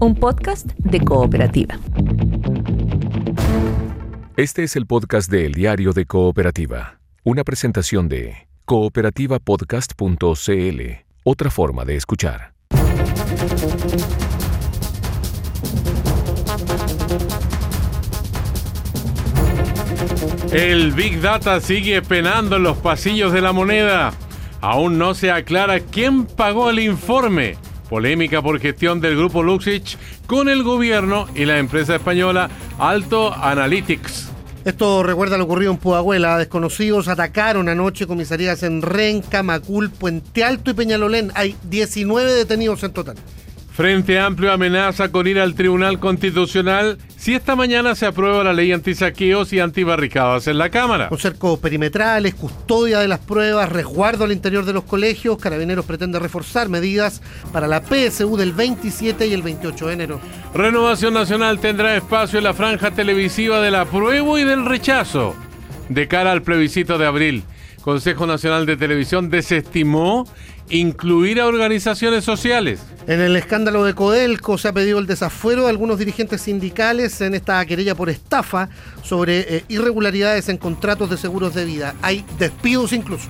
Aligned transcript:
un 0.00 0.14
podcast 0.14 0.66
de 0.78 1.00
cooperativa. 1.00 1.78
Este 4.36 4.64
es 4.64 4.76
el 4.76 4.86
podcast 4.86 5.30
de 5.30 5.44
El 5.44 5.52
Diario 5.52 5.92
de 5.92 6.06
Cooperativa, 6.06 6.98
una 7.22 7.44
presentación 7.44 8.08
de 8.08 8.48
cooperativapodcast.cl, 8.64 10.80
otra 11.24 11.50
forma 11.50 11.84
de 11.84 11.96
escuchar. 11.96 12.54
El 20.50 20.92
Big 20.92 21.20
Data 21.20 21.60
sigue 21.60 22.00
penando 22.00 22.56
en 22.56 22.62
los 22.62 22.78
pasillos 22.78 23.34
de 23.34 23.42
la 23.42 23.52
moneda. 23.52 24.14
Aún 24.62 24.96
no 24.98 25.12
se 25.12 25.30
aclara 25.30 25.80
quién 25.80 26.24
pagó 26.24 26.70
el 26.70 26.78
informe. 26.78 27.58
Polémica 27.90 28.40
por 28.40 28.60
gestión 28.60 29.00
del 29.00 29.16
grupo 29.16 29.42
Luxich 29.42 29.98
con 30.28 30.48
el 30.48 30.62
gobierno 30.62 31.26
y 31.34 31.44
la 31.44 31.58
empresa 31.58 31.96
española 31.96 32.48
Alto 32.78 33.34
Analytics. 33.34 34.28
Esto 34.64 35.02
recuerda 35.02 35.36
lo 35.36 35.44
ocurrido 35.44 35.72
en 35.72 35.78
Pudahuela. 35.78 36.38
Desconocidos 36.38 37.08
atacaron 37.08 37.68
anoche 37.68 38.06
comisarías 38.06 38.62
en 38.62 38.80
Renca, 38.80 39.42
Macul, 39.42 39.90
Puente 39.90 40.44
Alto 40.44 40.70
y 40.70 40.74
Peñalolén. 40.74 41.32
Hay 41.34 41.56
19 41.64 42.32
detenidos 42.32 42.84
en 42.84 42.92
total. 42.92 43.16
Frente 43.80 44.18
Amplio 44.18 44.52
amenaza 44.52 45.10
con 45.10 45.26
ir 45.26 45.40
al 45.40 45.54
Tribunal 45.54 45.98
Constitucional 45.98 46.98
si 47.16 47.32
esta 47.34 47.56
mañana 47.56 47.94
se 47.94 48.04
aprueba 48.04 48.44
la 48.44 48.52
ley 48.52 48.72
antisaqueos 48.72 49.54
y 49.54 49.58
antibarricadas 49.58 50.48
en 50.48 50.58
la 50.58 50.68
Cámara. 50.68 51.08
Con 51.08 51.18
cercos 51.18 51.58
perimetrales, 51.60 52.34
custodia 52.34 52.98
de 52.98 53.08
las 53.08 53.20
pruebas, 53.20 53.70
resguardo 53.70 54.24
al 54.24 54.32
interior 54.32 54.66
de 54.66 54.74
los 54.74 54.84
colegios, 54.84 55.38
Carabineros 55.38 55.86
pretende 55.86 56.18
reforzar 56.18 56.68
medidas 56.68 57.22
para 57.54 57.68
la 57.68 57.80
PSU 57.80 58.36
del 58.36 58.52
27 58.52 59.26
y 59.26 59.32
el 59.32 59.40
28 59.40 59.86
de 59.86 59.92
enero. 59.94 60.20
Renovación 60.52 61.14
Nacional 61.14 61.58
tendrá 61.58 61.96
espacio 61.96 62.36
en 62.36 62.44
la 62.44 62.52
franja 62.52 62.90
televisiva 62.90 63.62
del 63.62 63.76
apruebo 63.76 64.38
y 64.38 64.44
del 64.44 64.66
rechazo. 64.66 65.34
De 65.88 66.06
cara 66.06 66.32
al 66.32 66.42
plebiscito 66.42 66.98
de 66.98 67.06
abril, 67.06 67.44
Consejo 67.80 68.26
Nacional 68.26 68.66
de 68.66 68.76
Televisión 68.76 69.30
desestimó 69.30 70.26
incluir 70.70 71.40
a 71.40 71.46
organizaciones 71.46 72.24
sociales. 72.24 72.80
En 73.06 73.20
el 73.20 73.36
escándalo 73.36 73.84
de 73.84 73.94
Codelco 73.94 74.56
se 74.56 74.68
ha 74.68 74.72
pedido 74.72 74.98
el 74.98 75.06
desafuero 75.06 75.64
de 75.64 75.70
algunos 75.70 75.98
dirigentes 75.98 76.42
sindicales 76.42 77.20
en 77.20 77.34
esta 77.34 77.64
querella 77.66 77.94
por 77.94 78.08
estafa 78.08 78.68
sobre 79.02 79.56
eh, 79.56 79.64
irregularidades 79.68 80.48
en 80.48 80.58
contratos 80.58 81.10
de 81.10 81.16
seguros 81.16 81.54
de 81.54 81.64
vida. 81.64 81.94
Hay 82.02 82.24
despidos 82.38 82.92
incluso. 82.92 83.28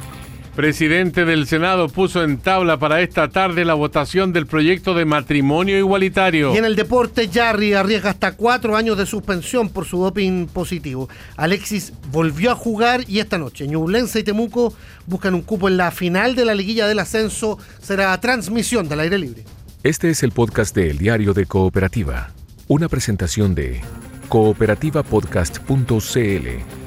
Presidente 0.60 1.24
del 1.24 1.46
Senado 1.46 1.88
puso 1.88 2.22
en 2.22 2.36
tabla 2.36 2.78
para 2.78 3.00
esta 3.00 3.30
tarde 3.30 3.64
la 3.64 3.72
votación 3.72 4.34
del 4.34 4.46
proyecto 4.46 4.92
de 4.92 5.06
matrimonio 5.06 5.78
igualitario. 5.78 6.54
Y 6.54 6.58
en 6.58 6.66
el 6.66 6.76
deporte, 6.76 7.30
Jarry 7.32 7.72
arriesga 7.72 8.10
hasta 8.10 8.32
cuatro 8.32 8.76
años 8.76 8.98
de 8.98 9.06
suspensión 9.06 9.70
por 9.70 9.86
su 9.86 10.02
doping 10.02 10.48
positivo. 10.48 11.08
Alexis 11.38 11.94
volvió 12.12 12.50
a 12.50 12.56
jugar 12.56 13.06
y 13.08 13.20
esta 13.20 13.38
noche 13.38 13.66
Ñublense 13.66 14.20
y 14.20 14.22
Temuco 14.22 14.74
buscan 15.06 15.34
un 15.34 15.40
cupo 15.40 15.66
en 15.66 15.78
la 15.78 15.90
final 15.92 16.34
de 16.34 16.44
la 16.44 16.54
liguilla 16.54 16.86
del 16.86 16.98
ascenso. 16.98 17.56
Será 17.80 18.20
transmisión 18.20 18.86
del 18.86 19.00
aire 19.00 19.16
libre. 19.16 19.46
Este 19.82 20.10
es 20.10 20.22
el 20.22 20.32
podcast 20.32 20.76
de 20.76 20.90
El 20.90 20.98
Diario 20.98 21.32
de 21.32 21.46
Cooperativa, 21.46 22.32
una 22.68 22.90
presentación 22.90 23.54
de 23.54 23.80
cooperativapodcast.cl. 24.28 26.79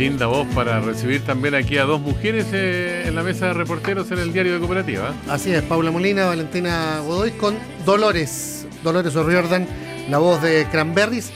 Linda 0.00 0.24
voz 0.28 0.46
para 0.54 0.80
recibir 0.80 1.20
también 1.26 1.54
aquí 1.54 1.76
a 1.76 1.84
dos 1.84 2.00
mujeres 2.00 2.46
eh, 2.54 3.04
en 3.06 3.14
la 3.14 3.22
mesa 3.22 3.48
de 3.48 3.52
reporteros 3.52 4.10
en 4.10 4.18
el 4.18 4.32
diario 4.32 4.54
de 4.54 4.58
Cooperativa. 4.58 5.12
Así 5.28 5.52
es, 5.52 5.60
Paula 5.62 5.90
Molina, 5.90 6.24
Valentina 6.24 7.00
Godoy 7.04 7.32
con 7.32 7.58
Dolores, 7.84 8.66
Dolores 8.82 9.14
O'Riordan, 9.14 9.66
la 10.08 10.16
voz 10.16 10.40
de 10.40 10.66
Cranberries. 10.72 11.30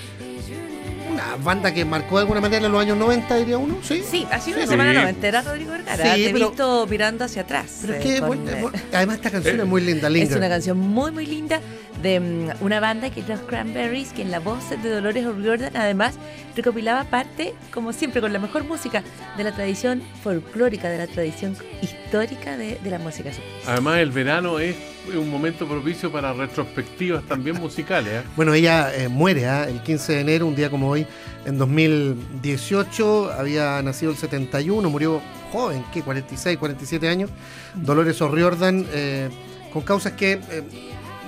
Una 1.12 1.36
banda 1.44 1.74
que 1.74 1.84
marcó 1.84 2.16
de 2.16 2.22
alguna 2.22 2.40
manera 2.40 2.64
en 2.64 2.72
los 2.72 2.80
años 2.80 2.96
90, 2.96 3.36
diría 3.36 3.58
uno, 3.58 3.76
¿sí? 3.82 4.02
Sí, 4.10 4.26
ha 4.30 4.40
sido 4.40 4.56
una 4.56 4.64
Sí. 4.66 4.70
semana 4.70 4.94
noventera, 4.94 5.42
Rodrigo 5.42 5.70
Vergara. 5.72 6.14
Sí, 6.14 6.22
Te 6.24 6.30
he 6.30 6.32
visto 6.32 6.86
mirando 6.88 7.24
hacia 7.26 7.42
atrás. 7.42 7.80
Pero 7.82 7.92
es 7.94 8.00
eh, 8.00 8.14
que, 8.14 8.20
con, 8.20 8.28
bueno, 8.46 8.50
eh, 8.72 8.80
además 8.94 9.16
esta 9.16 9.30
canción 9.30 9.60
es 9.60 9.66
muy 9.66 9.82
linda, 9.82 10.08
Es 10.08 10.12
Linger. 10.14 10.38
una 10.38 10.48
canción 10.48 10.78
muy, 10.78 11.12
muy 11.12 11.26
linda 11.26 11.60
de 12.04 12.20
mm, 12.20 12.62
una 12.62 12.78
banda 12.78 13.10
que 13.10 13.20
es 13.20 13.28
los 13.28 13.40
Cranberries, 13.40 14.12
que 14.12 14.22
en 14.22 14.30
la 14.30 14.38
voz 14.38 14.70
de 14.70 14.88
Dolores 14.88 15.26
O'Riordan 15.26 15.74
además 15.76 16.16
recopilaba 16.54 17.04
parte, 17.04 17.54
como 17.72 17.92
siempre, 17.92 18.20
con 18.20 18.32
la 18.32 18.38
mejor 18.38 18.64
música 18.64 19.02
de 19.36 19.42
la 19.42 19.52
tradición 19.52 20.02
folclórica, 20.22 20.90
de 20.90 20.98
la 20.98 21.06
tradición 21.06 21.56
histórica 21.82 22.56
de, 22.56 22.78
de 22.78 22.90
la 22.90 22.98
música. 22.98 23.30
Además, 23.66 23.98
el 23.98 24.10
verano 24.10 24.58
es 24.60 24.76
un 25.16 25.30
momento 25.30 25.66
propicio 25.66 26.12
para 26.12 26.32
retrospectivas 26.34 27.24
también 27.24 27.58
musicales. 27.58 28.22
¿eh? 28.22 28.22
Bueno, 28.36 28.52
ella 28.52 28.94
eh, 28.94 29.08
muere 29.08 29.46
¿ah? 29.46 29.66
el 29.66 29.80
15 29.80 30.12
de 30.12 30.20
enero, 30.20 30.46
un 30.46 30.54
día 30.54 30.68
como 30.68 30.90
hoy, 30.90 31.06
en 31.46 31.56
2018. 31.56 33.32
Había 33.32 33.80
nacido 33.82 34.12
el 34.12 34.18
71, 34.18 34.90
murió 34.90 35.22
joven, 35.52 35.82
¿qué? 35.92 36.02
46, 36.02 36.58
47 36.58 37.08
años. 37.08 37.30
Dolores 37.74 38.20
O'Riordan, 38.20 38.86
eh, 38.92 39.30
con 39.72 39.82
causas 39.82 40.12
que 40.12 40.32
eh, 40.32 40.62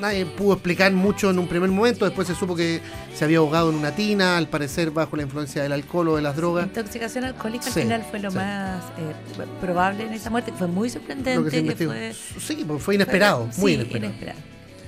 nadie 0.01 0.27
pudo 0.27 0.55
explicar 0.55 0.93
mucho 0.93 1.31
en 1.31 1.39
un 1.39 1.47
primer 1.49 1.71
momento. 1.71 2.05
Después 2.05 2.27
se 2.29 2.35
supo 2.35 2.55
que 2.57 2.81
se 3.15 3.25
había 3.25 3.39
ahogado 3.39 3.71
en 3.71 3.77
una 3.77 3.93
tina, 3.95 4.37
al 4.37 4.49
parecer 4.49 4.91
bajo 4.91 5.17
la 5.17 5.23
influencia 5.23 5.63
del 5.63 5.73
alcohol 5.73 6.09
o 6.09 6.17
de 6.17 6.23
las 6.23 6.37
drogas. 6.37 6.67
Intoxicación 6.67 7.25
alcohólica 7.25 7.65
Sí, 7.65 7.81
al 7.81 7.85
final 7.87 8.05
fue 8.11 8.19
lo 8.21 8.31
sí. 8.31 8.37
más 8.37 8.83
eh, 8.99 9.45
probable 9.61 10.05
en 10.07 10.13
esa 10.13 10.31
muerte, 10.31 10.51
que 10.53 10.59
fue 10.59 10.67
muy 10.69 10.91
sorprendente. 10.91 11.51
Que 11.51 11.65
que 11.75 11.87
fue, 11.87 12.13
Sí, 12.39 12.65
pues 12.67 12.83
fue 12.83 12.95
inesperado, 12.97 13.49
fue- 13.53 13.61
muy 13.63 13.71
sí, 13.73 13.75
inesperado. 13.77 14.07
inesperado. 14.13 14.39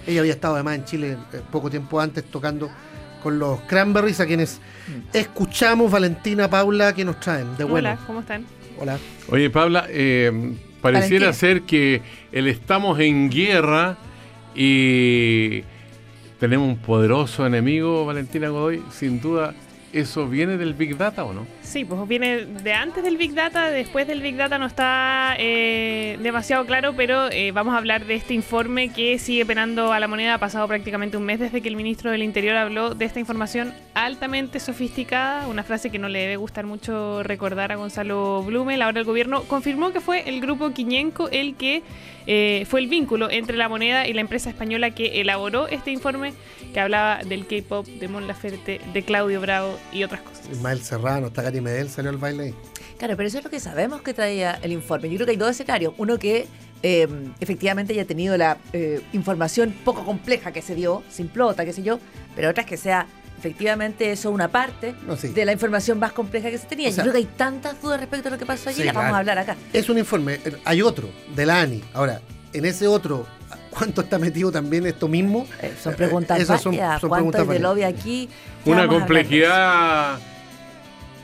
Ella 0.07 0.21
había 0.21 0.33
estado 0.33 0.55
además 0.55 0.75
en 0.77 0.85
Chile 0.85 1.17
eh, 1.33 1.41
poco 1.51 1.69
tiempo 1.71 2.01
antes 2.01 2.25
tocando 2.25 2.71
con 3.23 3.39
los 3.39 3.61
Cranberries, 3.63 4.21
a 4.21 4.27
quienes 4.27 4.61
escuchamos, 5.13 5.91
Valentina, 5.91 6.49
Paula, 6.49 6.93
que 6.95 7.05
nos 7.05 7.19
traen 7.21 7.57
de 7.57 7.65
vuelo. 7.65 7.89
Hola, 7.91 7.99
¿cómo 8.07 8.21
están? 8.21 8.45
Hola. 8.79 8.99
Oye, 9.31 9.51
Paula, 9.51 9.87
eh, 9.89 10.55
pareciera 10.81 11.27
Valentina. 11.27 11.33
ser 11.33 11.63
que 11.63 12.01
el 12.33 12.47
estamos 12.47 12.99
en 13.01 13.29
guerra 13.29 13.97
y 14.61 15.63
tenemos 16.41 16.69
un 16.69 16.79
poderoso 16.79 17.47
enemigo, 17.47 18.05
Valentina 18.05 18.49
Godoy. 18.49 18.83
Sin 18.91 19.21
duda, 19.21 19.55
¿eso 19.93 20.29
viene 20.29 20.57
del 20.57 20.75
Big 20.75 20.97
Data 20.97 21.25
o 21.25 21.33
no? 21.33 21.47
Sí, 21.69 21.85
pues 21.85 22.09
viene 22.09 22.47
de 22.47 22.73
antes 22.73 23.05
del 23.05 23.19
Big 23.19 23.35
Data, 23.35 23.69
después 23.69 24.07
del 24.07 24.23
Big 24.23 24.37
Data 24.37 24.57
no 24.57 24.65
está 24.65 25.37
eh, 25.39 26.19
demasiado 26.23 26.65
claro, 26.65 26.95
pero 26.97 27.31
eh, 27.31 27.53
vamos 27.53 27.75
a 27.75 27.77
hablar 27.77 28.07
de 28.07 28.15
este 28.15 28.33
informe 28.33 28.91
que 28.91 29.19
sigue 29.19 29.45
penando 29.45 29.93
a 29.93 30.01
la 30.01 30.09
moneda. 30.09 30.33
Ha 30.33 30.39
pasado 30.39 30.67
prácticamente 30.67 31.19
un 31.19 31.25
mes 31.25 31.41
desde 31.41 31.61
que 31.61 31.69
el 31.69 31.77
ministro 31.77 32.11
del 32.11 32.23
Interior 32.23 32.57
habló 32.57 32.95
de 32.95 33.05
esta 33.05 33.21
información 33.21 33.75
altamente 33.93 34.61
sofisticada, 34.61 35.47
una 35.47 35.63
frase 35.63 35.91
que 35.91 35.99
no 35.99 36.09
le 36.09 36.21
debe 36.21 36.37
gustar 36.37 36.65
mucho 36.65 37.23
recordar 37.23 37.71
a 37.71 37.77
Gonzalo 37.77 38.43
Blumel. 38.45 38.81
Ahora 38.81 39.01
el 39.01 39.05
gobierno 39.05 39.43
confirmó 39.43 39.93
que 39.93 40.01
fue 40.01 40.27
el 40.27 40.41
grupo 40.41 40.71
Quiñenco 40.71 41.29
el 41.29 41.55
que 41.57 41.83
eh, 42.31 42.67
fue 42.67 42.81
el 42.81 42.89
vínculo 42.89 43.31
entre 43.31 43.57
la 43.57 43.71
moneda 43.71 44.07
y 44.07 44.13
la 44.13 44.21
empresa 44.21 44.51
española 44.51 44.91
que 44.91 45.23
elaboró 45.23 45.67
este 45.67 45.91
informe 45.91 46.35
que 46.75 46.79
hablaba 46.79 47.25
del 47.25 47.47
K-pop, 47.47 47.87
de 47.87 48.07
Mon 48.07 48.27
Laferte, 48.27 48.83
de 48.93 49.03
Claudio 49.03 49.41
Bravo 49.41 49.79
y 49.93 50.05
otras 50.05 50.21
cosas. 50.21 50.47
Ismael 50.53 50.83
Serrano, 50.83 51.29
está 51.29 51.43
Gary 51.59 51.61
Medel, 51.61 51.89
salió 51.91 52.11
al 52.11 52.17
baile 52.19 52.45
ahí. 52.45 52.55
Claro, 52.99 53.17
pero 53.17 53.29
eso 53.29 53.39
es 53.39 53.45
lo 53.45 53.51
que 53.51 53.61
sabemos 53.61 54.03
que 54.03 54.15
traía 54.15 54.59
el 54.63 54.73
informe. 54.73 55.09
Yo 55.09 55.17
creo 55.17 55.27
que 55.27 55.33
hay 55.33 55.37
dos 55.37 55.51
escenarios. 55.51 55.95
Uno 55.99 56.19
que 56.19 56.47
eh, 56.83 57.09
efectivamente 57.41 57.93
haya 57.93 58.05
tenido 58.05 58.37
la 58.37 58.59
eh, 58.73 59.01
información 59.13 59.75
poco 59.85 60.05
compleja 60.05 60.53
que 60.53 60.63
se 60.63 60.75
dio, 60.75 61.03
simplota, 61.11 61.65
qué 61.65 61.73
sé 61.73 61.83
yo, 61.83 61.99
pero 62.37 62.51
otra 62.51 62.63
es 62.63 62.69
que 62.69 62.77
sea 62.77 63.07
efectivamente 63.39 64.11
eso 64.11 64.31
una 64.33 64.49
parte 64.49 64.95
No, 65.07 65.17
sí. 65.17 65.29
de 65.29 65.45
la 65.45 65.53
información 65.53 65.99
más 65.99 66.13
compleja 66.13 66.51
que 66.51 66.59
se 66.59 66.67
tenía. 66.67 66.89
O 66.89 66.93
sea- 66.93 67.05
yo 67.05 67.11
creo 67.13 67.23
que 67.23 67.29
hay 67.29 67.37
tantas 67.37 67.81
dudas 67.81 68.01
respecto 68.01 68.29
a 68.29 68.33
lo 68.33 68.39
que 68.39 68.47
pasó 68.47 68.69
allí, 68.71 68.81
Sí, 68.81 68.85
las 68.85 68.95
vamos 68.95 69.11
claro. 69.11 69.17
a 69.17 69.19
hablar 69.21 69.39
acá. 69.39 69.57
Es 69.73 69.89
un 69.89 69.99
informe, 69.99 70.35
eh, 70.45 70.57
hay 70.65 70.83
otro, 70.83 71.09
de 71.37 71.47
la 71.47 71.61
ANI. 71.61 71.83
Ahora, 71.95 72.21
en 72.53 72.65
ese 72.65 72.89
otro, 72.89 73.27
¿cuánto 73.71 74.01
está 74.01 74.19
metido 74.19 74.51
también 74.51 74.87
esto 74.87 75.07
mismo? 75.07 75.47
Eh, 75.63 75.73
son 75.81 75.95
preguntas 75.95 76.41
esas 76.41 76.61
son- 76.61 76.73
varias. 76.73 77.01
son 77.01 77.09
¿Cuánto 77.11 77.31
preguntas 77.31 77.49
hay 77.49 77.59
de 77.59 77.63
lobby 77.63 77.83
aquí? 77.85 78.29
Ya 78.65 78.73
Una 78.73 78.89
complejidad 78.89 80.19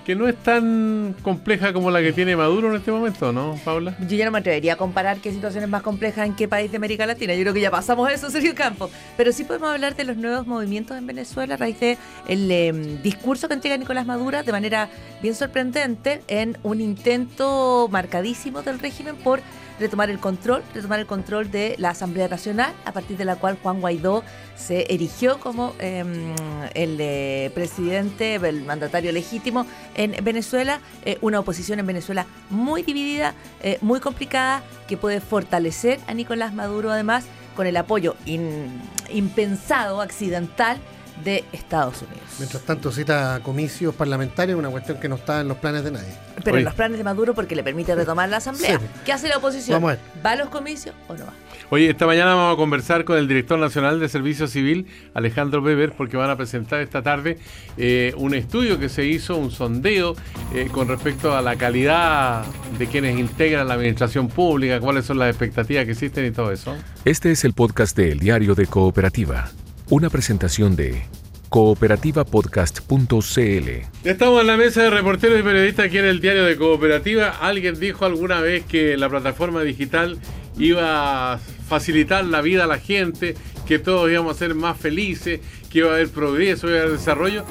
que 0.04 0.14
no 0.14 0.28
es 0.28 0.36
tan 0.36 1.14
compleja 1.22 1.72
como 1.72 1.90
la 1.90 2.02
que 2.02 2.12
tiene 2.12 2.36
Maduro 2.36 2.68
en 2.70 2.76
este 2.76 2.92
momento, 2.92 3.32
¿no, 3.32 3.58
Paula? 3.64 3.96
Yo 4.00 4.16
ya 4.16 4.26
no 4.26 4.30
me 4.30 4.38
atrevería 4.38 4.74
a 4.74 4.76
comparar 4.76 5.18
qué 5.18 5.32
situaciones 5.32 5.68
más 5.68 5.82
complejas 5.82 6.26
en 6.26 6.34
qué 6.34 6.46
país 6.46 6.70
de 6.70 6.76
América 6.76 7.06
Latina. 7.06 7.34
Yo 7.34 7.40
creo 7.40 7.54
que 7.54 7.60
ya 7.60 7.70
pasamos 7.70 8.10
eso, 8.10 8.30
Sergio 8.30 8.54
Campo. 8.54 8.90
Pero 9.16 9.32
sí 9.32 9.44
podemos 9.44 9.70
hablar 9.70 9.96
de 9.96 10.04
los 10.04 10.16
nuevos 10.16 10.46
movimientos 10.46 10.96
en 10.96 11.06
Venezuela 11.06 11.54
a 11.54 11.56
raíz 11.56 11.80
del 11.80 11.96
el 12.28 12.50
em, 12.50 13.02
discurso 13.02 13.48
que 13.48 13.54
entrega 13.54 13.76
Nicolás 13.76 14.06
Maduro 14.06 14.42
de 14.42 14.52
manera 14.52 14.88
bien 15.22 15.34
sorprendente 15.34 16.22
en 16.28 16.58
un 16.62 16.80
intento 16.80 17.88
marcadísimo 17.90 18.62
del 18.62 18.78
régimen 18.78 19.16
por 19.16 19.40
retomar 19.78 20.10
el 20.10 20.18
control, 20.18 20.62
retomar 20.74 21.00
el 21.00 21.06
control 21.06 21.50
de 21.50 21.74
la 21.78 21.90
Asamblea 21.90 22.28
Nacional, 22.28 22.72
a 22.84 22.92
partir 22.92 23.16
de 23.16 23.24
la 23.24 23.36
cual 23.36 23.58
Juan 23.62 23.80
Guaidó 23.80 24.22
se 24.56 24.92
erigió 24.92 25.40
como 25.40 25.74
em, 25.78 26.34
el 26.74 26.96
eh, 27.00 27.50
presidente, 27.54 28.36
el 28.36 28.64
mandatario 28.64 29.12
legítimo 29.12 29.66
en 29.94 30.24
Venezuela, 30.24 30.80
eh, 31.04 31.18
una 31.20 31.40
oposición 31.40 31.78
en 31.78 31.86
Venezuela 31.86 32.26
muy 32.50 32.82
dividida, 32.82 33.34
eh, 33.62 33.78
muy 33.80 34.00
complicada, 34.00 34.62
que 34.88 34.96
puede 34.96 35.20
fortalecer 35.20 36.00
a 36.06 36.14
Nicolás 36.14 36.54
Maduro 36.54 36.90
además 36.90 37.24
con 37.56 37.66
el 37.66 37.76
apoyo 37.76 38.16
impensado, 38.24 40.00
accidental 40.00 40.78
de 41.22 41.44
Estados 41.52 42.02
Unidos. 42.02 42.22
Mientras 42.38 42.62
tanto, 42.64 42.90
cita 42.90 43.40
comicios 43.42 43.94
parlamentarios, 43.94 44.58
una 44.58 44.70
cuestión 44.70 44.98
que 44.98 45.08
no 45.08 45.16
está 45.16 45.40
en 45.40 45.48
los 45.48 45.58
planes 45.58 45.84
de 45.84 45.92
nadie. 45.92 46.12
Pero 46.42 46.58
en 46.58 46.64
los 46.64 46.74
planes 46.74 46.98
de 46.98 47.04
Maduro 47.04 47.34
porque 47.34 47.54
le 47.54 47.62
permite 47.62 47.94
retomar 47.94 48.28
la 48.28 48.38
Asamblea. 48.38 48.80
¿Qué 49.04 49.12
hace 49.12 49.28
la 49.28 49.38
oposición? 49.38 49.80
Vamos 49.80 49.98
¿Va 50.24 50.32
a 50.32 50.36
los 50.36 50.48
comicios 50.48 50.94
o 51.08 51.14
no 51.14 51.26
va? 51.26 51.32
Oye, 51.70 51.90
esta 51.90 52.06
mañana 52.06 52.34
vamos 52.34 52.54
a 52.54 52.56
conversar 52.56 53.04
con 53.04 53.16
el 53.16 53.26
director 53.26 53.58
nacional 53.58 53.98
de 53.98 54.08
Servicio 54.08 54.46
Civil, 54.48 54.86
Alejandro 55.14 55.62
Weber, 55.62 55.92
porque 55.92 56.16
van 56.16 56.30
a 56.30 56.36
presentar 56.36 56.80
esta 56.80 57.02
tarde 57.02 57.38
eh, 57.76 58.12
un 58.16 58.34
estudio 58.34 58.78
que 58.78 58.88
se 58.88 59.06
hizo, 59.06 59.36
un 59.36 59.50
sondeo 59.50 60.14
eh, 60.54 60.68
con 60.70 60.88
respecto 60.88 61.36
a 61.36 61.42
la 61.42 61.56
calidad 61.56 62.44
de 62.78 62.86
quienes 62.86 63.18
integran 63.18 63.66
la 63.68 63.74
administración 63.74 64.28
pública, 64.28 64.78
cuáles 64.80 65.06
son 65.06 65.18
las 65.18 65.30
expectativas 65.30 65.84
que 65.84 65.92
existen 65.92 66.26
y 66.26 66.30
todo 66.32 66.52
eso. 66.52 66.76
Este 67.04 67.32
es 67.32 67.44
el 67.44 67.54
podcast 67.54 67.96
de 67.96 68.12
El 68.12 68.18
Diario 68.18 68.54
de 68.54 68.66
Cooperativa. 68.66 69.50
Una 69.90 70.08
presentación 70.08 70.76
de 70.76 71.02
cooperativapodcast.cl. 71.50 74.08
Estamos 74.08 74.40
en 74.40 74.46
la 74.46 74.56
mesa 74.56 74.82
de 74.82 74.88
reporteros 74.88 75.38
y 75.38 75.42
periodistas 75.42 75.84
aquí 75.86 75.98
en 75.98 76.06
el 76.06 76.22
diario 76.22 76.44
de 76.44 76.56
Cooperativa. 76.56 77.28
Alguien 77.28 77.78
dijo 77.78 78.06
alguna 78.06 78.40
vez 78.40 78.64
que 78.64 78.96
la 78.96 79.10
plataforma 79.10 79.60
digital 79.60 80.16
iba 80.58 81.34
a 81.34 81.38
facilitar 81.38 82.24
la 82.24 82.40
vida 82.40 82.64
a 82.64 82.66
la 82.66 82.78
gente, 82.78 83.34
que 83.66 83.78
todos 83.78 84.10
íbamos 84.10 84.36
a 84.36 84.38
ser 84.38 84.54
más 84.54 84.78
felices, 84.78 85.40
que 85.68 85.80
iba 85.80 85.90
a 85.90 85.96
haber 85.96 86.08
progreso, 86.08 86.66
iba 86.68 86.78
a 86.78 86.82
haber 86.84 86.92
desarrollo, 86.92 87.44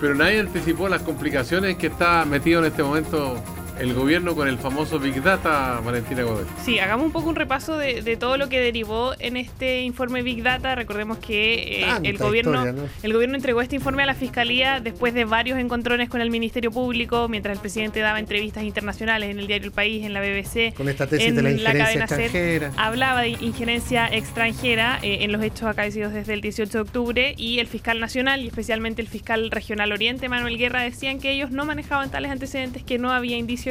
pero 0.00 0.14
nadie 0.14 0.38
anticipó 0.38 0.88
las 0.88 1.02
complicaciones 1.02 1.76
que 1.76 1.88
está 1.88 2.24
metido 2.24 2.60
en 2.60 2.66
este 2.66 2.84
momento 2.84 3.42
el 3.80 3.94
gobierno 3.94 4.34
con 4.36 4.46
el 4.46 4.58
famoso 4.58 4.98
Big 4.98 5.22
Data, 5.22 5.80
Valentina 5.82 6.22
Godoy. 6.22 6.44
Sí, 6.62 6.78
hagamos 6.78 7.06
un 7.06 7.12
poco 7.12 7.30
un 7.30 7.36
repaso 7.36 7.78
de, 7.78 8.16
todo 8.20 8.36
lo 8.36 8.48
que 8.50 8.60
derivó 8.60 9.14
en 9.18 9.38
este 9.38 9.82
informe 9.82 10.22
Big 10.22 10.42
Data. 10.42 10.74
Recordemos 10.74 11.16
que 11.18 11.82
eh, 11.82 11.86
el, 12.02 12.18
gobierno, 12.18 12.62
el 13.02 13.12
gobierno 13.12 13.36
entregó 13.36 13.62
este 13.62 13.76
informe 13.76 14.02
a 14.02 14.06
la 14.06 14.14
Fiscalía 14.14 14.80
después 14.80 15.14
de 15.14 15.24
varios 15.24 15.58
encontrones 15.58 16.10
con 16.10 16.20
el 16.20 16.30
Ministerio 16.30 16.70
Público, 16.70 17.28
mientras 17.28 17.56
el 17.56 17.60
presidente 17.60 18.00
daba 18.00 18.18
entrevistas 18.18 18.64
internacionales 18.64 19.30
en 19.30 19.38
el 19.38 19.46
diario 19.46 19.66
El 19.66 19.72
País, 19.72 20.04
en 20.04 20.12
la 20.12 20.20
BBC. 20.20 20.74
Con 20.74 20.88
esta 20.88 21.06
tesis 21.06 21.34
de 21.34 21.42
la 21.42 21.50
injerencia 21.52 22.02
extranjera. 22.02 22.72
hablaba 22.76 23.22
de 23.22 23.30
injerencia 23.30 24.06
extranjera 24.08 24.98
eh, 25.02 25.18
en 25.22 25.32
los 25.32 25.42
hechos 25.42 25.62
acaecidos 25.62 26.12
desde 26.12 26.34
el 26.34 26.42
18 26.42 26.70
de 26.70 26.80
octubre 26.80 27.34
y 27.38 27.60
el 27.60 27.66
fiscal 27.66 27.98
nacional 27.98 28.42
y 28.42 28.48
especialmente 28.48 29.00
el 29.00 29.08
fiscal 29.08 29.50
regional 29.50 29.92
Oriente, 29.92 30.28
Manuel 30.28 30.58
Guerra, 30.58 30.82
decían 30.82 31.18
que 31.18 31.30
ellos 31.30 31.50
no 31.50 31.64
manejaban 31.64 32.10
tales 32.10 32.30
antecedentes, 32.30 32.82
que 32.82 32.98
no 32.98 33.10
había 33.10 33.38
indicios 33.38 33.69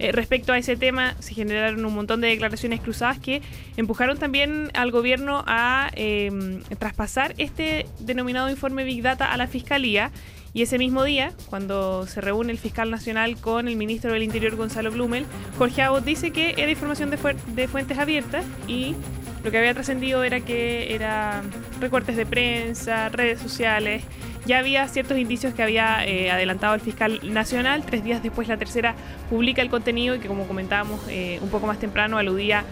eh, 0.00 0.12
respecto 0.12 0.54
a 0.54 0.58
ese 0.58 0.76
tema 0.76 1.14
se 1.18 1.34
generaron 1.34 1.84
un 1.84 1.94
montón 1.94 2.22
de 2.22 2.28
declaraciones 2.28 2.80
cruzadas 2.80 3.18
que 3.18 3.42
empujaron 3.76 4.16
también 4.16 4.70
al 4.72 4.90
gobierno 4.90 5.44
a 5.46 5.90
em, 5.94 6.62
traspasar 6.78 7.34
este 7.36 7.86
denominado 7.98 8.48
informe 8.48 8.84
Big 8.84 9.02
Data 9.02 9.30
a 9.30 9.36
la 9.36 9.46
Fiscalía. 9.46 10.10
Y 10.52 10.62
ese 10.62 10.78
mismo 10.78 11.04
día, 11.04 11.32
cuando 11.48 12.06
se 12.06 12.20
reúne 12.20 12.50
el 12.50 12.58
fiscal 12.58 12.90
nacional 12.90 13.36
con 13.36 13.68
el 13.68 13.76
ministro 13.76 14.12
del 14.12 14.24
Interior 14.24 14.56
Gonzalo 14.56 14.90
Blumel, 14.90 15.26
Jorge 15.58 15.82
Abot 15.82 16.02
dice 16.02 16.32
que 16.32 16.54
era 16.56 16.70
información 16.70 17.10
de, 17.10 17.18
de 17.54 17.68
fuentes 17.68 17.98
abiertas 17.98 18.44
y 18.66 18.96
lo 19.44 19.50
que 19.50 19.58
había 19.58 19.74
trascendido 19.74 20.24
era 20.24 20.40
que 20.40 20.94
era 20.94 21.42
recortes 21.78 22.16
de 22.16 22.26
prensa, 22.26 23.10
redes 23.10 23.38
sociales 23.38 24.02
ya 24.46 24.58
había 24.58 24.88
ciertos 24.88 25.18
indicios 25.18 25.54
que 25.54 25.62
había 25.62 26.04
eh, 26.06 26.30
adelantado 26.30 26.74
el 26.74 26.80
fiscal 26.80 27.20
nacional. 27.22 27.84
Tres 27.84 28.02
días 28.02 28.22
después 28.22 28.48
la 28.48 28.56
tercera 28.56 28.94
publica 29.28 29.62
el 29.62 29.70
contenido 29.70 30.14
y 30.14 30.18
que 30.18 30.28
como 30.28 30.46
comentábamos 30.46 31.00
eh, 31.08 31.38
un 31.42 31.50
poco 31.50 31.66
más 31.66 31.78
temprano 31.78 32.18
aludía 32.18 32.64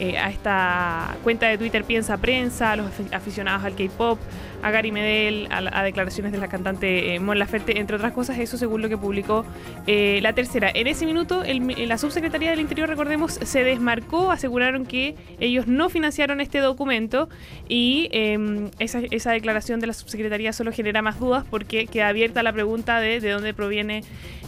eh, 0.00 0.18
a 0.18 0.28
esta 0.28 1.16
cuenta 1.22 1.46
de 1.46 1.56
Twitter 1.56 1.84
Piensa 1.84 2.16
Prensa, 2.18 2.72
a 2.72 2.76
los 2.76 2.86
aficionados 3.12 3.64
al 3.64 3.74
K-Pop, 3.76 4.18
a 4.62 4.70
Gary 4.70 4.92
Medel, 4.92 5.48
a, 5.50 5.82
declaraciones 5.82 6.32
de 6.32 6.38
la 6.38 6.48
cantante 6.48 7.14
eh, 7.14 7.20
Mon 7.20 7.38
Laferte, 7.38 7.78
entre 7.78 7.96
otras 7.96 8.12
cosas, 8.12 8.38
eso 8.38 8.56
según 8.56 8.82
lo 8.82 8.88
que 8.88 8.96
publicó 8.96 9.44
eh, 9.86 10.20
la 10.22 10.32
tercera. 10.32 10.70
En 10.72 10.86
ese 10.86 11.06
minuto, 11.06 11.42
la 11.44 11.98
subsecretaría 11.98 12.50
del 12.50 12.60
Interior, 12.60 12.88
recordemos, 12.88 13.32
se 13.32 13.64
desmarcó, 13.64 14.30
aseguraron 14.30 14.86
que 14.86 15.14
ellos 15.40 15.66
no 15.66 15.88
financiaron 15.88 16.40
este 16.40 16.58
documento 16.58 17.28
y 17.68 18.08
em, 18.12 18.70
esa, 18.78 19.30
declaración 19.32 19.80
de 19.80 19.86
la 19.86 19.92
subsecretaría 19.92 20.52
solo 20.52 20.72
genera 20.72 21.02
más 21.02 21.18
dudas 21.18 21.44
porque 21.50 21.86
queda 21.86 22.08
abierta 22.08 22.42
la 22.42 22.52
pregunta 22.52 23.00
de 23.00 23.20
de 23.20 23.30
dónde 23.30 23.54
proviene 23.54 24.02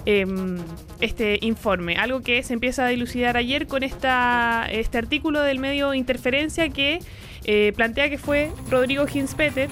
em, 0.05 0.59
este 1.01 1.39
informe. 1.43 1.97
Algo 1.97 2.23
que 2.23 2.43
se 2.43 2.55
empieza 2.55 2.87
a 2.87 2.89
dilucidar 2.89 3.37
ayer 3.37 3.67
con 3.67 3.83
esta, 3.83 4.67
este 4.71 4.99
artículo 4.99 5.41
del 5.43 5.59
medio 5.59 5.95
Interferencia 5.95 6.69
que 6.69 7.01
eh, 7.49 7.73
plantea 7.77 8.11
que 8.11 8.19
fue 8.19 8.51
Rodrigo 8.69 9.07
Hinspeter, 9.13 9.71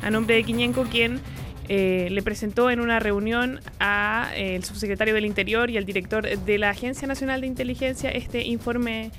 a 0.00 0.10
nombre 0.10 0.36
de 0.36 0.44
Quiñenco, 0.44 0.84
quien 0.84 1.20
eh, 1.68 2.06
le 2.10 2.22
presentó 2.22 2.70
en 2.70 2.78
una 2.78 3.00
reunión 3.00 3.60
al 3.80 4.28
eh, 4.36 4.62
subsecretario 4.62 5.12
del 5.12 5.26
Interior 5.26 5.68
y 5.68 5.76
al 5.76 5.84
director 5.84 6.38
de 6.38 6.58
la 6.58 6.70
Agencia 6.70 7.08
Nacional 7.08 7.40
de 7.40 7.48
Inteligencia 7.48 8.10
este 8.10 8.42
informe 8.42 9.10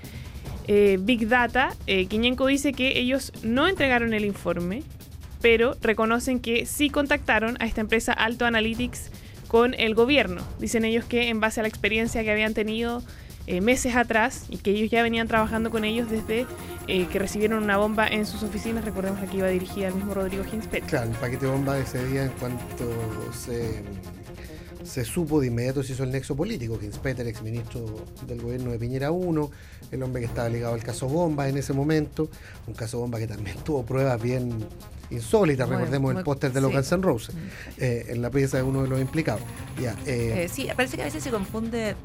Big 0.99 1.29
Data. 1.29 1.73
Quiñenco 1.85 2.45
dice 2.47 2.73
que 2.73 2.99
ellos 2.99 3.31
no 3.41 3.69
entregaron 3.69 4.13
el 4.13 4.25
informe, 4.25 4.83
pero 5.41 5.77
reconocen 5.81 6.41
que 6.41 6.65
sí 6.65 6.89
contactaron 6.89 7.55
a 7.61 7.65
esta 7.65 7.79
empresa 7.79 8.11
Alto 8.11 8.45
Analytics 8.45 9.11
con 9.47 9.73
el 9.73 9.95
gobierno. 9.95 10.41
Dicen 10.59 10.85
ellos 10.85 11.05
que 11.05 11.29
en 11.29 11.39
base 11.39 11.61
a 11.61 11.63
la 11.63 11.69
experiencia 11.69 12.23
que 12.23 12.31
habían 12.31 12.53
tenido 12.53 13.01
eh, 13.47 13.61
meses 13.61 13.95
atrás 13.95 14.43
y 14.49 14.57
que 14.57 14.71
ellos 14.71 14.91
ya 14.91 15.01
venían 15.01 15.27
trabajando 15.27 15.71
con 15.71 15.85
ellos 15.85 16.09
desde 16.09 16.45
eh, 16.87 17.07
que 17.07 17.17
recibieron 17.17 17.63
una 17.63 17.77
bomba 17.77 18.07
en 18.07 18.25
sus 18.25 18.43
oficinas. 18.43 18.83
Recordemos 18.83 19.19
que 19.29 19.37
iba 19.37 19.47
dirigida 19.47 19.87
al 19.87 19.95
mismo 19.95 20.13
Rodrigo 20.13 20.43
Ginspet. 20.43 20.85
Claro, 20.85 21.09
el 21.09 21.15
paquete 21.15 21.45
de 21.45 21.51
bomba 21.51 21.75
de 21.75 21.83
ese 21.83 22.05
día 22.07 22.25
en 22.25 22.31
cuanto 22.31 23.31
se, 23.33 23.83
se 24.83 25.05
supo 25.05 25.39
de 25.39 25.47
inmediato 25.47 25.81
se 25.81 25.93
hizo 25.93 26.03
el 26.03 26.11
nexo 26.11 26.35
político. 26.35 26.77
Ginspeter, 26.77 27.25
exministro 27.27 27.85
del 28.27 28.41
gobierno 28.41 28.71
de 28.71 28.79
Piñera 28.79 29.11
1, 29.11 29.51
el 29.91 30.03
hombre 30.03 30.21
que 30.21 30.27
estaba 30.27 30.49
ligado 30.49 30.73
al 30.73 30.83
caso 30.83 31.07
bomba 31.07 31.47
en 31.47 31.57
ese 31.57 31.73
momento, 31.73 32.29
un 32.67 32.73
caso 32.73 32.99
bomba 32.99 33.17
que 33.17 33.27
también 33.27 33.57
tuvo 33.63 33.85
pruebas 33.85 34.21
bien 34.21 34.59
insólita, 35.09 35.65
recordemos 35.65 36.15
el 36.15 36.23
póster 36.23 36.51
de 36.51 36.61
los 36.61 36.71
Guns 36.71 36.91
N' 36.91 37.03
Roses, 37.03 37.35
mm. 37.35 37.39
eh, 37.77 38.05
en 38.09 38.21
la 38.21 38.29
pieza 38.29 38.57
de 38.57 38.63
uno 38.63 38.83
de 38.83 38.89
los 38.89 38.99
implicados. 38.99 39.41
Ya, 39.81 39.93
eh, 40.05 40.43
eh, 40.43 40.49
sí, 40.51 40.67
parece 40.75 40.97
que 40.97 41.03
a 41.03 41.05
veces 41.05 41.23
se 41.23 41.29
confunde 41.29 41.95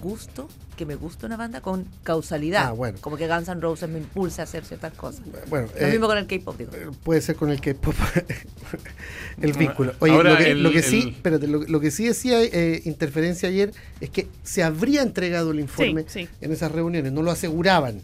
gusto, 0.00 0.48
que 0.76 0.86
me 0.86 0.94
gusta 0.94 1.26
una 1.26 1.36
banda, 1.36 1.60
con 1.60 1.86
causalidad. 2.02 2.68
Ah, 2.68 2.72
bueno. 2.72 2.98
Como 3.00 3.16
que 3.16 3.26
Guns 3.26 3.48
N' 3.48 3.60
Roses 3.60 3.88
me 3.88 3.98
impulsa 3.98 4.42
a 4.42 4.44
hacer 4.44 4.64
ciertas 4.64 4.92
cosas. 4.94 5.22
Bueno, 5.48 5.68
lo 5.78 5.88
mismo 5.88 6.06
con 6.06 6.18
el 6.18 6.26
K-pop, 6.26 6.56
digo. 6.56 6.70
Puede 7.02 7.20
ser 7.20 7.36
con 7.36 7.50
el 7.50 7.60
K-pop 7.60 7.94
el 9.42 9.52
vínculo. 9.52 9.94
Oye, 9.98 10.54
lo, 10.54 10.70
que, 10.70 10.82
sí, 10.82 11.12
espérate, 11.16 11.46
lo, 11.46 11.80
que 11.80 11.90
sí 11.90 12.06
decía 12.06 12.38
interferencia 12.84 13.48
ayer 13.48 13.72
es 14.00 14.10
que 14.10 14.28
se 14.42 14.62
habría 14.62 15.02
entregado 15.02 15.50
el 15.50 15.60
informe 15.60 16.04
en 16.40 16.52
esas 16.52 16.72
reuniones, 16.72 17.12
no 17.12 17.22
lo 17.22 17.30
aseguraban. 17.30 18.00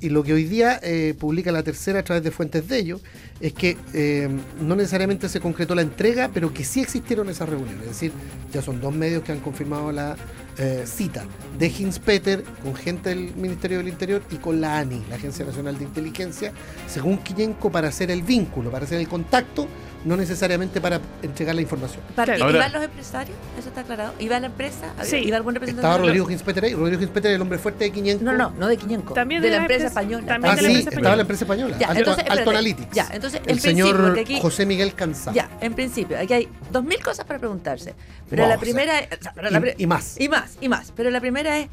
Y 0.00 0.08
lo 0.08 0.22
que 0.22 0.32
hoy 0.32 0.44
día 0.44 0.80
eh, 0.82 1.14
publica 1.18 1.52
la 1.52 1.62
tercera 1.62 2.00
a 2.00 2.02
través 2.02 2.24
de 2.24 2.30
fuentes 2.30 2.66
de 2.66 2.78
ellos 2.78 3.02
es 3.40 3.52
que 3.54 3.76
eh, 3.94 4.28
no 4.60 4.76
necesariamente 4.76 5.28
se 5.28 5.40
concretó 5.40 5.74
la 5.74 5.82
entrega, 5.82 6.30
pero 6.32 6.52
que 6.52 6.62
sí 6.64 6.80
existieron 6.80 7.28
esas 7.30 7.48
reuniones. 7.48 7.80
Es 7.82 7.88
decir, 7.88 8.12
ya 8.52 8.60
son 8.62 8.80
dos 8.80 8.94
medios 8.94 9.22
que 9.22 9.32
han 9.32 9.40
confirmado 9.40 9.90
la, 9.92 10.16
eh, 10.58 10.84
cita 10.84 11.24
de 11.58 11.68
Hinspeter 11.68 12.42
con 12.62 12.74
gente 12.74 13.08
del 13.10 13.34
Ministerio 13.34 13.78
del 13.78 13.88
Interior 13.88 14.22
y 14.30 14.36
con 14.36 14.60
la 14.60 14.78
ANI, 14.78 15.02
la 15.08 15.16
Agencia 15.16 15.44
Nacional 15.44 15.78
de 15.78 15.84
Inteligencia, 15.84 16.52
según 16.86 17.16
Quillenco, 17.18 17.70
para 17.72 17.88
hacer 17.88 18.10
el 18.10 18.22
vínculo, 18.22 18.70
para 18.70 18.84
hacer 18.84 19.00
el 19.00 19.08
contacto, 19.08 19.66
no 20.04 20.16
necesariamente 20.16 20.80
para 20.80 21.00
entregar 21.22 21.54
la 21.54 21.60
información. 21.62 22.02
Para- 22.14 22.34
Claro. 22.34 22.50
¿Iban 22.56 22.72
los 22.72 22.82
empresarios? 22.82 23.36
¿Eso 23.58 23.68
está 23.68 23.82
aclarado? 23.82 24.14
¿Iba 24.18 24.38
la 24.40 24.46
empresa? 24.46 24.92
Sí. 25.02 25.16
¿Iba 25.18 25.36
algún 25.38 25.54
representante? 25.54 25.86
Estaba 25.86 26.04
Rodrigo 26.06 26.30
Hinspeter 26.30 26.64
ahí, 26.64 26.74
Rodrigo 26.74 27.00
Hinspeter, 27.02 27.32
el 27.32 27.40
hombre 27.40 27.58
fuerte 27.58 27.84
de 27.84 27.90
Quillenco. 27.92 28.24
No, 28.24 28.32
no, 28.32 28.50
no 28.50 28.66
de 28.68 28.76
Quiñenco. 28.76 29.14
También 29.14 29.40
de, 29.42 29.48
de 29.48 29.52
la 29.52 29.58
la 29.58 29.62
empresa 29.64 29.84
empresa- 29.86 30.00
española. 30.00 30.26
también 30.26 30.52
Ah, 30.52 30.56
de 30.56 30.62
la 30.62 30.68
sí, 30.68 30.74
empresa 30.74 30.90
estaba 30.96 31.16
la 31.16 31.22
española. 31.22 31.22
empresa 31.22 31.44
española, 31.44 31.76
Ya, 31.78 31.86
Alto, 31.88 31.98
entonces, 32.00 32.22
Alto 32.24 32.32
espérate. 32.34 32.50
Analytics. 32.58 32.94
Ya, 32.96 33.08
entonces, 33.12 33.29
el 33.46 33.60
señor 33.60 34.18
aquí- 34.18 34.40
José 34.40 34.66
Miguel 34.66 34.94
Canzá. 34.94 35.32
Ya, 35.32 35.50
en 35.60 35.74
principio, 35.74 36.18
aquí 36.18 36.32
hay 36.32 36.48
dos 36.72 36.84
mil 36.84 37.00
cosas 37.02 37.24
para 37.26 37.38
preguntarse. 37.38 37.94
Pero 38.28 38.42
No, 38.42 38.48
la 38.48 38.54
o 38.54 38.58
sea, 38.58 38.60
primera 38.62 38.98
es- 39.00 39.18
o 39.18 39.22
sea, 39.22 39.32
pero 39.34 39.48
y- 39.48 39.52
la 39.52 39.60
pri- 39.60 39.74
y 39.78 39.86
más. 39.86 40.20
Y 40.20 40.28
más, 40.28 40.56
y 40.60 40.68
más. 40.68 40.92
Pero 40.96 41.10
la 41.10 41.20
primera 41.20 41.58
es 41.58 41.68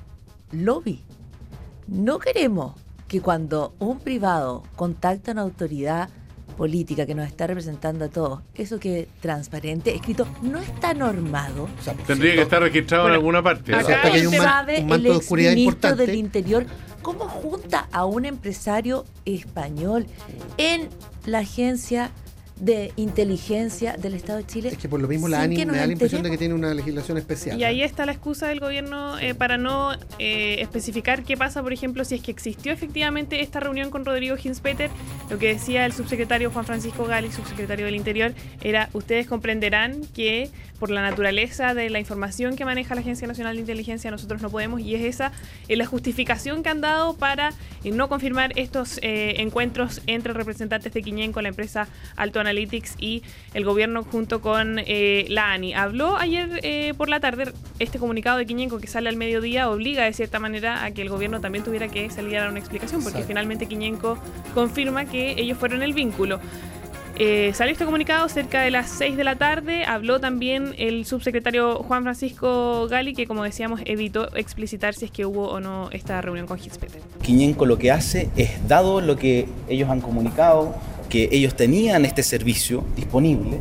lobby. 0.51 1.03
No 1.87 2.19
queremos 2.19 2.73
que 3.07 3.21
cuando 3.21 3.73
un 3.79 3.99
privado 3.99 4.63
contacta 4.75 5.31
a 5.31 5.33
una 5.33 5.41
autoridad 5.43 6.09
política 6.57 7.05
que 7.05 7.13
nos 7.13 7.27
está 7.27 7.45
representando 7.47 8.05
a 8.05 8.07
todos, 8.09 8.41
eso 8.55 8.79
que 8.79 9.07
transparente, 9.21 9.93
escrito, 9.95 10.27
no 10.41 10.57
está 10.59 10.93
normado. 10.95 11.65
O 11.79 11.83
sea, 11.83 11.93
por 11.93 12.05
Tendría 12.07 12.33
que 12.33 12.41
estar 12.41 12.61
registrado 12.61 13.07
en 13.07 13.13
alguna 13.13 13.43
parte. 13.43 13.73
acá 13.75 13.83
O 13.83 13.87
sea, 13.87 13.95
Hasta 13.97 14.11
que 14.11 14.17
hay 14.17 14.25
un, 14.25 14.37
man- 14.37 14.65
un 14.79 14.87
manto 14.87 14.95
el 14.95 15.03
de 15.03 15.09
oscuridad 15.11 15.51
exministro 15.51 15.89
importante. 15.89 16.05
del 16.07 16.15
Interior 16.15 16.65
cómo 17.03 17.25
junta 17.29 17.87
a 17.91 18.05
un 18.05 18.25
empresario 18.25 19.05
español 19.23 20.07
en 20.57 20.89
la 21.27 21.39
agencia 21.39 22.09
de 22.59 22.91
inteligencia 22.95 23.97
del 23.97 24.15
Estado 24.15 24.39
de 24.39 24.45
Chile. 24.47 24.69
Es 24.69 24.77
que 24.77 24.89
por 24.89 24.99
lo 24.99 25.07
mismo 25.07 25.27
la 25.27 25.41
ANI 25.41 25.65
me 25.65 25.77
da 25.77 25.85
la 25.85 25.93
impresión 25.93 26.23
de 26.23 26.31
que 26.31 26.37
tiene 26.37 26.55
una 26.55 26.73
legislación 26.73 27.17
especial. 27.17 27.59
Y 27.59 27.63
ahí 27.63 27.83
está 27.83 28.05
la 28.05 28.13
excusa 28.13 28.47
del 28.47 28.59
gobierno 28.59 29.19
eh, 29.19 29.35
para 29.35 29.57
no 29.57 29.93
eh, 30.17 30.61
especificar 30.61 31.23
qué 31.23 31.37
pasa, 31.37 31.61
por 31.61 31.71
ejemplo, 31.71 32.03
si 32.03 32.15
es 32.15 32.21
que 32.21 32.31
existió 32.31 32.71
efectivamente 32.71 33.41
esta 33.41 33.59
reunión 33.59 33.91
con 33.91 34.05
Rodrigo 34.05 34.35
Hinspeter. 34.41 34.89
Lo 35.29 35.37
que 35.37 35.49
decía 35.49 35.85
el 35.85 35.93
subsecretario 35.93 36.49
Juan 36.49 36.65
Francisco 36.65 37.05
Gali, 37.05 37.31
subsecretario 37.31 37.85
del 37.85 37.95
Interior, 37.95 38.33
era, 38.61 38.89
ustedes 38.93 39.27
comprenderán 39.27 40.01
que 40.15 40.49
por 40.79 40.91
la 40.91 41.01
naturaleza 41.01 41.73
de 41.73 41.89
la 41.89 41.99
información 41.99 42.55
que 42.55 42.65
maneja 42.65 42.95
la 42.95 43.01
Agencia 43.01 43.27
Nacional 43.27 43.55
de 43.55 43.61
Inteligencia 43.61 44.11
nosotros 44.11 44.41
no 44.41 44.49
podemos 44.49 44.81
y 44.81 44.95
es 44.95 45.03
esa 45.03 45.31
eh, 45.67 45.75
la 45.75 45.85
justificación 45.85 46.63
que 46.63 46.69
han 46.69 46.81
dado 46.81 47.15
para 47.15 47.53
eh, 47.83 47.91
no 47.91 48.09
confirmar 48.09 48.53
estos 48.55 48.99
eh, 49.01 49.35
encuentros 49.37 50.01
entre 50.07 50.33
representantes 50.33 50.93
de 50.93 51.01
Quiñén 51.01 51.31
con 51.31 51.43
la 51.43 51.49
empresa 51.49 51.87
Alto 52.15 52.39
Analytics 52.39 52.95
y 52.99 53.23
el 53.53 53.65
gobierno 53.65 54.03
junto 54.03 54.41
con 54.41 54.79
eh, 54.79 55.25
la 55.29 55.51
ANI. 55.51 55.73
Habló 55.73 56.17
ayer 56.17 56.95
por 56.95 57.09
la 57.09 57.19
tarde 57.19 57.51
este 57.79 57.99
comunicado 57.99 58.37
de 58.37 58.45
Quiñenco 58.45 58.79
que 58.79 58.87
sale 58.87 59.09
al 59.09 59.15
mediodía 59.15 59.69
obliga 59.69 60.03
de 60.03 60.13
cierta 60.13 60.39
manera 60.39 60.83
a 60.83 60.91
que 60.91 61.01
el 61.01 61.09
gobierno 61.09 61.41
también 61.41 61.63
tuviera 61.63 61.87
que 61.87 62.09
salir 62.09 62.37
a 62.37 62.41
dar 62.41 62.49
una 62.49 62.59
explicación 62.59 63.01
porque 63.01 63.19
Exacto. 63.19 63.27
finalmente 63.27 63.65
Quiñenco 63.67 64.17
confirma 64.53 65.05
que 65.05 65.31
ellos 65.37 65.57
fueron 65.57 65.83
el 65.83 65.93
vínculo. 65.93 66.39
Eh, 67.19 67.51
salió 67.55 67.71
este 67.71 67.83
comunicado 67.85 68.29
cerca 68.29 68.61
de 68.61 68.69
las 68.69 68.89
6 68.91 69.17
de 69.17 69.23
la 69.23 69.35
tarde. 69.35 69.85
Habló 69.85 70.19
también 70.19 70.75
el 70.77 71.05
subsecretario 71.05 71.79
Juan 71.79 72.03
Francisco 72.03 72.87
Gali, 72.87 73.15
que 73.15 73.25
como 73.25 73.43
decíamos 73.43 73.81
evitó 73.85 74.35
explicitar 74.35 74.93
si 74.93 75.05
es 75.05 75.11
que 75.11 75.25
hubo 75.25 75.49
o 75.49 75.59
no 75.59 75.89
esta 75.91 76.21
reunión 76.21 76.45
con 76.45 76.59
Hinspeter. 76.59 77.01
Quiñenco 77.23 77.65
lo 77.65 77.79
que 77.79 77.91
hace 77.91 78.29
es, 78.35 78.67
dado 78.67 79.01
lo 79.01 79.15
que 79.15 79.47
ellos 79.67 79.89
han 79.89 79.99
comunicado, 79.99 80.75
que 81.09 81.29
ellos 81.31 81.55
tenían 81.55 82.05
este 82.05 82.21
servicio 82.21 82.83
disponible, 82.95 83.59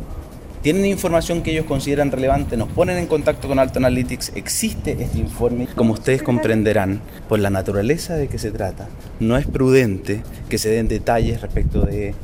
tienen 0.66 0.86
información 0.86 1.44
que 1.44 1.52
ellos 1.52 1.64
consideran 1.64 2.10
relevante, 2.10 2.56
nos 2.56 2.68
ponen 2.68 2.98
en 2.98 3.06
contacto 3.06 3.46
con 3.46 3.60
Alto 3.60 3.78
Analytics, 3.78 4.32
existe 4.34 4.96
este 5.00 5.18
informe. 5.18 5.68
Como 5.76 5.92
ustedes 5.92 6.24
comprenderán, 6.24 7.00
por 7.28 7.38
la 7.38 7.50
naturaleza 7.50 8.16
de 8.16 8.26
que 8.26 8.36
se 8.36 8.50
trata, 8.50 8.88
no 9.20 9.36
es 9.36 9.46
prudente 9.46 10.24
que 10.48 10.58
se 10.58 10.68
den 10.70 10.88
detalles 10.88 11.40
respecto 11.40 11.82
de 11.82 12.16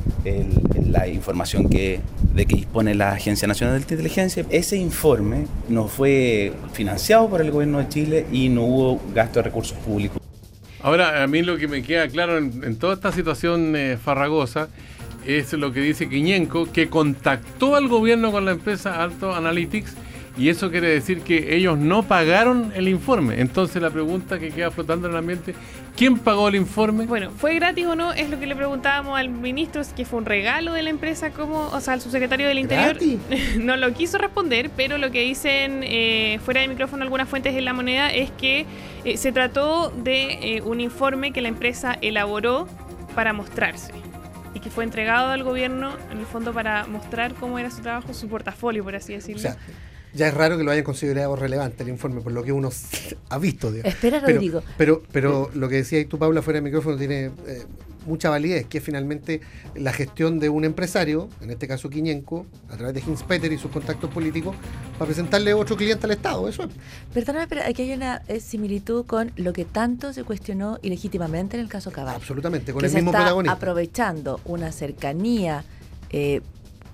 la 0.85 1.07
información 1.07 1.69
que, 1.69 2.01
de 2.35 2.45
que 2.45 2.57
dispone 2.57 2.95
la 2.95 3.13
Agencia 3.13 3.47
Nacional 3.47 3.75
de 3.77 3.81
Inteligencia. 3.83 4.45
Ese 4.49 4.75
informe 4.75 5.47
no 5.69 5.87
fue 5.87 6.51
financiado 6.73 7.29
por 7.29 7.39
el 7.39 7.49
gobierno 7.49 7.77
de 7.77 7.87
Chile 7.87 8.25
y 8.29 8.49
no 8.49 8.63
hubo 8.63 9.01
gasto 9.15 9.39
de 9.39 9.43
recursos 9.43 9.77
públicos. 9.77 10.21
Ahora, 10.81 11.23
a 11.23 11.27
mí 11.27 11.43
lo 11.43 11.55
que 11.55 11.69
me 11.69 11.81
queda 11.81 12.09
claro 12.09 12.37
en, 12.37 12.61
en 12.65 12.75
toda 12.75 12.95
esta 12.95 13.13
situación 13.13 13.73
eh, 13.77 13.97
farragosa 14.03 14.67
es 15.25 15.53
lo 15.53 15.71
que 15.71 15.81
dice 15.81 16.09
Quiñenco, 16.09 16.71
que 16.71 16.89
contactó 16.89 17.75
al 17.75 17.87
gobierno 17.87 18.31
con 18.31 18.45
la 18.45 18.51
empresa 18.51 19.01
Alto 19.01 19.33
Analytics 19.33 19.95
y 20.35 20.49
eso 20.49 20.71
quiere 20.71 20.89
decir 20.89 21.21
que 21.21 21.55
ellos 21.55 21.77
no 21.77 22.03
pagaron 22.03 22.71
el 22.75 22.87
informe. 22.87 23.39
Entonces 23.39 23.81
la 23.81 23.91
pregunta 23.91 24.39
que 24.39 24.49
queda 24.49 24.71
flotando 24.71 25.07
en 25.07 25.13
el 25.13 25.19
ambiente, 25.19 25.53
¿quién 25.95 26.17
pagó 26.17 26.47
el 26.47 26.55
informe? 26.55 27.05
Bueno, 27.05 27.29
¿fue 27.31 27.53
gratis 27.55 27.85
o 27.85 27.95
no? 27.95 28.13
Es 28.13 28.31
lo 28.31 28.39
que 28.39 28.47
le 28.47 28.55
preguntábamos 28.55 29.17
al 29.17 29.29
ministro, 29.29 29.81
es 29.81 29.93
que 29.93 30.05
fue 30.05 30.19
un 30.19 30.25
regalo 30.25 30.73
de 30.73 30.81
la 30.81 30.89
empresa, 30.89 31.29
como, 31.29 31.67
o 31.67 31.79
sea, 31.81 31.93
al 31.93 32.01
subsecretario 32.01 32.47
del 32.47 32.57
Interior. 32.57 32.97
¿Gratis? 32.97 33.19
no 33.59 33.77
lo 33.77 33.93
quiso 33.93 34.17
responder, 34.17 34.71
pero 34.75 34.97
lo 34.97 35.11
que 35.11 35.21
dicen 35.21 35.81
eh, 35.83 36.39
fuera 36.43 36.61
de 36.61 36.67
micrófono 36.67 37.03
algunas 37.03 37.29
fuentes 37.29 37.55
en 37.55 37.65
la 37.65 37.73
moneda 37.73 38.11
es 38.11 38.31
que 38.31 38.65
eh, 39.05 39.17
se 39.17 39.31
trató 39.31 39.91
de 39.91 40.55
eh, 40.55 40.61
un 40.61 40.81
informe 40.81 41.31
que 41.31 41.41
la 41.41 41.49
empresa 41.49 41.95
elaboró 42.01 42.67
para 43.13 43.33
mostrarse 43.33 44.02
y 44.53 44.59
que 44.59 44.69
fue 44.69 44.83
entregado 44.83 45.31
al 45.31 45.43
gobierno 45.43 45.95
en 46.11 46.19
el 46.19 46.25
fondo 46.25 46.53
para 46.53 46.85
mostrar 46.85 47.33
cómo 47.33 47.59
era 47.59 47.71
su 47.71 47.81
trabajo, 47.81 48.13
su 48.13 48.27
portafolio, 48.27 48.83
por 48.83 48.95
así 48.95 49.13
decirlo. 49.13 49.49
Ya 50.13 50.27
es 50.27 50.33
raro 50.33 50.57
que 50.57 50.63
lo 50.63 50.71
hayan 50.71 50.83
considerado 50.83 51.35
relevante 51.35 51.83
el 51.83 51.89
informe, 51.89 52.21
por 52.21 52.31
lo 52.31 52.43
que 52.43 52.51
uno 52.51 52.69
ha 53.29 53.37
visto. 53.39 53.71
digamos. 53.71 53.93
Espera, 53.95 54.21
Pero- 54.21 54.33
Rodrigo. 54.33 54.63
Pero, 54.77 55.03
pero 55.11 55.49
lo 55.53 55.69
que 55.69 55.75
decías 55.75 56.05
tú, 56.07 56.17
Paula, 56.17 56.41
fuera 56.41 56.57
de 56.57 56.61
micrófono, 56.61 56.97
tiene 56.97 57.31
eh, 57.47 57.63
mucha 58.05 58.29
validez, 58.29 58.65
que 58.67 58.79
es 58.79 58.83
finalmente 58.83 59.39
la 59.75 59.93
gestión 59.93 60.37
de 60.39 60.49
un 60.49 60.65
empresario, 60.65 61.29
en 61.41 61.51
este 61.51 61.69
caso 61.69 61.89
Quiñenco, 61.89 62.45
a 62.69 62.75
través 62.75 62.93
de 62.95 62.99
Hinspeter 63.09 63.51
y 63.53 63.57
sus 63.57 63.71
contactos 63.71 64.09
políticos, 64.11 64.55
para 64.99 65.05
presentarle 65.05 65.53
otro 65.53 65.77
cliente 65.77 66.05
al 66.05 66.11
Estado. 66.11 66.47
Eso 66.49 66.63
es. 66.63 66.69
Perdóname, 67.13 67.47
pero 67.47 67.61
aquí 67.65 67.83
hay 67.83 67.93
una 67.93 68.21
eh, 68.27 68.41
similitud 68.41 69.05
con 69.05 69.31
lo 69.37 69.53
que 69.53 69.63
tanto 69.63 70.11
se 70.11 70.23
cuestionó 70.25 70.79
ilegítimamente 70.81 71.55
en 71.55 71.63
el 71.63 71.69
caso 71.69 71.91
Cabal. 71.91 72.15
Absolutamente, 72.15 72.73
con 72.73 72.81
que 72.81 72.87
el 72.87 72.91
se 72.91 72.97
mismo 72.97 73.11
está 73.11 73.19
protagonista. 73.21 73.53
aprovechando 73.55 74.41
una 74.45 74.71
cercanía 74.73 75.63
eh, 76.09 76.41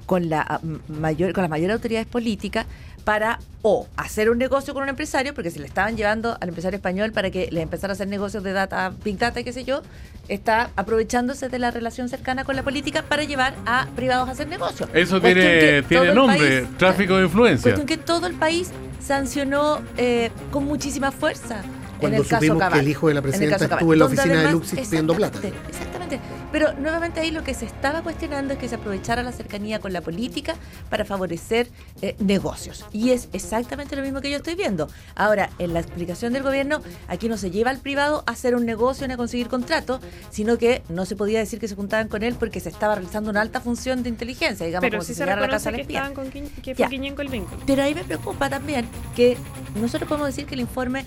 con, 0.06 0.30
la, 0.30 0.42
ah, 0.42 0.60
mayor, 0.88 1.34
con 1.34 1.42
las 1.42 1.50
mayores 1.50 1.74
autoridades 1.76 2.08
políticas 2.08 2.66
para 3.00 3.40
o 3.62 3.88
hacer 3.98 4.30
un 4.30 4.38
negocio 4.38 4.74
con 4.74 4.84
un 4.84 4.90
empresario, 4.90 5.34
porque 5.34 5.52
se 5.52 5.60
le 5.60 5.66
estaban 5.66 5.98
llevando 5.98 6.38
al 6.40 6.50
empresario 6.50 6.78
español 6.78 7.12
para 7.12 7.30
que 7.32 7.50
le 7.52 7.62
empezara 7.62 7.92
a 7.92 7.96
hacer 7.96 8.08
negocios 8.08 8.44
de 8.44 8.54
data, 8.54 8.94
big 9.04 9.18
data, 9.18 9.44
qué 9.44 9.52
sé 9.52 9.64
yo, 9.66 9.82
está 10.30 10.70
aprovechándose 10.76 11.50
de 11.50 11.60
la 11.60 11.72
relación 11.72 12.08
cercana 12.10 12.44
con 12.46 12.56
la 12.56 12.64
política 12.64 13.02
para 13.04 13.24
llevar 13.24 13.54
a 13.66 13.88
privados 13.96 14.30
a 14.30 14.32
hacer 14.32 14.48
negocios. 14.48 14.90
Eso 14.94 15.20
Cuestión 15.20 15.46
tiene, 15.46 15.60
que 15.60 15.84
tiene 15.90 16.14
nombre, 16.14 16.62
país- 16.64 16.78
tráfico 16.78 17.18
de 17.18 17.24
influencia. 17.26 17.64
Cuestión 17.64 17.88
que 17.88 17.98
todo 17.98 18.28
el 18.28 18.36
país 18.36 18.70
sancionó 19.02 19.82
eh, 19.98 20.30
con 20.52 20.66
muchísima 20.66 21.12
fuerza. 21.12 21.62
Cuando 22.00 22.18
en 22.18 22.24
el 22.24 22.30
caso 22.30 22.36
supimos 22.38 22.58
que 22.58 22.64
Cabal. 22.66 22.80
el 22.80 22.88
hijo 22.88 23.08
de 23.10 23.14
la 23.14 23.18
En 23.20 23.24
presidenta 23.24 23.56
caso 23.58 23.66
Cabal, 23.70 23.80
estuvo 23.80 23.94
en 23.94 24.00
la 24.00 24.06
oficina 24.06 24.26
de 24.26 24.34
además- 24.40 24.54
Luxich 24.54 24.86
pidiendo 24.90 25.16
plata. 25.16 25.40
Exactamente. 25.68 26.20
Pero 26.52 26.74
nuevamente 26.74 27.20
ahí 27.20 27.32
lo 27.32 27.44
que 27.44 27.54
se 27.54 27.66
estaba 27.66 28.02
cuestionando 28.02 28.54
es 28.54 28.60
que 28.60 28.68
se 28.68 28.76
aprovechara 28.76 29.24
la 29.24 29.32
cercanía 29.32 29.80
con 29.80 29.94
la 29.94 30.02
política 30.02 30.56
para 30.90 31.06
favorecer 31.06 31.68
eh, 32.02 32.16
negocios. 32.20 32.86
Y 32.92 33.12
es 33.12 33.30
exactamente 33.34 33.96
lo 33.96 34.02
mismo 34.02 34.22
que 34.22 34.30
yo 34.30 34.38
estoy 34.38 34.56
viendo. 34.56 34.88
Ahora, 35.16 35.50
en 35.60 35.74
la 35.74 35.80
explicación 35.80 36.34
del 36.34 36.44
gobierno, 36.44 36.82
aquí 37.08 37.30
no 37.30 37.38
se 37.38 37.52
lleva 37.52 37.72
al 37.72 37.80
privado 37.80 38.24
a 38.26 38.32
hacer 38.32 38.56
un 38.56 38.66
negocio 38.66 39.08
ni 39.08 39.14
a 39.14 39.18
conseguir 39.18 39.48
contratos, 39.48 40.02
sino 40.32 40.58
que 40.58 40.82
no 40.90 41.06
se 41.06 41.16
podía 41.16 41.40
decir 41.40 41.60
que 41.60 41.68
se 41.68 41.76
juntaban 41.76 42.08
con 42.08 42.24
él 42.24 42.36
porque 42.36 42.60
se 42.60 42.70
estaba 42.70 42.96
realizando 42.96 43.30
una 43.30 43.42
alta 43.42 43.62
función 43.62 44.04
de 44.04 44.10
inteligencia, 44.10 44.66
digamos, 44.66 44.82
pero 44.82 44.98
como 44.98 45.08
si 45.08 45.14
se 45.14 45.22
llegara 45.22 45.44
a 45.44 45.46
la 45.46 45.50
casa 45.50 45.72
que, 45.72 45.82
estaban 45.82 46.14
con 46.14 46.30
que 46.32 46.76
fue 46.76 46.86
el 46.86 47.30
vínculo. 47.30 47.62
Pero 47.66 47.84
ahí 47.84 47.96
me 47.96 48.04
preocupa 48.04 48.50
también 48.50 48.88
que 49.16 49.38
nosotros 49.76 50.08
podemos 50.08 50.28
decir 50.28 50.46
que 50.46 50.56
el 50.56 50.62
informe 50.62 51.06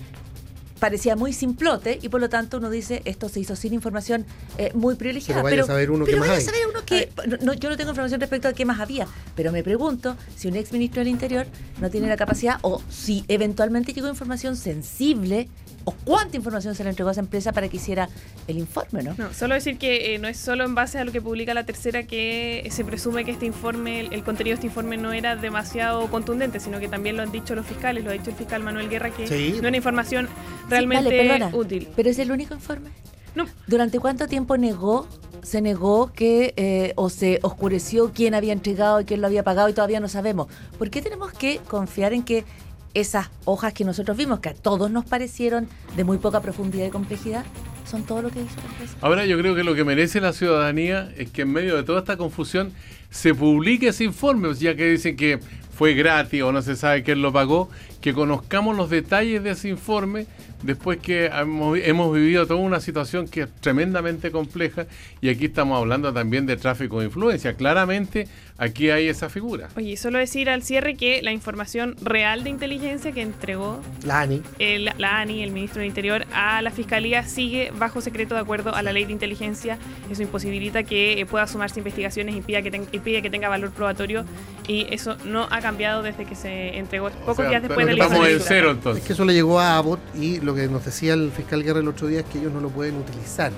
parecía 0.83 1.15
muy 1.15 1.31
simplote 1.31 1.97
y 2.01 2.09
por 2.09 2.19
lo 2.19 2.27
tanto 2.27 2.57
uno 2.57 2.69
dice 2.69 3.01
esto 3.05 3.29
se 3.29 3.39
hizo 3.39 3.55
sin 3.55 3.73
información 3.73 4.25
eh, 4.57 4.71
muy 4.73 4.95
privilegiada. 4.95 5.41
Pero 5.41 5.51
vaya 5.55 5.63
a 5.63 5.65
saber 5.65 5.91
uno 5.91 6.03
pero 6.03 6.17
qué 6.17 6.19
más 6.19 6.27
vaya 6.27 6.39
hay. 6.39 6.43
a 6.43 6.45
saber 6.45 6.67
uno 6.69 6.85
que 6.85 7.09
no, 7.41 7.53
yo 7.53 7.69
no 7.69 7.77
tengo 7.77 7.91
información 7.91 8.19
respecto 8.19 8.49
a 8.49 8.53
qué 8.53 8.65
más 8.65 8.81
había, 8.81 9.07
pero 9.33 9.53
me 9.53 9.63
pregunto 9.63 10.17
si 10.35 10.49
un 10.49 10.57
ex 10.57 10.73
ministro 10.73 10.99
del 10.99 11.07
Interior 11.07 11.47
no 11.79 11.89
tiene 11.89 12.09
la 12.09 12.17
capacidad 12.17 12.57
o 12.63 12.81
si 12.89 13.23
eventualmente 13.29 13.93
llegó 13.93 14.09
información 14.09 14.57
sensible 14.57 15.47
o 15.85 15.91
cuánta 16.05 16.37
información 16.37 16.75
se 16.75 16.83
le 16.83 16.89
entregó 16.89 17.09
a 17.09 17.11
esa 17.11 17.21
empresa 17.21 17.51
para 17.51 17.67
que 17.69 17.77
hiciera 17.77 18.09
el 18.47 18.57
informe, 18.57 19.03
¿no? 19.03 19.15
No, 19.17 19.33
solo 19.33 19.53
decir 19.55 19.77
que 19.77 20.15
eh, 20.15 20.19
no 20.19 20.27
es 20.27 20.37
solo 20.37 20.63
en 20.63 20.75
base 20.75 20.99
a 20.99 21.05
lo 21.05 21.11
que 21.11 21.21
publica 21.21 21.53
la 21.53 21.65
tercera 21.65 22.03
que 22.03 22.67
se 22.71 22.85
presume 22.85 23.25
que 23.25 23.31
este 23.31 23.45
informe, 23.45 23.99
el, 24.01 24.13
el 24.13 24.23
contenido 24.23 24.53
de 24.53 24.55
este 24.55 24.67
informe 24.67 24.97
no 24.97 25.13
era 25.13 25.35
demasiado 25.35 26.07
contundente, 26.09 26.59
sino 26.59 26.79
que 26.79 26.87
también 26.87 27.17
lo 27.17 27.23
han 27.23 27.31
dicho 27.31 27.55
los 27.55 27.65
fiscales, 27.65 28.03
lo 28.03 28.09
ha 28.09 28.13
dicho 28.13 28.29
el 28.29 28.35
fiscal 28.35 28.63
Manuel 28.63 28.89
Guerra, 28.89 29.09
que 29.11 29.27
Sí. 29.27 29.59
no 29.61 29.67
era 29.67 29.77
información 29.77 30.27
Sí, 30.27 30.31
realmente 30.69 31.03
vale, 31.05 31.17
perdona, 31.23 31.49
útil. 31.55 31.87
Pero 31.95 32.09
es 32.09 32.19
el 32.19 32.31
único 32.31 32.53
informe. 32.53 32.89
No, 33.35 33.45
¿Durante 33.65 33.99
cuánto 33.99 34.27
tiempo 34.27 34.57
negó, 34.57 35.07
se 35.41 35.59
negó 35.59 36.13
que 36.13 36.53
eh, 36.55 36.93
o 36.95 37.09
se 37.09 37.39
oscureció 37.41 38.11
quién 38.13 38.35
había 38.35 38.53
entregado 38.53 39.01
y 39.01 39.05
quién 39.05 39.21
lo 39.21 39.27
había 39.27 39.43
pagado 39.43 39.69
y 39.69 39.73
todavía 39.73 39.99
no 39.99 40.07
sabemos? 40.07 40.47
¿Por 40.77 40.89
qué 40.91 41.01
tenemos 41.01 41.33
que 41.33 41.57
confiar 41.67 42.13
en 42.13 42.21
que 42.23 42.45
esas 42.93 43.29
hojas 43.45 43.73
que 43.73 43.85
nosotros 43.85 44.15
vimos, 44.17 44.39
que 44.39 44.49
a 44.49 44.53
todos 44.53 44.91
nos 44.91 45.05
parecieron 45.05 45.67
de 45.95 46.03
muy 46.03 46.17
poca 46.17 46.41
profundidad 46.41 46.85
y 46.87 46.89
complejidad, 46.89 47.45
son 47.89 48.03
todo 48.03 48.21
lo 48.21 48.29
que 48.29 48.41
hizo. 48.41 48.55
Ahora 49.01 49.25
yo 49.25 49.37
creo 49.37 49.55
que 49.55 49.63
lo 49.63 49.75
que 49.75 49.83
merece 49.83 50.21
la 50.21 50.33
ciudadanía 50.33 51.11
es 51.17 51.29
que 51.29 51.43
en 51.43 51.51
medio 51.51 51.75
de 51.75 51.83
toda 51.83 51.99
esta 51.99 52.17
confusión 52.17 52.71
se 53.09 53.33
publique 53.35 53.89
ese 53.89 54.03
informe, 54.03 54.53
ya 54.55 54.75
que 54.75 54.89
dicen 54.89 55.15
que 55.15 55.39
fue 55.75 55.93
gratis 55.93 56.41
o 56.43 56.51
no 56.51 56.61
se 56.61 56.75
sabe 56.75 57.03
quién 57.03 57.21
lo 57.21 57.33
pagó, 57.33 57.69
que 58.03 58.13
conozcamos 58.13 58.75
los 58.75 58.89
detalles 58.89 59.41
de 59.43 59.51
ese 59.51 59.69
informe 59.69 60.25
después 60.61 60.97
que 60.99 61.27
hemos, 61.27 61.77
hemos 61.77 62.13
vivido 62.13 62.45
toda 62.45 62.59
una 62.59 62.81
situación 62.81 63.27
que 63.29 63.41
es 63.43 63.49
tremendamente 63.61 64.29
compleja 64.29 64.85
y 65.21 65.29
aquí 65.29 65.45
estamos 65.45 65.77
hablando 65.77 66.11
también 66.13 66.45
de 66.45 66.57
tráfico 66.57 66.99
de 66.99 67.05
influencia. 67.05 67.53
Claramente 67.53 68.27
aquí 68.57 68.89
hay 68.89 69.07
esa 69.07 69.29
figura. 69.29 69.69
Oye, 69.77 69.95
solo 69.97 70.19
decir 70.19 70.49
al 70.49 70.63
cierre 70.63 70.95
que 70.95 71.21
la 71.21 71.31
información 71.31 71.95
real 72.01 72.43
de 72.43 72.49
inteligencia 72.49 73.13
que 73.13 73.21
entregó 73.21 73.81
La 74.05 74.21
ANI. 74.21 74.41
el- 74.59 74.89
la 74.97 75.19
ANI, 75.21 75.41
el 75.41 75.51
ministro 75.51 75.79
del 75.79 75.87
Interior, 75.87 76.25
a 76.33 76.61
la 76.61 76.71
Fiscalía 76.71 77.23
sigue 77.23 77.71
bajo 77.77 78.01
secreto 78.01 78.35
de 78.35 78.41
acuerdo 78.41 78.75
a 78.75 78.81
la 78.83 78.91
ley 78.93 79.05
de 79.05 79.13
inteligencia. 79.13 79.77
Eso 80.11 80.21
imposibilita 80.23 80.83
que 80.83 81.21
eh, 81.21 81.25
pueda 81.25 81.47
sumarse 81.47 81.79
investigaciones, 81.79 82.35
impida 82.35 82.61
que, 82.61 82.71
ten- 82.71 82.87
impide 82.91 83.21
que 83.21 83.29
tenga 83.29 83.47
valor 83.49 83.71
probatorio 83.71 84.25
y 84.67 84.87
eso 84.91 85.17
no 85.25 85.47
ha 85.51 85.61
cambiado 85.61 86.03
desde 86.03 86.25
que 86.25 86.35
se 86.35 86.77
entregó 86.77 87.09
pocos 87.09 87.37
sea, 87.37 87.49
días 87.49 87.61
después 87.63 87.85
de 87.85 87.92
estamos 87.93 88.27
en 88.27 88.39
cero 88.39 88.71
Es 88.71 88.77
entonces. 88.77 89.03
que 89.03 89.13
eso 89.13 89.25
le 89.25 89.33
llegó 89.33 89.59
a 89.59 89.77
Abbott 89.77 89.99
y 90.15 90.39
lo 90.39 90.53
que 90.55 90.67
nos 90.67 90.85
decía 90.85 91.13
el 91.13 91.31
fiscal 91.31 91.63
Guerra 91.63 91.79
el 91.79 91.87
otro 91.87 92.07
día 92.07 92.19
es 92.19 92.25
que 92.25 92.39
ellos 92.39 92.51
no 92.51 92.59
lo 92.59 92.69
pueden 92.69 92.97
utilizar. 92.97 93.51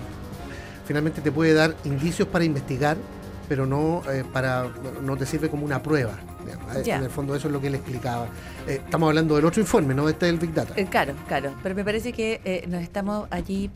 Finalmente 0.85 1.21
te 1.21 1.31
puede 1.31 1.53
dar 1.53 1.75
indicios 1.83 2.27
para 2.27 2.45
investigar, 2.45 2.97
pero 3.49 3.65
no 3.65 4.01
eh, 4.11 4.23
para 4.31 4.67
no 5.01 5.17
te 5.17 5.25
sirve 5.25 5.49
como 5.49 5.65
una 5.65 5.81
prueba. 5.81 6.13
Eh. 6.75 6.83
En 6.85 7.03
el 7.03 7.09
fondo 7.09 7.35
eso 7.35 7.47
es 7.47 7.53
lo 7.53 7.59
que 7.61 7.67
él 7.67 7.75
explicaba. 7.75 8.27
Eh, 8.67 8.81
estamos 8.83 9.07
hablando 9.07 9.35
del 9.35 9.45
otro 9.45 9.61
informe, 9.61 9.93
no 9.93 10.07
este 10.09 10.27
del 10.27 10.37
Big 10.37 10.53
Data. 10.53 10.73
Eh, 10.75 10.85
claro, 10.89 11.13
claro, 11.27 11.53
pero 11.63 11.75
me 11.75 11.83
parece 11.83 12.13
que 12.13 12.41
eh, 12.45 12.65
nos 12.67 12.81
estamos 12.81 13.27
allí 13.31 13.69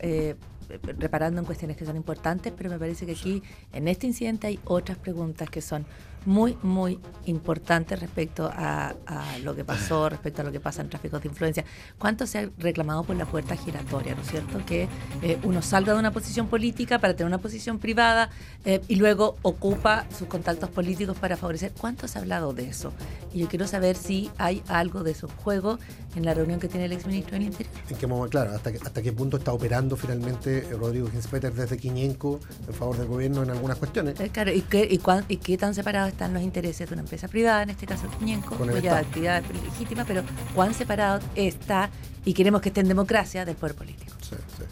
reparando 0.98 1.40
en 1.40 1.46
cuestiones 1.46 1.76
que 1.76 1.84
son 1.84 1.96
importantes, 1.96 2.52
pero 2.56 2.70
me 2.70 2.78
parece 2.78 3.04
que 3.04 3.12
aquí, 3.12 3.42
en 3.72 3.88
este 3.88 4.06
incidente, 4.06 4.46
hay 4.46 4.60
otras 4.64 4.98
preguntas 4.98 5.50
que 5.50 5.60
son 5.60 5.84
muy, 6.26 6.56
muy 6.62 6.98
importantes 7.26 7.98
respecto 8.00 8.50
a, 8.52 8.94
a 9.06 9.38
lo 9.42 9.54
que 9.54 9.64
pasó, 9.64 10.08
respecto 10.10 10.42
a 10.42 10.44
lo 10.44 10.52
que 10.52 10.60
pasa 10.60 10.82
en 10.82 10.88
tráficos 10.88 11.22
de 11.22 11.28
influencia. 11.28 11.64
¿Cuánto 11.98 12.26
se 12.26 12.38
ha 12.38 12.48
reclamado 12.58 13.04
por 13.04 13.16
la 13.16 13.26
puerta 13.26 13.56
giratoria, 13.56 14.14
¿no 14.14 14.22
es 14.22 14.28
cierto? 14.28 14.64
Que 14.66 14.88
eh, 15.22 15.38
uno 15.44 15.62
salga 15.62 15.92
de 15.94 15.98
una 15.98 16.10
posición 16.12 16.48
política 16.48 16.98
para 16.98 17.14
tener 17.14 17.26
una 17.28 17.38
posición 17.38 17.78
privada 17.78 18.30
eh, 18.64 18.80
y 18.88 18.96
luego 18.96 19.36
ocupa 19.42 20.06
sus 20.16 20.28
contactos 20.28 20.70
políticos 20.70 21.16
para 21.18 21.36
favorecer. 21.36 21.72
¿Cuánto 21.78 22.08
se 22.08 22.18
ha 22.18 22.22
hablado 22.22 22.52
de 22.52 22.68
eso? 22.68 22.92
Y 23.32 23.38
yo 23.40 23.48
quiero 23.48 23.66
saber 23.66 23.96
si 23.96 24.30
hay 24.38 24.62
algo 24.68 25.02
de 25.02 25.12
eso 25.12 25.26
en 25.28 25.36
juego 25.36 25.78
en 26.16 26.24
la 26.24 26.34
reunión 26.34 26.58
que 26.58 26.68
tiene 26.68 26.86
el 26.86 26.92
exministro 26.92 27.32
del 27.34 27.44
Interior. 27.44 27.72
En 27.88 27.96
qué 27.96 28.06
modo- 28.06 28.28
claro, 28.28 28.50
hasta, 28.52 28.70
hasta 28.70 29.02
qué 29.02 29.12
punto 29.12 29.36
está 29.36 29.52
operando 29.52 29.96
finalmente 29.96 30.66
Rodrigo 30.78 31.08
Ginspeter 31.10 31.52
desde 31.54 31.76
Quiñenco 31.78 32.40
en 32.66 32.74
favor 32.74 32.96
del 32.98 33.06
gobierno 33.06 33.42
en 33.42 33.50
algunas 33.50 33.78
cuestiones. 33.78 34.18
Eh, 34.20 34.30
Claro, 34.30 34.52
¿y 34.52 34.62
qué, 34.62 34.86
y, 34.90 34.98
cuán- 34.98 35.24
y 35.28 35.36
qué 35.36 35.56
tan 35.58 35.74
separados 35.74 36.09
están 36.10 36.32
los 36.34 36.42
intereses 36.42 36.88
de 36.88 36.92
una 36.94 37.02
empresa 37.02 37.26
privada, 37.28 37.62
en 37.62 37.70
este 37.70 37.86
caso 37.86 38.06
el 38.06 38.10
cuya 38.72 38.76
Estado. 38.76 38.96
actividad 38.96 39.42
es 39.44 39.62
legítima, 39.64 40.04
pero 40.06 40.22
cuán 40.54 40.74
separado 40.74 41.20
está 41.34 41.90
y 42.24 42.34
queremos 42.34 42.60
que 42.60 42.68
esté 42.68 42.80
en 42.80 42.88
democracia 42.88 43.44
del 43.44 43.56
poder 43.56 43.74
político? 43.74 44.12
Sí, 44.20 44.36
sí, 44.56 44.64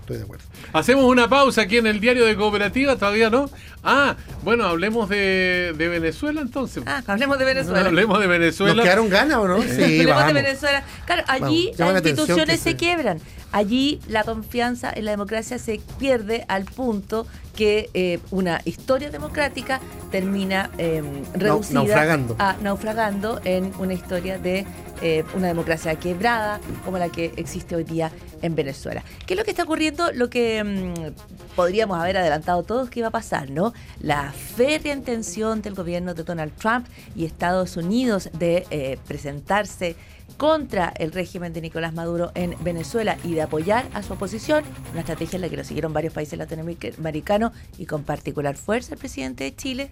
estoy 0.00 0.16
de 0.18 0.22
acuerdo. 0.24 0.44
Hacemos 0.72 1.04
una 1.06 1.28
pausa 1.28 1.62
aquí 1.62 1.78
en 1.78 1.86
el 1.86 1.98
diario 2.00 2.24
de 2.26 2.36
cooperativa, 2.36 2.96
todavía 2.96 3.30
no. 3.30 3.50
Ah, 3.82 4.16
bueno, 4.42 4.64
hablemos 4.64 5.08
de, 5.08 5.74
de 5.76 5.88
Venezuela 5.88 6.40
entonces. 6.42 6.82
Ah, 6.86 7.02
hablemos 7.06 7.38
de 7.38 7.44
Venezuela. 7.44 7.80
Hablemos 7.86 8.18
de 8.20 8.26
¿Nos 8.26 8.38
Venezuela. 8.38 8.82
quedaron 8.82 9.08
ganas 9.08 9.38
o 9.38 9.48
no? 9.48 9.62
Sí, 9.62 9.68
Hablemos 9.82 10.06
vamos. 10.14 10.26
de 10.34 10.42
Venezuela. 10.42 10.82
Claro, 11.06 11.22
allí 11.28 11.72
Vamos, 11.78 11.94
las 11.94 12.02
instituciones 12.06 12.46
que 12.46 12.56
se 12.58 12.70
se- 12.70 12.76
quiebran. 12.76 13.18
Allí 13.52 14.00
la 14.08 14.24
confianza 14.24 14.92
en 14.94 15.04
la 15.04 15.10
democracia 15.10 15.58
se 15.58 15.80
pierde 15.98 16.44
al 16.48 16.64
punto 16.64 17.26
que 17.56 17.90
eh, 17.94 18.20
una 18.30 18.60
historia 18.64 19.10
democrática 19.10 19.80
termina 20.10 20.70
eh, 20.78 21.02
reducida 21.34 21.80
naufragando. 21.80 22.36
a 22.38 22.56
naufragando 22.62 23.40
en 23.44 23.72
una 23.78 23.92
historia 23.92 24.38
de 24.38 24.66
eh, 25.02 25.24
una 25.34 25.48
democracia 25.48 25.94
quebrada 25.96 26.60
como 26.84 26.98
la 26.98 27.08
que 27.08 27.32
existe 27.36 27.74
hoy 27.74 27.84
día 27.84 28.12
en 28.42 28.54
Venezuela. 28.54 29.02
¿Qué 29.26 29.34
es 29.34 29.38
lo 29.38 29.44
que 29.44 29.50
está 29.50 29.62
ocurriendo? 29.62 30.12
Lo 30.12 30.28
que 30.28 30.62
mm, 30.62 31.54
podríamos 31.56 31.98
haber 31.98 32.18
adelantado 32.18 32.62
todos 32.62 32.90
que 32.90 33.00
iba 33.00 33.08
a 33.08 33.12
pasar, 33.12 33.50
¿no? 33.50 33.72
La 34.00 34.32
férrea 34.32 34.94
intención 34.94 35.62
del 35.62 35.74
gobierno 35.74 36.14
de 36.14 36.22
Donald 36.22 36.52
Trump 36.54 36.86
y 37.16 37.24
Estados 37.24 37.76
Unidos 37.76 38.28
de 38.38 38.66
eh, 38.70 38.98
presentarse 39.06 39.96
contra 40.40 40.94
el 40.96 41.12
régimen 41.12 41.52
de 41.52 41.60
Nicolás 41.60 41.92
Maduro 41.92 42.32
en 42.34 42.56
Venezuela 42.64 43.18
y 43.24 43.34
de 43.34 43.42
apoyar 43.42 43.86
a 43.92 44.02
su 44.02 44.14
oposición, 44.14 44.64
una 44.90 45.00
estrategia 45.00 45.36
en 45.36 45.42
la 45.42 45.50
que 45.50 45.56
lo 45.58 45.64
siguieron 45.64 45.92
varios 45.92 46.14
países 46.14 46.38
latinoamericanos 46.38 47.52
y 47.76 47.84
con 47.84 48.04
particular 48.04 48.56
fuerza 48.56 48.94
el 48.94 48.98
presidente 48.98 49.44
de 49.44 49.54
Chile, 49.54 49.90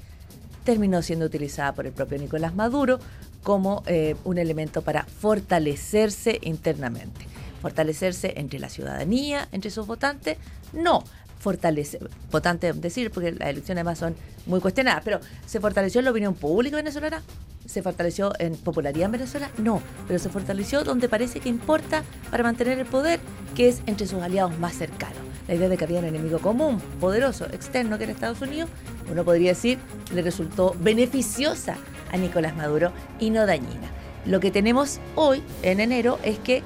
terminó 0.64 1.02
siendo 1.02 1.26
utilizada 1.26 1.75
por 1.75 1.85
el 1.85 1.93
propio 1.93 2.17
Nicolás 2.17 2.55
Maduro 2.55 2.99
como 3.43 3.83
eh, 3.85 4.17
un 4.25 4.38
elemento 4.38 4.81
para 4.81 5.05
fortalecerse 5.05 6.38
internamente. 6.40 7.26
Fortalecerse 7.61 8.33
entre 8.38 8.59
la 8.59 8.71
ciudadanía, 8.71 9.49
entre 9.52 9.71
sus 9.71 9.87
votantes, 9.87 10.38
no. 10.73 11.05
Fortalece, 11.40 11.99
votantes, 12.33 12.81
decir, 12.81 13.11
porque 13.11 13.33
las 13.33 13.50
elecciones 13.50 13.83
además 13.83 13.99
son 13.99 14.16
muy 14.46 14.61
cuestionadas, 14.61 15.03
pero 15.05 15.20
¿se 15.44 15.61
fortaleció 15.61 15.99
en 15.99 16.07
la 16.07 16.11
opinión 16.11 16.35
pública 16.35 16.77
venezolana? 16.77 17.22
¿Se 17.68 17.83
fortaleció 17.83 18.33
en 18.38 18.57
popularidad 18.57 19.04
en 19.04 19.12
Venezuela? 19.12 19.50
No, 19.59 19.83
pero 20.07 20.18
se 20.18 20.31
fortaleció 20.31 20.85
donde 20.85 21.07
parece 21.07 21.38
que 21.38 21.50
importa 21.50 22.02
para 22.31 22.42
mantener 22.42 22.78
el 22.78 22.87
poder, 22.87 23.20
que 23.54 23.68
es 23.68 23.83
entre 23.85 24.07
sus 24.07 24.22
aliados 24.22 24.59
más 24.59 24.72
cercanos. 24.74 25.18
La 25.46 25.54
idea 25.54 25.68
de 25.68 25.76
que 25.76 25.85
había 25.85 25.98
un 25.98 26.07
enemigo 26.07 26.38
común, 26.38 26.81
poderoso, 26.98 27.44
externo, 27.44 27.98
que 27.98 28.04
era 28.04 28.14
Estados 28.14 28.40
Unidos, 28.40 28.70
uno 29.12 29.22
podría 29.22 29.50
decir, 29.50 29.78
le 30.14 30.22
resultó 30.22 30.74
beneficiosa 30.81 31.76
a 32.11 32.16
Nicolás 32.16 32.57
Maduro 32.57 32.90
y 33.20 33.28
no 33.28 33.44
dañina. 33.44 33.90
Lo 34.24 34.40
que 34.40 34.50
tenemos 34.50 34.98
hoy, 35.14 35.42
en 35.62 35.81
enero, 35.81 36.18
es 36.22 36.38
que 36.38 36.62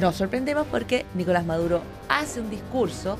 nos 0.00 0.16
sorprendemos 0.16 0.66
porque 0.70 1.04
Nicolás 1.14 1.44
Maduro 1.44 1.82
hace 2.08 2.40
un 2.40 2.48
discurso 2.48 3.18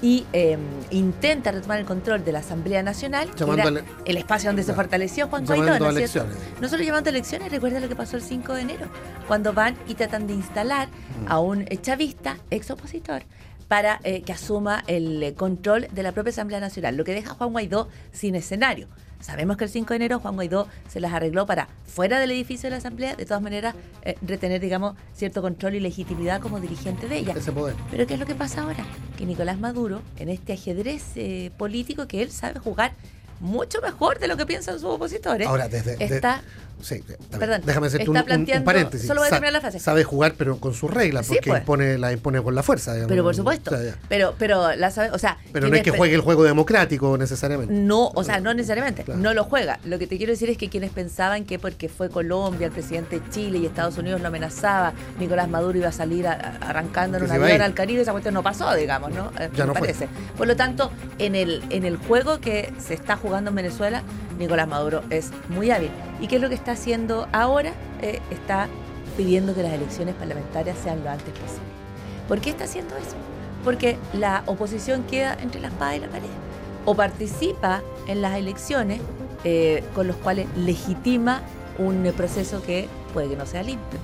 y 0.00 0.26
eh, 0.32 0.56
intenta 0.90 1.50
retomar 1.50 1.78
el 1.78 1.84
control 1.84 2.24
de 2.24 2.32
la 2.32 2.38
Asamblea 2.38 2.82
Nacional, 2.82 3.30
que 3.34 3.44
era 3.44 3.64
el 4.04 4.16
espacio 4.16 4.48
donde 4.50 4.62
se 4.62 4.72
fortaleció 4.72 5.28
Juan 5.28 5.44
Guaidó, 5.44 5.78
¿no 5.78 5.90
es 5.98 6.10
cierto? 6.12 6.30
No 6.60 6.68
solo 6.68 6.82
llamando 6.84 7.08
a 7.08 7.12
elecciones, 7.12 7.50
recuerda 7.50 7.80
lo 7.80 7.88
que 7.88 7.96
pasó 7.96 8.16
el 8.16 8.22
5 8.22 8.54
de 8.54 8.60
enero, 8.62 8.86
cuando 9.26 9.52
van 9.52 9.76
y 9.88 9.94
tratan 9.94 10.26
de 10.26 10.34
instalar 10.34 10.88
Mm. 10.88 11.32
a 11.32 11.40
un 11.40 11.66
chavista, 11.66 12.36
ex 12.50 12.70
opositor, 12.70 13.22
para 13.66 14.00
eh, 14.04 14.22
que 14.22 14.32
asuma 14.32 14.84
el 14.86 15.22
eh, 15.22 15.34
control 15.34 15.88
de 15.92 16.02
la 16.02 16.12
propia 16.12 16.30
Asamblea 16.30 16.60
Nacional, 16.60 16.96
lo 16.96 17.04
que 17.04 17.12
deja 17.12 17.32
a 17.32 17.34
Juan 17.34 17.50
Guaidó 17.52 17.88
sin 18.12 18.34
escenario. 18.34 18.88
Sabemos 19.20 19.56
que 19.56 19.64
el 19.64 19.70
5 19.70 19.88
de 19.88 19.96
enero 19.96 20.20
Juan 20.20 20.34
Guaidó 20.34 20.68
se 20.88 21.00
las 21.00 21.12
arregló 21.12 21.46
para, 21.46 21.68
fuera 21.86 22.20
del 22.20 22.30
edificio 22.30 22.68
de 22.68 22.70
la 22.70 22.76
Asamblea, 22.76 23.16
de 23.16 23.26
todas 23.26 23.42
maneras, 23.42 23.74
eh, 24.02 24.16
retener, 24.22 24.60
digamos, 24.60 24.94
cierto 25.14 25.42
control 25.42 25.74
y 25.74 25.80
legitimidad 25.80 26.40
como 26.40 26.60
dirigente 26.60 27.08
de 27.08 27.18
ella. 27.18 27.34
Ese 27.36 27.52
poder. 27.52 27.74
Pero 27.90 28.06
¿qué 28.06 28.14
es 28.14 28.20
lo 28.20 28.26
que 28.26 28.34
pasa 28.34 28.62
ahora? 28.62 28.84
Que 29.16 29.26
Nicolás 29.26 29.58
Maduro, 29.58 30.02
en 30.18 30.28
este 30.28 30.52
ajedrez 30.52 31.02
eh, 31.16 31.50
político 31.58 32.06
que 32.06 32.22
él 32.22 32.30
sabe 32.30 32.60
jugar 32.60 32.92
mucho 33.40 33.80
mejor 33.80 34.18
de 34.18 34.28
lo 34.28 34.36
que 34.36 34.46
piensan 34.46 34.74
sus 34.74 34.84
opositores, 34.84 35.46
Ahora, 35.46 35.68
desde. 35.68 35.96
de- 35.96 36.04
está 36.04 36.42
sí, 36.80 36.94
está 36.94 37.16
bien. 37.16 37.40
Perdón, 37.40 37.62
déjame 37.66 37.86
hacerte 37.88 38.08
un, 38.08 38.16
un- 38.16 38.22
un 38.58 38.64
paréntesis. 38.64 39.06
solo 39.08 39.20
voy 39.20 39.26
a 39.26 39.30
terminar 39.30 39.52
la 39.52 39.60
frase. 39.60 39.80
Sabe 39.80 40.04
jugar, 40.04 40.34
pero 40.38 40.58
con 40.60 40.74
sus 40.74 40.92
reglas, 40.92 41.26
Sí, 41.26 41.34
porque 41.34 41.50
pues. 41.50 41.60
impone, 41.62 41.98
la 41.98 42.12
impone 42.12 42.40
con 42.40 42.54
la 42.54 42.62
fuerza. 42.62 42.92
digamos. 42.94 43.08
Pero 43.10 43.24
por 43.24 43.34
supuesto. 43.34 43.74
O 43.74 43.76
sea, 43.76 43.84
ya. 43.84 43.96
pero, 44.08 44.34
pero 44.38 44.76
la 44.76 44.90
sabe, 44.92 45.10
o 45.10 45.18
sea, 45.18 45.38
Pero 45.52 45.68
no 45.68 45.74
es 45.74 45.82
que 45.82 45.90
juegue 45.90 46.14
el 46.14 46.20
juego 46.20 46.44
democrático 46.44 47.18
necesariamente. 47.18 47.74
No, 47.74 48.08
o 48.14 48.22
sea, 48.22 48.38
no 48.40 48.54
necesariamente, 48.54 49.02
Claro. 49.02 49.20
no 49.20 49.34
lo 49.34 49.42
juega. 49.44 49.80
Lo 49.84 49.98
que 49.98 50.06
te 50.06 50.18
quiero 50.18 50.30
decir 50.32 50.50
es 50.50 50.56
que 50.56 50.68
quienes 50.68 50.90
pensaban 50.92 51.44
que 51.44 51.58
porque 51.58 51.88
fue 51.88 52.10
Colombia, 52.10 52.66
el 52.68 52.72
presidente 52.72 53.18
de 53.20 53.30
Chile 53.30 53.58
y 53.58 53.66
Estados 53.66 53.98
Unidos 53.98 54.20
lo 54.20 54.28
amenazaba, 54.28 54.92
Nicolás 55.18 55.48
Maduro 55.48 55.78
iba 55.78 55.88
a 55.88 55.92
salir 55.92 56.28
a- 56.28 56.32
a- 56.32 56.68
arrancando 56.70 57.16
en 57.18 57.22
Que 57.22 57.24
un 57.24 57.30
se 57.30 57.36
iba 57.36 57.44
a 57.44 57.48
avión 57.48 57.56
ir. 57.60 57.62
al 57.64 57.74
Caribe, 57.74 58.02
esa 58.02 58.12
cuestión 58.12 58.34
no 58.34 58.42
pasó, 58.44 58.72
digamos, 58.74 59.10
¿no? 59.12 59.32
Eh, 59.38 59.50
Ya 59.54 59.64
me 59.64 59.68
no 59.68 59.72
fue. 59.74 59.80
parece. 59.88 60.08
Por 60.36 60.46
lo 60.46 60.54
tanto, 60.54 60.92
en 61.18 61.34
el, 61.34 61.64
en 61.70 61.84
el 61.84 61.96
juego 61.96 62.40
que 62.40 62.72
se 62.78 62.94
está 62.94 63.16
jugando 63.16 63.27
en 63.36 63.54
Venezuela, 63.54 64.02
Nicolás 64.38 64.66
Maduro 64.66 65.02
es 65.10 65.30
muy 65.48 65.70
hábil. 65.70 65.90
¿Y 66.20 66.28
qué 66.28 66.36
es 66.36 66.42
lo 66.42 66.48
que 66.48 66.54
está 66.54 66.72
haciendo 66.72 67.28
ahora? 67.32 67.72
Eh, 68.00 68.20
está 68.30 68.68
pidiendo 69.16 69.54
que 69.54 69.62
las 69.62 69.72
elecciones 69.72 70.14
parlamentarias 70.14 70.78
sean 70.78 71.04
lo 71.04 71.10
antes 71.10 71.28
posible. 71.30 71.68
¿Por 72.26 72.40
qué 72.40 72.50
está 72.50 72.64
haciendo 72.64 72.96
eso? 72.96 73.16
Porque 73.64 73.98
la 74.14 74.42
oposición 74.46 75.02
queda 75.04 75.36
entre 75.40 75.60
la 75.60 75.68
espada 75.68 75.96
y 75.96 76.00
la 76.00 76.08
pared. 76.08 76.28
O 76.86 76.94
participa 76.94 77.82
en 78.06 78.22
las 78.22 78.36
elecciones 78.36 79.00
eh, 79.44 79.84
con 79.94 80.06
los 80.06 80.16
cuales 80.16 80.46
legitima 80.56 81.42
un 81.78 82.10
proceso 82.16 82.62
que 82.62 82.88
puede 83.12 83.28
que 83.28 83.36
no 83.36 83.46
sea 83.46 83.62
limpio. 83.62 83.98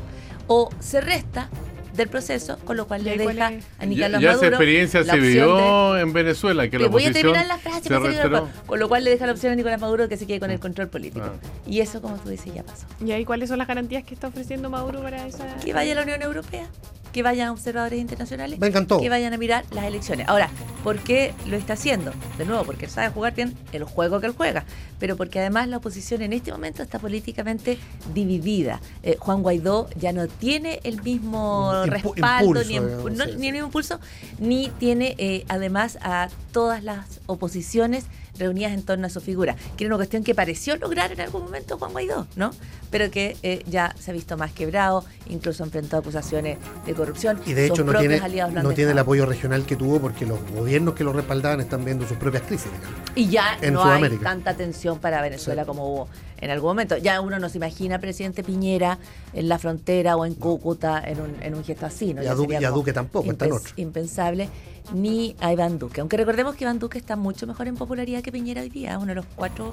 O 0.47 0.69
se 0.81 1.01
resta 1.01 1.49
del 1.95 2.09
proceso, 2.09 2.59
con 2.65 2.77
lo 2.77 2.87
cual 2.87 3.03
¿Y 3.03 3.05
le 3.05 3.17
deja 3.19 3.53
es? 3.53 3.65
a 3.79 3.83
Ya, 3.83 3.87
Nicolás 3.87 4.11
ya 4.21 4.29
esa 4.31 4.37
Maduro 4.37 4.49
experiencia 4.49 5.01
la 5.01 5.13
se 5.15 5.19
vivió 5.21 5.93
de- 5.95 6.01
en 6.01 6.13
Venezuela, 6.13 6.69
que 6.69 6.79
la 6.79 6.89
voy 6.89 7.05
a 7.07 7.13
terminar 7.13 7.47
la 7.47 7.59
frase, 7.59 7.89
se 7.89 8.31
con 8.67 8.79
lo 8.81 8.89
cual 8.89 9.05
le 9.05 9.11
deja 9.11 9.27
la 9.27 9.33
opción 9.33 9.53
a 9.53 9.57
Nicolás 9.57 9.81
Maduro 9.81 10.09
que 10.09 10.17
se 10.17 10.27
quede 10.27 10.41
con 10.41 10.51
el 10.51 10.59
control 10.61 10.89
político. 10.89 11.25
Ah. 11.25 11.33
Y 11.67 11.81
eso, 11.81 12.03
como 12.03 12.17
tú 12.17 12.29
dices, 12.29 12.53
ya 12.55 12.63
pasó. 12.63 12.87
¿Y 13.05 13.13
ahí 13.13 13.25
cuáles 13.25 13.49
son 13.49 13.59
las 13.59 13.69
garantías 13.69 14.05
que 14.05 14.15
está 14.15 14.29
ofreciendo 14.29 14.71
Maduro 14.71 15.03
para 15.03 15.27
esa...? 15.27 15.57
Que 15.65 15.73
vaya 15.73 15.93
a 15.93 15.95
la 15.97 16.03
Unión 16.03 16.21
Europea, 16.23 16.67
que 17.15 17.23
vayan 17.23 17.49
observadores 17.51 18.01
internacionales, 18.01 18.59
Vengan 18.59 18.87
todos. 18.89 19.01
que 19.01 19.09
vayan 19.09 19.33
a 19.33 19.39
mirar 19.39 19.65
las 19.71 19.85
elecciones. 19.85 20.29
Ahora, 20.29 20.51
¿por 20.83 20.99
qué 20.99 21.33
lo 21.47 21.57
está 21.57 21.75
haciendo? 21.75 22.13
De 22.39 22.45
nuevo, 22.45 22.65
porque 22.65 22.87
él 22.87 22.91
sabe 22.91 23.09
jugar 23.11 23.35
bien 23.35 23.55
el 23.73 23.85
juego 23.85 24.21
que 24.21 24.27
él 24.27 24.35
juega, 24.37 24.65
pero 24.99 25.17
porque 25.17 25.39
además 25.39 25.69
la 25.69 25.77
oposición 25.77 26.23
en 26.23 26.33
este 26.33 26.51
momento 26.51 26.83
está 26.83 26.99
políticamente 26.99 27.79
dividida. 28.13 28.81
Eh, 29.05 29.17
Juan 29.21 29.43
Guaidó 29.43 29.89
ya 29.95 30.13
no 30.13 30.27
tiene 30.27 30.81
el 30.83 31.01
mismo 31.03 31.73
Impu- 31.73 31.87
respaldo, 31.87 32.47
impulso, 32.49 32.69
ni, 32.69 32.69
digamos, 32.81 33.13
no- 33.13 33.25
sí, 33.27 33.31
ni 33.31 33.39
sí. 33.41 33.47
el 33.47 33.53
mismo 33.53 33.67
impulso, 33.69 34.01
ni 34.41 34.69
tiene 34.81 35.15
eh, 35.19 35.45
además 35.49 35.99
a 36.03 36.29
todas 36.53 36.83
las 36.83 37.21
oposiciones 37.27 38.07
reunidas 38.39 38.73
en 38.73 38.83
torno 38.83 39.07
a 39.07 39.11
su 39.11 39.21
figura, 39.21 39.57
que 39.77 39.85
era 39.85 39.95
una 39.95 39.97
cuestión 39.99 40.25
que 40.25 40.35
pareció 40.35 40.77
lograr 40.77 41.13
en 41.13 41.21
algún 41.21 41.43
momento 41.45 41.79
Juan 41.79 41.93
Guaidó, 41.93 42.27
¿no? 42.37 42.51
Pero 42.91 43.11
que 43.11 43.37
eh, 43.43 43.63
ya 43.67 43.95
se 43.99 44.11
ha 44.11 44.15
visto 44.15 44.37
más 44.37 44.53
quebrado, 44.53 45.05
incluso 45.29 45.63
ha 45.63 45.67
enfrentado 45.67 46.01
acusaciones 46.01 46.59
de 46.87 46.95
corrupción. 46.95 47.41
Y 47.47 47.53
de 47.55 47.67
hecho 47.67 47.85
no 47.85 47.99
tiene, 47.99 48.21
no 48.63 48.73
tiene 48.73 48.93
el 48.93 48.99
apoyo 48.99 49.27
regional 49.27 49.65
que 49.67 49.77
tuvo 49.77 50.01
porque 50.01 50.27
los 50.27 50.39
gobiernos 50.53 50.95
que 50.95 51.05
lo 51.05 51.13
respaldaban 51.13 51.61
están 51.61 51.85
viendo 51.85 52.07
sus 52.07 52.17
propias 52.17 52.43
crisis. 52.45 52.71
digamos. 52.73 52.99
Y 53.15 53.29
ya 53.29 53.59
en 53.61 53.75
no 53.75 53.83
Sudamérica. 53.83 54.31
hay 54.31 54.37
tanta 54.37 54.55
tensión 54.57 54.99
para 54.99 55.21
Venezuela 55.23 55.63
Sí. 55.63 55.67
como 55.67 55.89
hubo 55.93 56.09
en 56.45 56.51
algún 56.51 56.71
momento. 56.71 56.97
Ya 56.99 57.21
uno 57.21 57.39
no 57.39 57.49
se 57.49 57.57
imagina 57.59 57.97
al 57.97 58.01
presidente 58.01 58.43
Piñera 58.45 58.99
en 59.33 59.49
la 59.49 59.59
frontera 59.59 60.17
o 60.17 60.25
en 60.27 60.35
Cúcuta 60.35 61.03
en 61.05 61.21
un, 61.21 61.37
en 61.43 61.55
un 61.55 61.65
gesto 61.65 61.87
así. 61.87 62.13
¿no? 62.15 62.23
Y 62.23 62.27
a 62.27 62.35
Duque- 62.35 62.53
sería 62.55 62.61
y 62.61 62.65
a 62.65 62.69
como 62.69 62.81
Duque 62.81 62.93
tampoco, 62.93 63.31
está 63.33 63.47
en 63.47 63.53
otro. 63.53 63.73
Impensable. 63.77 64.49
Ni 64.93 65.35
a 65.41 65.51
Iván 65.51 65.79
Duque. 65.79 66.03
Aunque 66.03 66.19
recordemos 66.19 66.55
que 66.57 66.65
Iván 66.65 66.79
Duque 66.79 66.99
está 66.99 67.17
mucho 67.17 67.47
mejor 67.47 67.67
en 67.69 67.75
popularidad 67.77 68.21
que 68.23 68.31
Piñera 68.31 68.61
hoy 68.61 68.69
día. 68.69 68.91
Es 68.93 68.97
uno 68.99 69.07
de 69.07 69.15
los 69.15 69.25
cuatro 69.35 69.73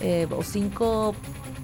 eh, 0.00 0.26
o 0.30 0.42
cinco 0.42 1.14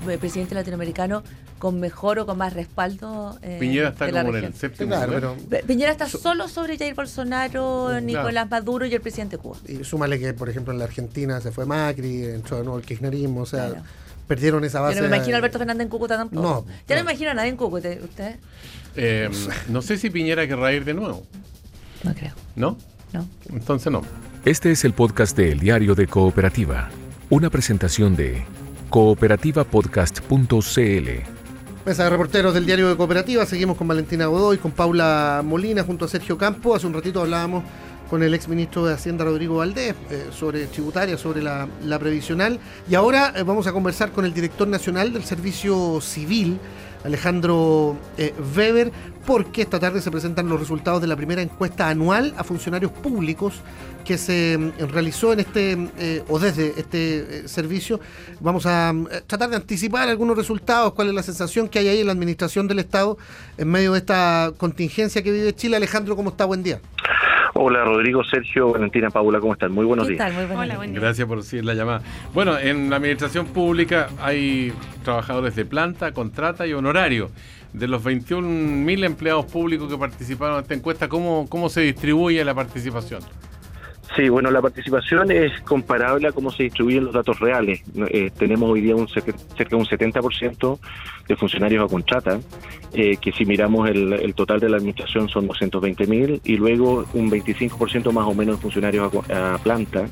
eh, 0.09 0.17
presidentes 0.17 0.55
latinoamericanos 0.55 1.23
con 1.59 1.79
mejor 1.79 2.19
o 2.19 2.25
con 2.27 2.39
más 2.39 2.55
respaldo. 2.55 3.39
eh, 3.43 3.59
Piñera 3.61 3.91
está 3.91 4.07
de 4.07 4.13
la 4.13 4.25
como 4.25 4.37
en 4.39 4.45
el 4.45 4.55
séptimo 4.55 4.91
Claro, 4.95 5.13
pero 5.49 5.63
Piñera 5.67 5.93
está 5.93 6.09
solo 6.09 6.49
sobre 6.49 6.79
Jair 6.79 6.95
Bolsonaro, 6.95 7.87
Claro. 7.89 8.01
Nicolás 8.01 8.49
Maduro 8.51 8.87
y 8.87 8.95
el 8.95 9.01
presidente 9.03 9.37
de 9.37 9.43
Cuba. 9.43 9.57
y 9.69 9.85
súmale 9.85 10.19
que, 10.19 10.33
por 10.33 10.49
ejemplo, 10.49 10.73
en 10.73 10.79
la 10.79 10.85
Argentina 10.87 11.39
se 11.43 11.53
fue 11.53 11.67
Macri, 11.67 12.25
entró 12.25 12.57
de 12.59 12.65
nuevo 12.65 12.79
el 12.79 12.85
kirchnerismo, 12.85 13.43
o 13.43 13.47
sea, 13.47 13.69
Claro. 13.69 13.83
Perdieron 14.27 14.65
esa 14.65 14.79
Yo 14.79 14.85
base. 14.85 14.97
no 15.01 15.09
me 15.09 15.17
imagino 15.17 15.37
a 15.37 15.39
Alberto 15.39 15.59
Fernández 15.59 15.83
en 15.85 15.89
Cúcuta 15.89 16.17
tampoco. 16.17 16.43
No, 16.43 16.67
ya 16.89 16.97
no 16.97 17.03
no. 17.03 17.07
me 17.07 17.13
imagino 17.13 17.31
a 17.31 17.35
nadie 17.35 17.51
en 17.51 17.57
Cúcuta. 17.57 17.89
¿Usted? 18.03 18.37
Eh, 18.97 19.31
no 19.69 19.83
sé 19.83 19.99
si 19.99 20.11
Piñera 20.11 20.47
querrá 20.47 20.73
ir 20.73 20.85
de 20.85 20.95
nuevo, 20.95 21.25
No 22.03 22.15
creo. 22.15 22.33
¿no? 22.55 22.77
No. 23.13 23.27
Entonces 23.51 23.93
no. 23.93 24.03
Este 24.45 24.71
es 24.73 24.85
el 24.85 24.93
podcast 24.93 25.37
de 25.37 25.53
El 25.53 25.61
Diario 25.61 25.95
de 25.95 26.07
Cooperativa, 26.07 26.89
una 27.31 27.51
presentación 27.51 28.17
de 28.17 28.45
cooperativapodcast.cl. 28.91 31.09
Mesa 31.85 32.05
de 32.05 32.11
reporteros 32.11 32.55
del 32.55 32.67
diario 32.67 32.89
de 32.89 32.97
Cooperativa, 32.97 33.47
seguimos 33.47 33.77
con 33.77 33.87
Valentina 33.87 34.27
Godoy, 34.27 34.59
con 34.59 34.73
Paula 34.73 35.43
Molina, 35.45 35.85
junto 35.85 36.05
a 36.05 36.09
Sergio 36.09 36.37
Campo. 36.37 36.75
Hace 36.75 36.87
un 36.87 36.95
ratito 36.95 37.21
hablábamos 37.21 37.63
con 38.09 38.23
el 38.23 38.35
exministro 38.35 38.85
de 38.85 38.95
Hacienda 38.95 39.25
Rodrigo 39.25 39.57
Valdés 39.57 39.95
eh, 40.11 40.29
sobre 40.31 40.67
tributaria, 40.67 41.17
sobre 41.19 41.43
la, 41.43 41.69
previsional. 41.99 42.59
Y 42.89 42.95
ahora 42.95 43.33
eh, 43.37 43.43
vamos 43.43 43.67
a 43.67 43.73
conversar 43.73 44.13
con 44.13 44.25
el 44.25 44.35
director 44.35 44.69
nacional 44.69 45.13
del 45.13 45.25
Servicio 45.25 46.01
Civil, 46.01 46.59
Alejandro 47.07 47.97
eh, 48.19 48.35
Weber, 48.57 48.93
porque 49.25 49.63
esta 49.63 49.79
tarde 49.79 50.01
se 50.01 50.11
presentan 50.11 50.49
los 50.49 50.59
resultados 50.59 51.01
de 51.01 51.07
la 51.07 51.17
primera 51.17 51.41
encuesta 51.41 51.89
anual 51.89 52.35
a 52.37 52.45
funcionarios 52.45 52.93
públicos 52.93 53.61
que 54.05 54.19
se 54.19 54.57
mm, 54.59 54.89
realizó 54.91 55.33
en 55.33 55.41
este 55.41 55.91
eh, 55.99 56.25
o 56.29 56.39
desde 56.39 56.79
este 56.79 57.45
eh, 57.45 57.49
servicio. 57.49 58.01
Vamos 58.41 58.67
a 58.67 58.93
mm, 58.93 59.09
tratar 59.27 59.51
de 59.51 59.57
anticipar 59.57 60.09
algunos 60.09 60.37
resultados, 60.37 60.95
cuál 60.95 61.09
es 61.09 61.15
la 61.15 61.23
sensación 61.23 61.69
que 61.69 61.79
hay 61.79 61.89
ahí 61.89 62.01
en 62.01 62.07
la 62.07 62.13
administración 62.13 62.67
del 62.69 62.81
Estado 62.81 63.19
en 63.57 63.69
medio 63.69 63.93
de 63.93 63.99
esta 63.99 64.53
contingencia 64.57 65.23
que 65.23 65.33
vive 65.33 65.55
Chile. 65.55 65.77
Alejandro, 65.77 66.17
¿cómo 66.17 66.31
está? 66.31 66.45
Buen 66.45 66.63
día. 66.63 66.81
Hola 67.55 67.85
Rodrigo, 67.85 68.23
Sergio, 68.25 68.73
Valentina, 68.73 69.11
Paula, 69.11 69.41
¿cómo 69.41 69.55
están? 69.55 69.73
Muy 69.73 69.85
buenos 69.85 70.07
¿Qué 70.07 70.15
días. 70.15 70.27
tal? 70.27 70.33
Muy 70.35 70.45
buenas 70.45 70.57
Hola, 70.57 70.67
noches. 70.67 70.77
buen 70.79 70.91
día. 70.93 71.01
Gracias 71.01 71.29
por 71.29 71.39
decir 71.39 71.65
la 71.65 71.75
llamada. 71.75 72.03
Bueno, 72.35 72.59
en 72.59 72.91
la 72.91 72.97
administración 72.97 73.47
pública 73.47 74.09
hay 74.21 74.73
trabajadores 75.05 75.55
de 75.57 75.65
planta, 75.65 76.13
contrata 76.13 76.67
y 76.67 76.73
honorario. 76.73 77.31
De 77.73 77.89
los 77.89 78.03
21.000 78.05 79.05
empleados 79.05 79.47
públicos 79.47 79.91
que 79.91 79.99
participaron 79.99 80.57
en 80.57 80.63
esta 80.63 80.75
encuesta, 80.75 81.09
¿cómo, 81.09 81.47
¿cómo 81.49 81.69
se 81.69 81.83
distribuye 81.83 82.43
la 82.45 82.55
participación? 82.55 83.21
Sí, 84.15 84.29
bueno, 84.29 84.51
la 84.51 84.63
participación 84.63 85.31
es 85.31 85.61
comparable 85.63 86.29
a 86.29 86.33
cómo 86.33 86.51
se 86.51 86.65
distribuyen 86.65 87.05
los 87.05 87.15
datos 87.15 87.39
reales. 87.41 87.83
Eh, 88.09 88.31
tenemos 88.39 88.71
hoy 88.71 88.81
día 88.81 88.95
un 88.95 89.09
cerca 89.09 89.33
de 89.33 89.77
un 89.77 89.85
70% 89.85 90.79
de 91.29 91.37
funcionarios 91.37 91.85
a 91.85 91.89
contrata, 91.89 92.41
eh, 92.93 93.17
que 93.17 93.33
si 93.33 93.45
miramos 93.45 93.89
el, 93.91 94.13
el 94.13 94.35
total 94.35 94.61
de 94.61 94.69
la 94.69 94.77
administración 94.77 95.29
son 95.29 95.49
220.000, 95.49 96.41
y 96.45 96.57
luego 96.57 97.05
un 97.15 97.31
25% 97.31 98.13
más 98.13 98.27
o 98.27 98.35
menos 98.35 98.57
de 98.57 98.63
funcionarios 98.63 99.13
a 99.31 99.59
planta, 99.59 100.07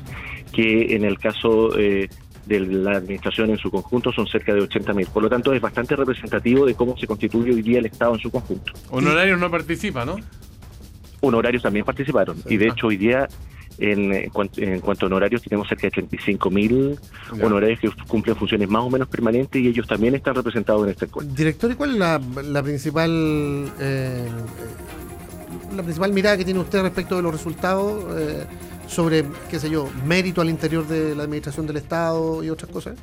que 0.51 0.95
en 0.95 1.05
el 1.05 1.17
caso 1.17 1.77
eh, 1.79 2.09
de 2.45 2.59
la 2.59 2.97
administración 2.97 3.49
en 3.49 3.57
su 3.57 3.71
conjunto 3.71 4.11
son 4.11 4.27
cerca 4.27 4.53
de 4.53 4.61
80.000. 4.61 5.07
Por 5.07 5.23
lo 5.23 5.29
tanto, 5.29 5.53
es 5.53 5.61
bastante 5.61 5.95
representativo 5.95 6.65
de 6.65 6.75
cómo 6.75 6.97
se 6.97 7.07
constituye 7.07 7.53
hoy 7.53 7.61
día 7.61 7.79
el 7.79 7.87
Estado 7.87 8.13
en 8.13 8.19
su 8.19 8.29
conjunto. 8.29 8.73
Honorarios 8.91 9.39
no 9.39 9.49
participa, 9.49 10.05
¿no? 10.05 10.17
honorarios 11.21 11.63
también 11.63 11.85
participaron. 11.85 12.37
Sí. 12.37 12.53
Y 12.53 12.57
de 12.57 12.67
hecho 12.67 12.87
hoy 12.87 12.97
día, 12.97 13.27
en, 13.77 14.13
en 14.13 14.29
cuanto, 14.29 14.61
en 14.61 14.79
cuanto 14.79 15.05
a 15.05 15.07
honorarios, 15.07 15.41
tenemos 15.41 15.67
cerca 15.67 15.87
de 15.87 15.91
35 15.91 16.49
mil 16.49 16.99
honorarios 17.41 17.79
que 17.79 17.89
cumplen 18.07 18.35
funciones 18.35 18.69
más 18.69 18.83
o 18.83 18.89
menos 18.89 19.07
permanentes 19.07 19.61
y 19.61 19.67
ellos 19.67 19.87
también 19.87 20.15
están 20.15 20.35
representados 20.35 20.83
en 20.83 20.89
esta 20.91 21.05
encuesta. 21.05 21.33
Director, 21.33 21.71
¿y 21.71 21.75
cuál 21.75 21.91
es 21.91 21.97
la, 21.97 22.21
la 22.43 22.63
principal 22.63 23.11
eh, 23.79 24.27
eh, 24.27 24.27
la 25.75 25.83
principal 25.83 26.13
mirada 26.13 26.37
que 26.37 26.45
tiene 26.45 26.59
usted 26.59 26.81
respecto 26.81 27.15
de 27.15 27.21
los 27.21 27.31
resultados 27.31 28.03
eh, 28.17 28.45
sobre, 28.87 29.25
qué 29.49 29.59
sé 29.59 29.69
yo, 29.69 29.89
mérito 30.05 30.41
al 30.41 30.49
interior 30.49 30.87
de 30.87 31.15
la 31.15 31.23
administración 31.23 31.67
del 31.67 31.77
Estado 31.77 32.43
y 32.43 32.49
otras 32.49 32.71
cosas? 32.71 32.95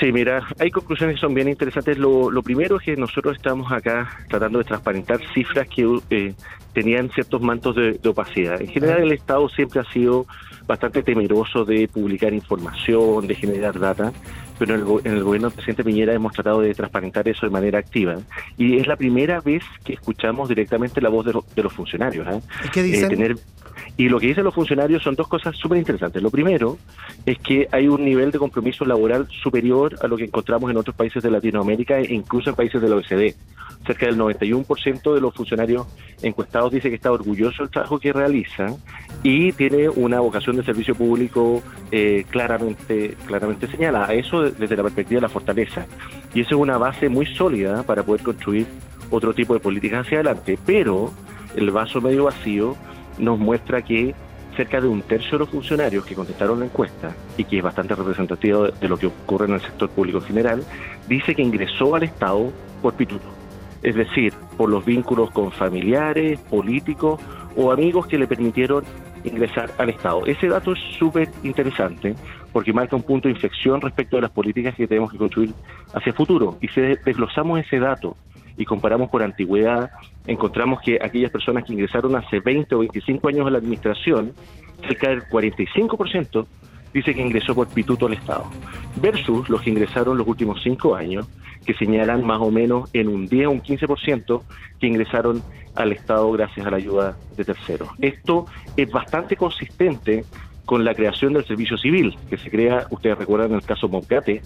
Sí, 0.00 0.10
mira, 0.10 0.46
hay 0.58 0.70
conclusiones 0.70 1.16
que 1.16 1.20
son 1.20 1.34
bien 1.34 1.48
interesantes. 1.48 1.98
Lo, 1.98 2.30
lo 2.30 2.42
primero 2.42 2.76
es 2.76 2.82
que 2.82 2.96
nosotros 2.96 3.36
estamos 3.36 3.70
acá 3.70 4.24
tratando 4.28 4.58
de 4.58 4.64
transparentar 4.64 5.20
cifras 5.34 5.68
que 5.68 6.00
eh, 6.08 6.34
tenían 6.72 7.10
ciertos 7.10 7.40
mantos 7.42 7.76
de, 7.76 7.92
de 7.94 8.08
opacidad. 8.08 8.60
En 8.60 8.68
general, 8.68 9.02
el 9.02 9.12
Estado 9.12 9.48
siempre 9.48 9.80
ha 9.80 9.84
sido 9.92 10.26
bastante 10.66 11.02
temeroso 11.02 11.64
de 11.64 11.88
publicar 11.88 12.32
información, 12.32 13.26
de 13.26 13.34
generar 13.34 13.78
data, 13.78 14.12
pero 14.58 14.74
en 14.76 14.80
el, 14.80 14.86
en 15.06 15.12
el 15.18 15.24
gobierno 15.24 15.48
del 15.48 15.54
presidente 15.56 15.82
Piñera 15.84 16.14
hemos 16.14 16.32
tratado 16.32 16.60
de 16.60 16.72
transparentar 16.72 17.28
eso 17.28 17.44
de 17.46 17.50
manera 17.50 17.78
activa. 17.78 18.16
Y 18.56 18.76
es 18.78 18.86
la 18.86 18.96
primera 18.96 19.40
vez 19.40 19.62
que 19.84 19.94
escuchamos 19.94 20.48
directamente 20.48 21.00
la 21.00 21.08
voz 21.08 21.26
de, 21.26 21.32
lo- 21.32 21.44
de 21.54 21.62
los 21.62 21.72
funcionarios. 21.72 22.26
¿eh? 22.28 22.40
¿Y 22.66 22.68
qué 22.68 22.80
eh, 22.80 22.84
dicen? 22.84 23.08
tener 23.08 23.36
y 23.96 24.08
lo 24.08 24.20
que 24.20 24.28
dicen 24.28 24.44
los 24.44 24.54
funcionarios 24.54 25.02
son 25.02 25.14
dos 25.16 25.28
cosas 25.28 25.56
súper 25.56 25.78
interesantes. 25.78 26.22
Lo 26.22 26.30
primero 26.30 26.78
es 27.26 27.38
que 27.38 27.68
hay 27.72 27.88
un 27.88 28.04
nivel 28.04 28.30
de 28.30 28.38
compromiso 28.38 28.84
laboral 28.84 29.26
superior 29.42 29.96
a 30.02 30.06
lo 30.06 30.16
que 30.16 30.24
encontramos 30.24 30.70
en 30.70 30.76
otros 30.76 30.94
países 30.94 31.22
de 31.22 31.30
Latinoamérica 31.30 31.98
e 31.98 32.14
incluso 32.14 32.50
en 32.50 32.56
países 32.56 32.80
de 32.80 32.88
la 32.88 32.96
OECD. 32.96 33.34
Cerca 33.86 34.06
del 34.06 34.16
91% 34.16 35.14
de 35.14 35.20
los 35.20 35.34
funcionarios 35.34 35.86
encuestados 36.22 36.72
dice 36.72 36.88
que 36.88 36.94
está 36.94 37.10
orgulloso 37.10 37.62
del 37.62 37.70
trabajo 37.70 37.98
que 37.98 38.12
realiza 38.12 38.66
y 39.22 39.52
tiene 39.52 39.88
una 39.88 40.20
vocación 40.20 40.56
de 40.56 40.62
servicio 40.62 40.94
público 40.94 41.62
eh, 41.90 42.24
claramente, 42.30 43.16
claramente 43.26 43.66
señalada. 43.66 44.14
Eso 44.14 44.42
desde 44.42 44.76
la 44.76 44.82
perspectiva 44.84 45.18
de 45.18 45.22
la 45.22 45.28
fortaleza. 45.28 45.86
Y 46.34 46.40
eso 46.40 46.54
es 46.56 46.60
una 46.60 46.78
base 46.78 47.08
muy 47.08 47.26
sólida 47.26 47.82
para 47.82 48.02
poder 48.02 48.22
construir 48.22 48.66
otro 49.10 49.34
tipo 49.34 49.54
de 49.54 49.60
políticas 49.60 50.06
hacia 50.06 50.18
adelante. 50.18 50.58
Pero 50.64 51.12
el 51.56 51.70
vaso 51.70 52.00
medio 52.00 52.24
vacío 52.24 52.76
nos 53.18 53.38
muestra 53.38 53.82
que 53.82 54.14
cerca 54.56 54.80
de 54.80 54.88
un 54.88 55.02
tercio 55.02 55.32
de 55.32 55.38
los 55.38 55.48
funcionarios 55.48 56.04
que 56.04 56.14
contestaron 56.14 56.60
la 56.60 56.66
encuesta, 56.66 57.14
y 57.36 57.44
que 57.44 57.58
es 57.58 57.62
bastante 57.62 57.94
representativo 57.94 58.64
de, 58.64 58.72
de 58.72 58.88
lo 58.88 58.98
que 58.98 59.06
ocurre 59.06 59.46
en 59.46 59.54
el 59.54 59.60
sector 59.60 59.88
público 59.88 60.18
en 60.18 60.24
general, 60.24 60.64
dice 61.08 61.34
que 61.34 61.42
ingresó 61.42 61.94
al 61.94 62.02
Estado 62.02 62.52
por 62.82 62.94
pituto. 62.94 63.41
Es 63.82 63.94
decir, 63.94 64.32
por 64.56 64.70
los 64.70 64.84
vínculos 64.84 65.30
con 65.30 65.50
familiares, 65.50 66.38
políticos 66.40 67.20
o 67.56 67.72
amigos 67.72 68.06
que 68.06 68.18
le 68.18 68.26
permitieron 68.26 68.84
ingresar 69.24 69.70
al 69.78 69.90
Estado. 69.90 70.24
Ese 70.26 70.48
dato 70.48 70.72
es 70.72 70.78
súper 70.98 71.28
interesante 71.42 72.14
porque 72.52 72.72
marca 72.72 72.96
un 72.96 73.02
punto 73.02 73.28
de 73.28 73.34
inflexión 73.34 73.80
respecto 73.80 74.16
de 74.16 74.22
las 74.22 74.30
políticas 74.30 74.74
que 74.74 74.86
tenemos 74.86 75.10
que 75.10 75.18
construir 75.18 75.52
hacia 75.94 76.10
el 76.10 76.16
futuro. 76.16 76.58
Y 76.60 76.68
si 76.68 76.80
desglosamos 76.80 77.60
ese 77.60 77.78
dato 77.78 78.16
y 78.56 78.64
comparamos 78.64 79.10
por 79.10 79.22
antigüedad, 79.22 79.90
encontramos 80.26 80.80
que 80.80 80.98
aquellas 81.02 81.30
personas 81.30 81.64
que 81.64 81.72
ingresaron 81.72 82.14
hace 82.16 82.40
20 82.40 82.74
o 82.74 82.78
25 82.80 83.28
años 83.28 83.46
a 83.46 83.50
la 83.50 83.58
administración, 83.58 84.32
cerca 84.86 85.08
del 85.10 85.22
45% 85.24 86.46
dice 86.92 87.14
que 87.14 87.22
ingresó 87.22 87.54
por 87.54 87.68
pituto 87.68 88.06
al 88.06 88.14
Estado, 88.14 88.44
versus 89.00 89.48
los 89.48 89.62
que 89.62 89.70
ingresaron 89.70 90.18
los 90.18 90.26
últimos 90.26 90.62
cinco 90.62 90.94
años, 90.94 91.26
que 91.64 91.74
señalan 91.74 92.24
más 92.24 92.40
o 92.40 92.50
menos 92.50 92.90
en 92.92 93.08
un 93.08 93.26
10 93.26 93.46
o 93.46 93.50
un 93.52 93.62
15% 93.62 94.42
que 94.80 94.86
ingresaron 94.86 95.42
al 95.74 95.92
Estado 95.92 96.30
gracias 96.32 96.66
a 96.66 96.70
la 96.70 96.76
ayuda 96.76 97.16
de 97.36 97.44
terceros. 97.44 97.88
Esto 98.00 98.46
es 98.76 98.90
bastante 98.90 99.36
consistente 99.36 100.24
con 100.64 100.84
la 100.84 100.94
creación 100.94 101.32
del 101.32 101.44
servicio 101.44 101.76
civil, 101.76 102.16
que 102.28 102.36
se 102.36 102.50
crea, 102.50 102.86
ustedes 102.90 103.18
recuerdan 103.18 103.52
el 103.52 103.62
caso 103.62 103.88
Moncate, 103.88 104.42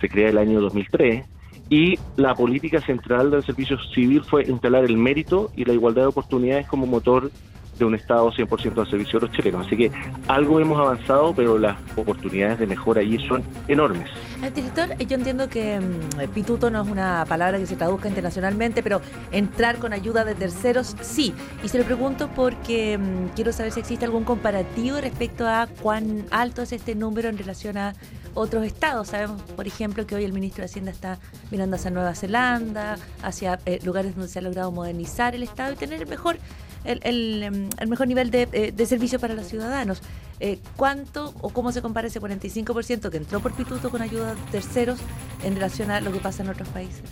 se 0.00 0.08
crea 0.08 0.30
el 0.30 0.38
año 0.38 0.60
2003, 0.60 1.24
y 1.70 1.98
la 2.16 2.34
política 2.34 2.80
central 2.80 3.30
del 3.30 3.42
servicio 3.42 3.78
civil 3.78 4.22
fue 4.22 4.44
instalar 4.44 4.84
el 4.84 4.96
mérito 4.96 5.50
y 5.56 5.64
la 5.64 5.72
igualdad 5.72 6.02
de 6.02 6.08
oportunidades 6.08 6.66
como 6.66 6.86
motor 6.86 7.30
de 7.78 7.84
un 7.84 7.94
Estado 7.94 8.30
100% 8.30 8.78
al 8.78 8.90
servicio 8.90 9.20
de 9.20 9.26
los 9.26 9.36
chilenos. 9.36 9.66
Así 9.66 9.76
que 9.76 9.92
algo 10.28 10.60
hemos 10.60 10.78
avanzado, 10.78 11.34
pero 11.34 11.58
las 11.58 11.76
oportunidades 11.96 12.58
de 12.58 12.66
mejora 12.66 13.00
allí 13.00 13.18
son 13.26 13.42
enormes. 13.68 14.08
El 14.42 14.52
director, 14.52 14.96
yo 14.98 15.16
entiendo 15.16 15.48
que 15.48 15.80
mm, 15.80 16.30
pituto 16.32 16.70
no 16.70 16.82
es 16.82 16.88
una 16.88 17.24
palabra 17.28 17.58
que 17.58 17.66
se 17.66 17.76
traduzca 17.76 18.08
internacionalmente, 18.08 18.82
pero 18.82 19.00
entrar 19.32 19.78
con 19.78 19.92
ayuda 19.92 20.24
de 20.24 20.34
terceros 20.34 20.96
sí. 21.00 21.34
Y 21.62 21.68
se 21.68 21.78
lo 21.78 21.84
pregunto 21.84 22.28
porque 22.34 22.98
mm, 22.98 23.34
quiero 23.34 23.52
saber 23.52 23.72
si 23.72 23.80
existe 23.80 24.04
algún 24.04 24.24
comparativo 24.24 25.00
respecto 25.00 25.48
a 25.48 25.66
cuán 25.82 26.26
alto 26.30 26.62
es 26.62 26.72
este 26.72 26.94
número 26.94 27.28
en 27.28 27.38
relación 27.38 27.76
a 27.76 27.94
otros 28.34 28.64
estados. 28.64 29.08
Sabemos, 29.08 29.40
por 29.42 29.66
ejemplo, 29.66 30.06
que 30.06 30.14
hoy 30.14 30.24
el 30.24 30.32
ministro 30.32 30.62
de 30.62 30.66
Hacienda 30.66 30.90
está 30.90 31.18
mirando 31.50 31.76
hacia 31.76 31.90
Nueva 31.90 32.14
Zelanda, 32.14 32.96
hacia 33.22 33.58
eh, 33.64 33.78
lugares 33.84 34.14
donde 34.14 34.28
se 34.28 34.40
ha 34.40 34.42
logrado 34.42 34.70
modernizar 34.72 35.34
el 35.34 35.42
Estado 35.42 35.72
y 35.72 35.76
tener 35.76 36.02
el 36.02 36.08
mejor 36.08 36.38
el, 36.84 37.42
em, 37.42 37.68
el, 37.78 37.88
mejor 37.88 38.06
nivel 38.06 38.30
de, 38.30 38.48
eh, 38.52 38.72
de, 38.74 38.86
servicio 38.86 39.18
para 39.18 39.34
los 39.34 39.46
ciudadanos. 39.46 40.02
Eh, 40.40 40.58
¿Cuánto 40.76 41.34
o 41.40 41.50
cómo 41.50 41.72
se 41.72 41.82
compara 41.82 42.08
ese 42.08 42.20
45% 42.20 43.10
que 43.10 43.16
entró 43.16 43.40
por 43.40 43.52
pituto 43.52 43.90
con 43.90 44.02
ayuda 44.02 44.34
de 44.34 44.40
terceros 44.50 44.98
en 45.44 45.54
relación 45.54 45.90
a 45.90 46.00
lo 46.00 46.12
que 46.12 46.20
pasa 46.20 46.42
en 46.42 46.50
otros 46.50 46.68
países? 46.68 47.02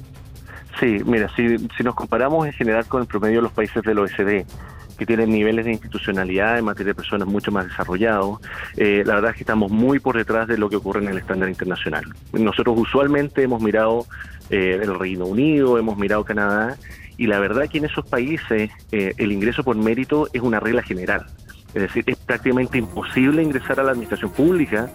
Sí, 0.80 1.00
mira, 1.04 1.30
si, 1.36 1.58
si 1.58 1.82
nos 1.82 1.94
comparamos 1.94 2.46
en 2.46 2.52
general 2.52 2.86
con 2.86 3.02
el 3.02 3.06
promedio 3.06 3.36
de 3.36 3.42
los 3.42 3.52
países 3.52 3.82
del 3.82 3.98
OECD, 3.98 4.44
que 5.02 5.06
tienen 5.06 5.30
niveles 5.30 5.64
de 5.64 5.72
institucionalidad 5.72 6.58
en 6.58 6.64
materia 6.64 6.90
de 6.90 6.94
personas 6.94 7.26
mucho 7.26 7.50
más 7.50 7.66
desarrollados. 7.66 8.38
Eh, 8.76 9.02
la 9.04 9.14
verdad 9.14 9.30
es 9.30 9.36
que 9.36 9.42
estamos 9.42 9.70
muy 9.70 9.98
por 9.98 10.16
detrás 10.16 10.46
de 10.48 10.58
lo 10.58 10.68
que 10.68 10.76
ocurre 10.76 11.02
en 11.02 11.08
el 11.08 11.18
estándar 11.18 11.48
internacional. 11.48 12.04
Nosotros 12.32 12.76
usualmente 12.78 13.42
hemos 13.42 13.60
mirado 13.60 14.06
eh, 14.50 14.78
el 14.80 14.98
Reino 14.98 15.26
Unido, 15.26 15.78
hemos 15.78 15.96
mirado 15.96 16.24
Canadá, 16.24 16.76
y 17.16 17.26
la 17.26 17.38
verdad 17.38 17.68
que 17.68 17.78
en 17.78 17.84
esos 17.84 18.06
países 18.06 18.70
eh, 18.90 19.14
el 19.18 19.32
ingreso 19.32 19.62
por 19.62 19.76
mérito 19.76 20.28
es 20.32 20.42
una 20.42 20.60
regla 20.60 20.82
general. 20.82 21.26
Es 21.74 21.82
decir, 21.82 22.04
es 22.06 22.16
prácticamente 22.18 22.78
imposible 22.78 23.42
ingresar 23.42 23.80
a 23.80 23.82
la 23.82 23.92
administración 23.92 24.30
pública 24.30 24.90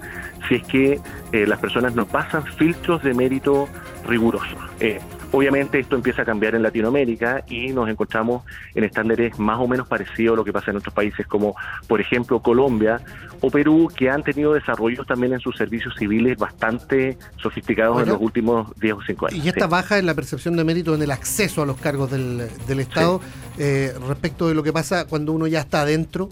si 0.47 0.55
es 0.55 0.63
que 0.63 0.99
eh, 1.31 1.47
las 1.47 1.59
personas 1.59 1.95
no 1.95 2.05
pasan 2.05 2.45
filtros 2.45 3.03
de 3.03 3.13
mérito 3.13 3.67
rigurosos. 4.05 4.57
Eh, 4.79 4.99
obviamente 5.31 5.79
esto 5.79 5.95
empieza 5.95 6.21
a 6.21 6.25
cambiar 6.25 6.55
en 6.55 6.63
Latinoamérica 6.63 7.43
y 7.49 7.69
nos 7.69 7.89
encontramos 7.89 8.43
en 8.75 8.83
estándares 8.83 9.37
más 9.39 9.59
o 9.59 9.67
menos 9.67 9.87
parecidos 9.87 10.33
a 10.33 10.37
lo 10.37 10.45
que 10.45 10.53
pasa 10.53 10.71
en 10.71 10.77
otros 10.77 10.93
países 10.93 11.27
como, 11.27 11.55
por 11.87 12.01
ejemplo, 12.01 12.41
Colombia 12.41 13.01
o 13.41 13.51
Perú, 13.51 13.91
que 13.95 14.09
han 14.09 14.23
tenido 14.23 14.53
desarrollos 14.53 15.05
también 15.05 15.33
en 15.33 15.39
sus 15.39 15.55
servicios 15.55 15.93
civiles 15.97 16.37
bastante 16.37 17.17
sofisticados 17.41 18.01
en 18.01 18.09
los 18.09 18.21
últimos 18.21 18.71
10 18.79 18.93
o 18.93 19.01
5 19.05 19.27
años. 19.27 19.45
Y 19.45 19.49
esta 19.49 19.67
baja 19.67 19.99
en 19.99 20.05
la 20.05 20.15
percepción 20.15 20.55
de 20.55 20.63
mérito 20.63 20.95
en 20.95 21.01
el 21.01 21.11
acceso 21.11 21.61
a 21.61 21.65
los 21.65 21.77
cargos 21.77 22.09
del, 22.11 22.49
del 22.67 22.79
Estado 22.79 23.21
eh, 23.57 23.93
respecto 24.07 24.47
de 24.47 24.55
lo 24.55 24.63
que 24.63 24.73
pasa 24.73 25.05
cuando 25.05 25.33
uno 25.33 25.47
ya 25.47 25.59
está 25.59 25.81
adentro 25.81 26.29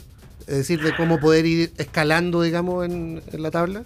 es 0.47 0.57
decir, 0.57 0.81
de 0.81 0.95
cómo 0.95 1.19
poder 1.19 1.45
ir 1.45 1.73
escalando, 1.77 2.41
digamos, 2.41 2.85
en, 2.85 3.21
en 3.31 3.41
la 3.41 3.51
tabla? 3.51 3.83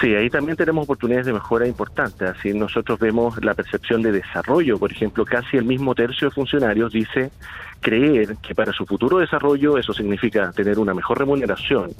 Sí, 0.00 0.14
ahí 0.14 0.30
también 0.30 0.56
tenemos 0.56 0.84
oportunidades 0.84 1.26
de 1.26 1.32
mejora 1.32 1.66
importantes. 1.66 2.30
Así 2.30 2.52
nosotros 2.54 3.00
vemos 3.00 3.42
la 3.44 3.54
percepción 3.54 4.00
de 4.00 4.12
desarrollo. 4.12 4.78
Por 4.78 4.92
ejemplo, 4.92 5.24
casi 5.24 5.56
el 5.56 5.64
mismo 5.64 5.94
tercio 5.94 6.28
de 6.28 6.34
funcionarios 6.34 6.92
dice 6.92 7.32
creer 7.80 8.36
que 8.36 8.54
para 8.54 8.72
su 8.72 8.86
futuro 8.86 9.18
desarrollo 9.18 9.76
eso 9.76 9.92
significa 9.92 10.52
tener 10.52 10.78
una 10.78 10.94
mejor 10.94 11.18
remuneración 11.18 11.90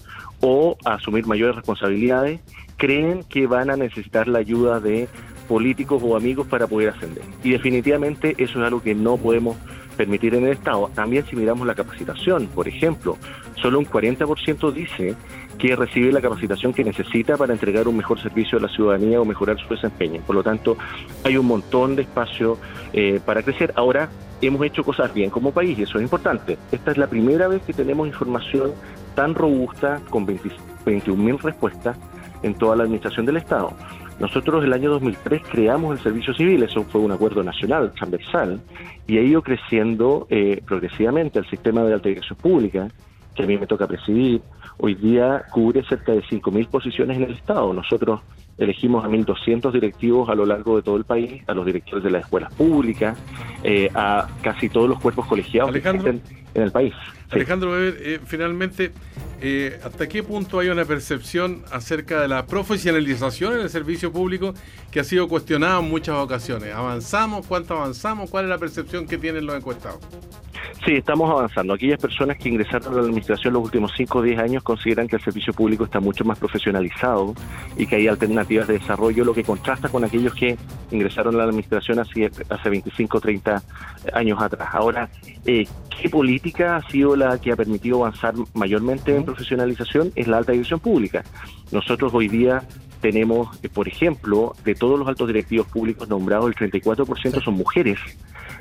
o 0.40 0.76
asumir 0.84 1.26
mayores 1.26 1.56
responsabilidades, 1.56 2.40
creen 2.76 3.24
que 3.24 3.46
van 3.46 3.70
a 3.70 3.76
necesitar 3.76 4.28
la 4.28 4.38
ayuda 4.38 4.78
de 4.78 5.08
políticos 5.48 6.00
o 6.04 6.16
amigos 6.16 6.46
para 6.46 6.68
poder 6.68 6.90
ascender. 6.90 7.24
Y 7.42 7.50
definitivamente 7.50 8.34
eso 8.38 8.60
es 8.60 8.66
algo 8.66 8.82
que 8.82 8.94
no 8.94 9.16
podemos 9.16 9.56
permitir 9.96 10.36
en 10.36 10.44
el 10.44 10.52
Estado. 10.52 10.88
También 10.94 11.26
si 11.26 11.34
miramos 11.34 11.66
la 11.66 11.74
capacitación, 11.74 12.46
por 12.46 12.68
ejemplo, 12.68 13.16
solo 13.60 13.80
un 13.80 13.86
40% 13.86 14.72
dice 14.72 15.16
que 15.58 15.74
recibe 15.74 16.12
la 16.12 16.20
capacitación 16.20 16.72
que 16.72 16.84
necesita 16.84 17.36
para 17.36 17.52
entregar 17.52 17.88
un 17.88 17.96
mejor 17.96 18.20
servicio 18.20 18.58
a 18.58 18.62
la 18.62 18.68
ciudadanía 18.68 19.20
o 19.20 19.24
mejorar 19.24 19.58
su 19.58 19.68
desempeño. 19.68 20.22
Por 20.26 20.36
lo 20.36 20.42
tanto, 20.42 20.76
hay 21.24 21.36
un 21.36 21.46
montón 21.46 21.96
de 21.96 22.02
espacio 22.02 22.58
eh, 22.92 23.20
para 23.24 23.42
crecer. 23.42 23.72
Ahora, 23.74 24.08
hemos 24.40 24.64
hecho 24.64 24.84
cosas 24.84 25.12
bien 25.12 25.30
como 25.30 25.52
país 25.52 25.78
y 25.78 25.82
eso 25.82 25.98
es 25.98 26.04
importante. 26.04 26.56
Esta 26.70 26.92
es 26.92 26.98
la 26.98 27.08
primera 27.08 27.48
vez 27.48 27.62
que 27.62 27.72
tenemos 27.72 28.06
información 28.06 28.72
tan 29.14 29.34
robusta 29.34 30.00
con 30.10 30.26
21.000 30.26 31.40
respuestas 31.40 31.96
en 32.42 32.54
toda 32.54 32.76
la 32.76 32.84
administración 32.84 33.26
del 33.26 33.38
Estado. 33.38 33.72
Nosotros 34.20 34.64
el 34.64 34.72
año 34.72 34.90
2003 34.90 35.42
creamos 35.48 35.96
el 35.96 36.02
servicio 36.02 36.34
civil, 36.34 36.62
eso 36.64 36.84
fue 36.84 37.00
un 37.00 37.12
acuerdo 37.12 37.42
nacional, 37.44 37.92
transversal, 37.92 38.60
y 39.06 39.16
ha 39.16 39.22
ido 39.22 39.42
creciendo 39.42 40.26
eh, 40.28 40.60
progresivamente 40.66 41.38
el 41.38 41.48
sistema 41.48 41.82
de 41.82 41.98
dirección 41.98 42.36
pública, 42.36 42.88
que 43.38 43.44
a 43.44 43.46
mí 43.46 43.56
me 43.56 43.66
toca 43.66 43.86
presidir. 43.86 44.42
Hoy 44.78 44.96
día 44.96 45.44
cubre 45.52 45.84
cerca 45.84 46.12
de 46.12 46.22
5.000 46.22 46.68
posiciones 46.68 47.16
en 47.16 47.22
el 47.22 47.32
Estado. 47.34 47.72
Nosotros 47.72 48.20
elegimos 48.58 49.04
a 49.04 49.08
1.200 49.08 49.70
directivos 49.70 50.28
a 50.28 50.34
lo 50.34 50.44
largo 50.44 50.76
de 50.76 50.82
todo 50.82 50.96
el 50.96 51.04
país, 51.04 51.42
a 51.46 51.54
los 51.54 51.64
directores 51.64 52.02
de 52.02 52.10
las 52.10 52.24
escuelas 52.24 52.52
públicas, 52.54 53.16
eh, 53.62 53.88
a 53.94 54.26
casi 54.42 54.68
todos 54.68 54.88
los 54.88 54.98
cuerpos 54.98 55.26
colegiados 55.26 55.70
que 55.70 55.78
existen 55.78 56.20
en 56.54 56.62
el 56.62 56.72
país. 56.72 56.94
Alejandro 57.30 57.72
Weber, 57.72 57.96
eh, 58.00 58.20
finalmente, 58.24 58.92
eh, 59.40 59.78
¿hasta 59.84 60.08
qué 60.08 60.22
punto 60.22 60.60
hay 60.60 60.68
una 60.68 60.84
percepción 60.84 61.62
acerca 61.70 62.20
de 62.20 62.28
la 62.28 62.46
profesionalización 62.46 63.54
en 63.54 63.60
el 63.60 63.70
servicio 63.70 64.10
público 64.10 64.54
que 64.90 65.00
ha 65.00 65.04
sido 65.04 65.28
cuestionada 65.28 65.80
en 65.80 65.90
muchas 65.90 66.16
ocasiones? 66.16 66.74
¿Avanzamos? 66.74 67.46
¿Cuánto 67.46 67.74
avanzamos? 67.74 68.30
¿Cuál 68.30 68.44
es 68.44 68.50
la 68.50 68.58
percepción 68.58 69.06
que 69.06 69.18
tienen 69.18 69.44
los 69.44 69.56
encuestados? 69.56 70.00
Sí, 70.84 70.92
estamos 70.92 71.28
avanzando. 71.30 71.74
Aquellas 71.74 72.00
personas 72.00 72.38
que 72.38 72.48
ingresaron 72.48 72.92
a 72.92 72.96
la 72.96 73.02
administración 73.02 73.52
los 73.54 73.64
últimos 73.64 73.92
5 73.96 74.18
o 74.18 74.22
10 74.22 74.38
años 74.38 74.62
consideran 74.62 75.08
que 75.08 75.16
el 75.16 75.22
servicio 75.22 75.52
público 75.52 75.84
está 75.84 76.00
mucho 76.00 76.24
más 76.24 76.38
profesionalizado 76.38 77.34
y 77.76 77.86
que 77.86 77.96
hay 77.96 78.08
alternativas 78.08 78.68
de 78.68 78.74
desarrollo, 78.78 79.24
lo 79.24 79.34
que 79.34 79.44
contrasta 79.44 79.88
con 79.88 80.04
aquellos 80.04 80.34
que 80.34 80.56
ingresaron 80.90 81.34
a 81.34 81.38
la 81.38 81.44
administración 81.44 81.98
hace, 81.98 82.30
hace 82.48 82.70
25 82.70 83.18
o 83.18 83.20
30 83.20 83.62
años 84.12 84.40
atrás. 84.40 84.68
Ahora, 84.72 85.10
eh, 85.44 85.66
¿qué 86.00 86.08
política 86.08 86.37
ha 86.64 86.90
sido 86.90 87.16
la 87.16 87.38
que 87.38 87.52
ha 87.52 87.56
permitido 87.56 88.04
avanzar 88.04 88.34
mayormente 88.54 89.14
en 89.14 89.24
profesionalización? 89.24 90.12
Es 90.14 90.26
la 90.28 90.38
alta 90.38 90.52
dirección 90.52 90.80
pública. 90.80 91.24
Nosotros 91.72 92.12
hoy 92.14 92.28
día 92.28 92.62
tenemos, 93.00 93.58
eh, 93.62 93.68
por 93.68 93.88
ejemplo, 93.88 94.54
de 94.64 94.74
todos 94.74 94.98
los 94.98 95.08
altos 95.08 95.28
directivos 95.28 95.66
públicos 95.66 96.08
nombrados, 96.08 96.48
el 96.48 96.70
34% 96.72 97.42
son 97.42 97.54
mujeres 97.54 97.98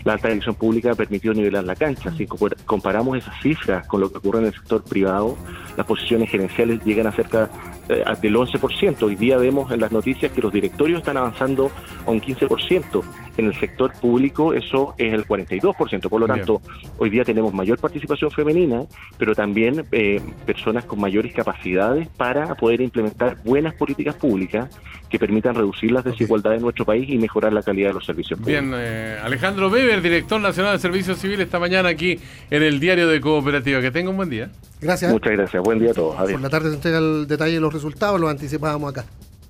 la 0.08 0.14
alta 0.14 0.30
dirección 0.30 0.56
pública 0.56 0.92
ha 0.94 0.96
permitido 0.96 1.34
nivelar 1.34 1.66
la 1.66 1.76
cancha. 1.76 2.12
Si 2.16 2.26
comparamos 2.26 3.18
esas 3.18 3.42
cifras 3.42 3.86
con 3.88 4.00
lo 4.00 4.10
que 4.10 4.20
ocurre 4.20 4.40
en 4.40 4.46
el 4.46 4.54
sector 4.54 4.82
privado, 4.82 5.38
las 5.76 5.86
posiciones 5.86 6.30
gerenciales 6.30 6.82
llegan 6.86 7.08
a 7.08 7.12
cerca 7.12 7.50
eh, 7.90 8.04
del 8.22 8.36
11%. 8.36 9.04
Hoy 9.04 9.16
día 9.16 9.38
vemos 9.38 9.70
en 9.72 9.82
las 9.82 9.92
noticias 9.92 10.32
que 10.32 10.42
los 10.42 10.54
directorios 10.54 11.00
están 11.00 11.18
avanzando 11.18 11.72
a 12.06 12.12
un 12.12 12.22
15%. 12.22 13.04
En 13.38 13.46
el 13.46 13.60
sector 13.60 13.94
público 13.94 14.54
eso 14.54 14.96
es 14.98 15.14
el 15.14 15.26
42%. 15.28 16.10
Por 16.10 16.22
lo 16.22 16.26
tanto, 16.26 16.62
hoy 16.98 17.10
día 17.10 17.24
tenemos 17.24 17.54
mayor 17.54 17.78
participación 17.78 18.32
femenina, 18.32 18.84
pero 19.18 19.36
también 19.36 19.86
eh, 19.92 20.22
personas 20.46 20.86
con 20.86 21.00
mayores 21.00 21.34
capacidades 21.34 22.08
para 22.08 22.56
poder 22.56 22.82
implementar 22.82 23.38
buenas 23.44 23.76
políticas 23.76 24.16
públicas 24.16 24.70
que 25.10 25.20
permitan 25.20 25.56
reducir 25.56 25.92
las 25.92 26.04
desigualdades 26.04 26.58
en 26.58 26.64
nuestro 26.64 26.84
país 26.84 27.08
y 27.10 27.18
mejorar 27.18 27.54
la 27.54 27.62
calidad 27.62 27.90
de 27.90 27.94
los 27.94 28.06
servicios 28.06 28.40
públicos. 28.40 28.62
Bien, 28.62 28.74
eh, 28.76 29.18
Alejandro 29.24 29.70
Weber, 29.70 29.97
director 30.02 30.40
nacional 30.40 30.74
de 30.74 30.80
Servicios 30.80 31.20
Civiles, 31.20 31.46
esta 31.46 31.60
mañana 31.60 31.90
aquí 31.90 32.20
en 32.50 32.64
el 32.64 32.80
Diario 32.80 33.08
de 33.08 33.22
Cooperativa. 33.22 33.82
Que 33.82 33.92
tenga 33.92 34.10
un 34.10 34.18
buen 34.18 34.30
día. 34.30 34.50
Gracias. 34.82 35.12
Muchas 35.12 35.34
gracias. 35.34 35.64
Buen 35.64 35.80
día 35.80 35.92
a 35.92 35.94
todos. 35.94 36.18
Adiós. 36.18 36.34
Por 36.34 36.42
la 36.42 36.50
tarde 36.50 36.70
se 36.70 36.76
entrega 36.76 37.00
el 37.00 37.28
detalle 37.28 37.54
de 37.54 37.60
los 37.60 37.74
resultados, 37.74 38.20
lo 38.20 38.30
anticipábamos 38.30 38.92
acá. 38.92 39.06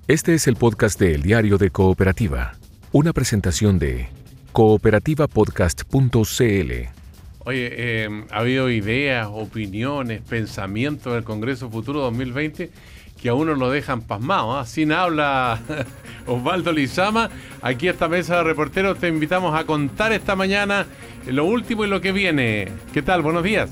Este 0.06 0.34
es 0.34 0.46
el 0.46 0.56
podcast 0.56 0.98
de 0.98 1.14
El 1.14 1.22
Diario 1.22 1.58
de 1.58 1.70
Cooperativa, 1.70 2.54
una 2.92 3.12
presentación 3.12 3.78
de 3.78 4.08
cooperativapodcast.cl. 4.52 6.72
Oye, 7.44 7.70
eh, 7.72 8.24
ha 8.30 8.38
habido 8.38 8.70
ideas, 8.70 9.28
opiniones, 9.30 10.22
pensamientos 10.22 11.14
del 11.14 11.24
Congreso 11.24 11.70
Futuro 11.70 12.00
2020 12.00 12.70
que 13.20 13.28
a 13.28 13.34
uno 13.34 13.54
lo 13.54 13.70
dejan 13.70 14.00
pasmado. 14.00 14.60
¿eh? 14.60 14.64
Sin 14.66 14.92
habla 14.92 15.60
Osvaldo 16.26 16.72
Lizama. 16.72 17.30
Aquí 17.60 17.88
a 17.88 17.92
esta 17.92 18.08
mesa 18.08 18.36
de 18.36 18.44
reporteros 18.44 18.98
te 18.98 19.08
invitamos 19.08 19.58
a 19.58 19.64
contar 19.64 20.12
esta 20.12 20.36
mañana 20.36 20.86
lo 21.26 21.44
último 21.44 21.84
y 21.84 21.88
lo 21.88 22.00
que 22.00 22.12
viene. 22.12 22.68
¿Qué 22.92 23.02
tal? 23.02 23.22
Buenos 23.22 23.42
días. 23.42 23.70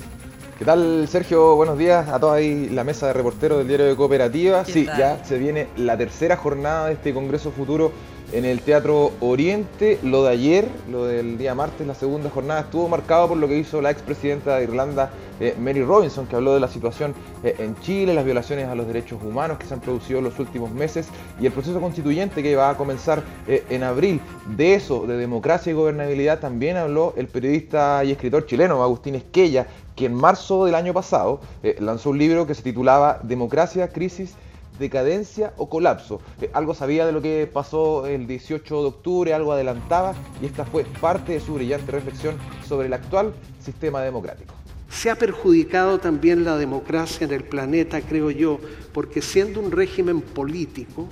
¿Qué 0.59 0.65
tal, 0.65 1.07
Sergio? 1.07 1.55
Buenos 1.55 1.77
días 1.77 2.09
a 2.09 2.19
toda 2.19 2.37
ahí 2.37 2.71
la 2.71 2.83
mesa 2.83 3.09
de 3.09 3.13
reporteros 3.13 3.59
del 3.59 3.69
diario 3.69 3.87
de 3.87 3.95
Cooperativa. 3.95 4.65
Sí, 4.65 4.87
tal? 4.87 4.99
ya 4.99 5.25
se 5.25 5.37
viene 5.39 5.69
la 5.77 5.99
tercera 5.99 6.37
jornada 6.37 6.87
de 6.87 6.95
este 6.95 7.13
Congreso 7.13 7.51
Futuro 7.51 7.93
en 8.33 8.45
el 8.45 8.61
Teatro 8.61 9.13
Oriente. 9.21 9.99
Lo 10.03 10.25
de 10.25 10.31
ayer, 10.31 10.69
lo 10.91 11.05
del 11.05 11.39
día 11.39 11.55
martes, 11.55 11.87
la 11.87 11.95
segunda 11.95 12.31
jornada, 12.31 12.61
estuvo 12.61 12.89
marcado 12.89 13.29
por 13.29 13.37
lo 13.37 13.49
que 13.49 13.59
hizo 13.59 13.81
la 13.81 13.91
expresidenta 13.91 14.57
de 14.57 14.65
Irlanda, 14.65 15.11
eh, 15.41 15.55
Mary 15.59 15.83
Robinson, 15.83 16.27
que 16.27 16.37
habló 16.37 16.55
de 16.55 16.61
la 16.61 16.69
situación 16.69 17.15
eh, 17.45 17.55
en 17.59 17.79
Chile, 17.81 18.15
las 18.15 18.25
violaciones 18.25 18.69
a 18.69 18.75
los 18.75 18.87
derechos 18.87 19.23
humanos 19.23 19.59
que 19.59 19.67
se 19.67 19.75
han 19.75 19.81
producido 19.81 20.19
en 20.19 20.25
los 20.25 20.39
últimos 20.39 20.71
meses 20.71 21.09
y 21.41 21.47
el 21.47 21.53
proceso 21.53 21.81
constituyente 21.81 22.43
que 22.43 22.57
va 22.57 22.71
a 22.71 22.77
comenzar 22.77 23.23
eh, 23.47 23.65
en 23.71 23.83
abril. 23.83 24.21
De 24.57 24.75
eso, 24.75 25.07
de 25.07 25.17
democracia 25.17 25.71
y 25.71 25.75
gobernabilidad, 25.75 26.41
también 26.41 26.77
habló 26.77 27.15
el 27.17 27.29
periodista 27.29 28.03
y 28.05 28.13
escritor 28.13 28.47
chileno 28.47 28.83
Agustín 28.83 29.15
Esquella, 29.15 29.67
que 29.95 30.07
en 30.07 30.15
marzo 30.15 30.65
del 30.67 30.75
año 30.75 30.93
pasado 30.93 31.41
lanzó 31.79 32.11
un 32.11 32.19
libro 32.19 32.47
que 32.47 32.55
se 32.55 32.63
titulaba 32.63 33.19
Democracia, 33.23 33.89
Crisis, 33.89 34.35
Decadencia 34.79 35.53
o 35.57 35.69
Colapso. 35.69 36.21
Eh, 36.41 36.51
algo 36.53 36.75
sabía 36.75 37.07
de 37.07 37.13
lo 37.13 37.23
que 37.23 37.49
pasó 37.53 38.07
el 38.07 38.27
18 38.27 38.83
de 38.83 38.89
octubre, 38.89 39.35
algo 39.35 39.53
adelantaba 39.53 40.15
y 40.43 40.47
esta 40.47 40.65
fue 40.65 40.85
parte 41.01 41.33
de 41.33 41.41
su 41.41 41.55
brillante 41.55 41.93
reflexión 41.93 42.37
sobre 42.67 42.87
el 42.87 42.93
actual 42.93 43.33
sistema 43.61 44.03
democrático. 44.03 44.55
Se 44.89 45.11
ha 45.11 45.17
perjudicado 45.17 45.99
también 45.99 46.45
la 46.45 46.57
democracia 46.57 47.27
en 47.27 47.33
el 47.33 47.45
planeta, 47.45 48.01
creo 48.01 48.31
yo, 48.31 48.59
porque 48.93 49.21
siendo 49.21 49.61
un 49.61 49.71
régimen 49.71 50.21
político, 50.21 51.09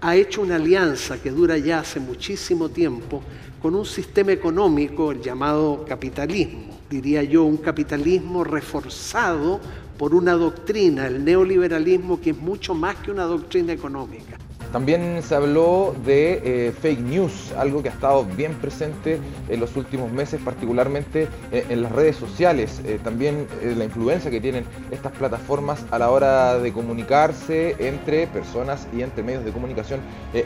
ha 0.00 0.14
hecho 0.14 0.42
una 0.42 0.56
alianza 0.56 1.20
que 1.20 1.30
dura 1.30 1.58
ya 1.58 1.80
hace 1.80 2.00
muchísimo 2.00 2.68
tiempo 2.68 3.22
con 3.60 3.74
un 3.74 3.84
sistema 3.84 4.32
económico, 4.32 5.10
el 5.10 5.20
llamado 5.20 5.84
capitalismo, 5.86 6.78
diría 6.88 7.22
yo, 7.24 7.44
un 7.44 7.56
capitalismo 7.56 8.44
reforzado 8.44 9.60
por 9.98 10.14
una 10.14 10.32
doctrina, 10.32 11.06
el 11.06 11.24
neoliberalismo, 11.24 12.20
que 12.20 12.30
es 12.30 12.38
mucho 12.38 12.74
más 12.74 12.96
que 12.96 13.10
una 13.10 13.24
doctrina 13.24 13.72
económica. 13.72 14.38
También 14.72 15.22
se 15.22 15.34
habló 15.34 15.94
de 16.04 16.42
eh, 16.44 16.72
fake 16.72 17.00
news, 17.00 17.52
algo 17.56 17.82
que 17.82 17.88
ha 17.88 17.92
estado 17.92 18.24
bien 18.24 18.52
presente 18.54 19.18
en 19.48 19.60
los 19.60 19.76
últimos 19.76 20.10
meses, 20.10 20.40
particularmente 20.44 21.28
eh, 21.52 21.64
en 21.68 21.82
las 21.82 21.92
redes 21.92 22.16
sociales. 22.16 22.82
Eh, 22.84 22.98
también 23.02 23.46
la 23.62 23.84
influencia 23.84 24.30
que 24.30 24.40
tienen 24.40 24.64
estas 24.90 25.12
plataformas 25.12 25.84
a 25.90 25.98
la 25.98 26.10
hora 26.10 26.58
de 26.58 26.72
comunicarse 26.72 27.76
entre 27.78 28.26
personas 28.26 28.88
y 28.94 29.02
entre 29.02 29.22
medios 29.22 29.44
de 29.44 29.52
comunicación 29.52 30.00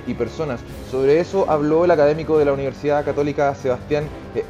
y 0.06 0.14
personas. 0.14 0.60
Sobre 0.90 1.18
eso 1.18 1.50
habló 1.50 1.84
el 1.84 1.90
académico 1.90 2.38
de 2.38 2.44
la 2.44 2.52
Universidad 2.52 3.04
Católica 3.04 3.54
Sebastián 3.54 4.04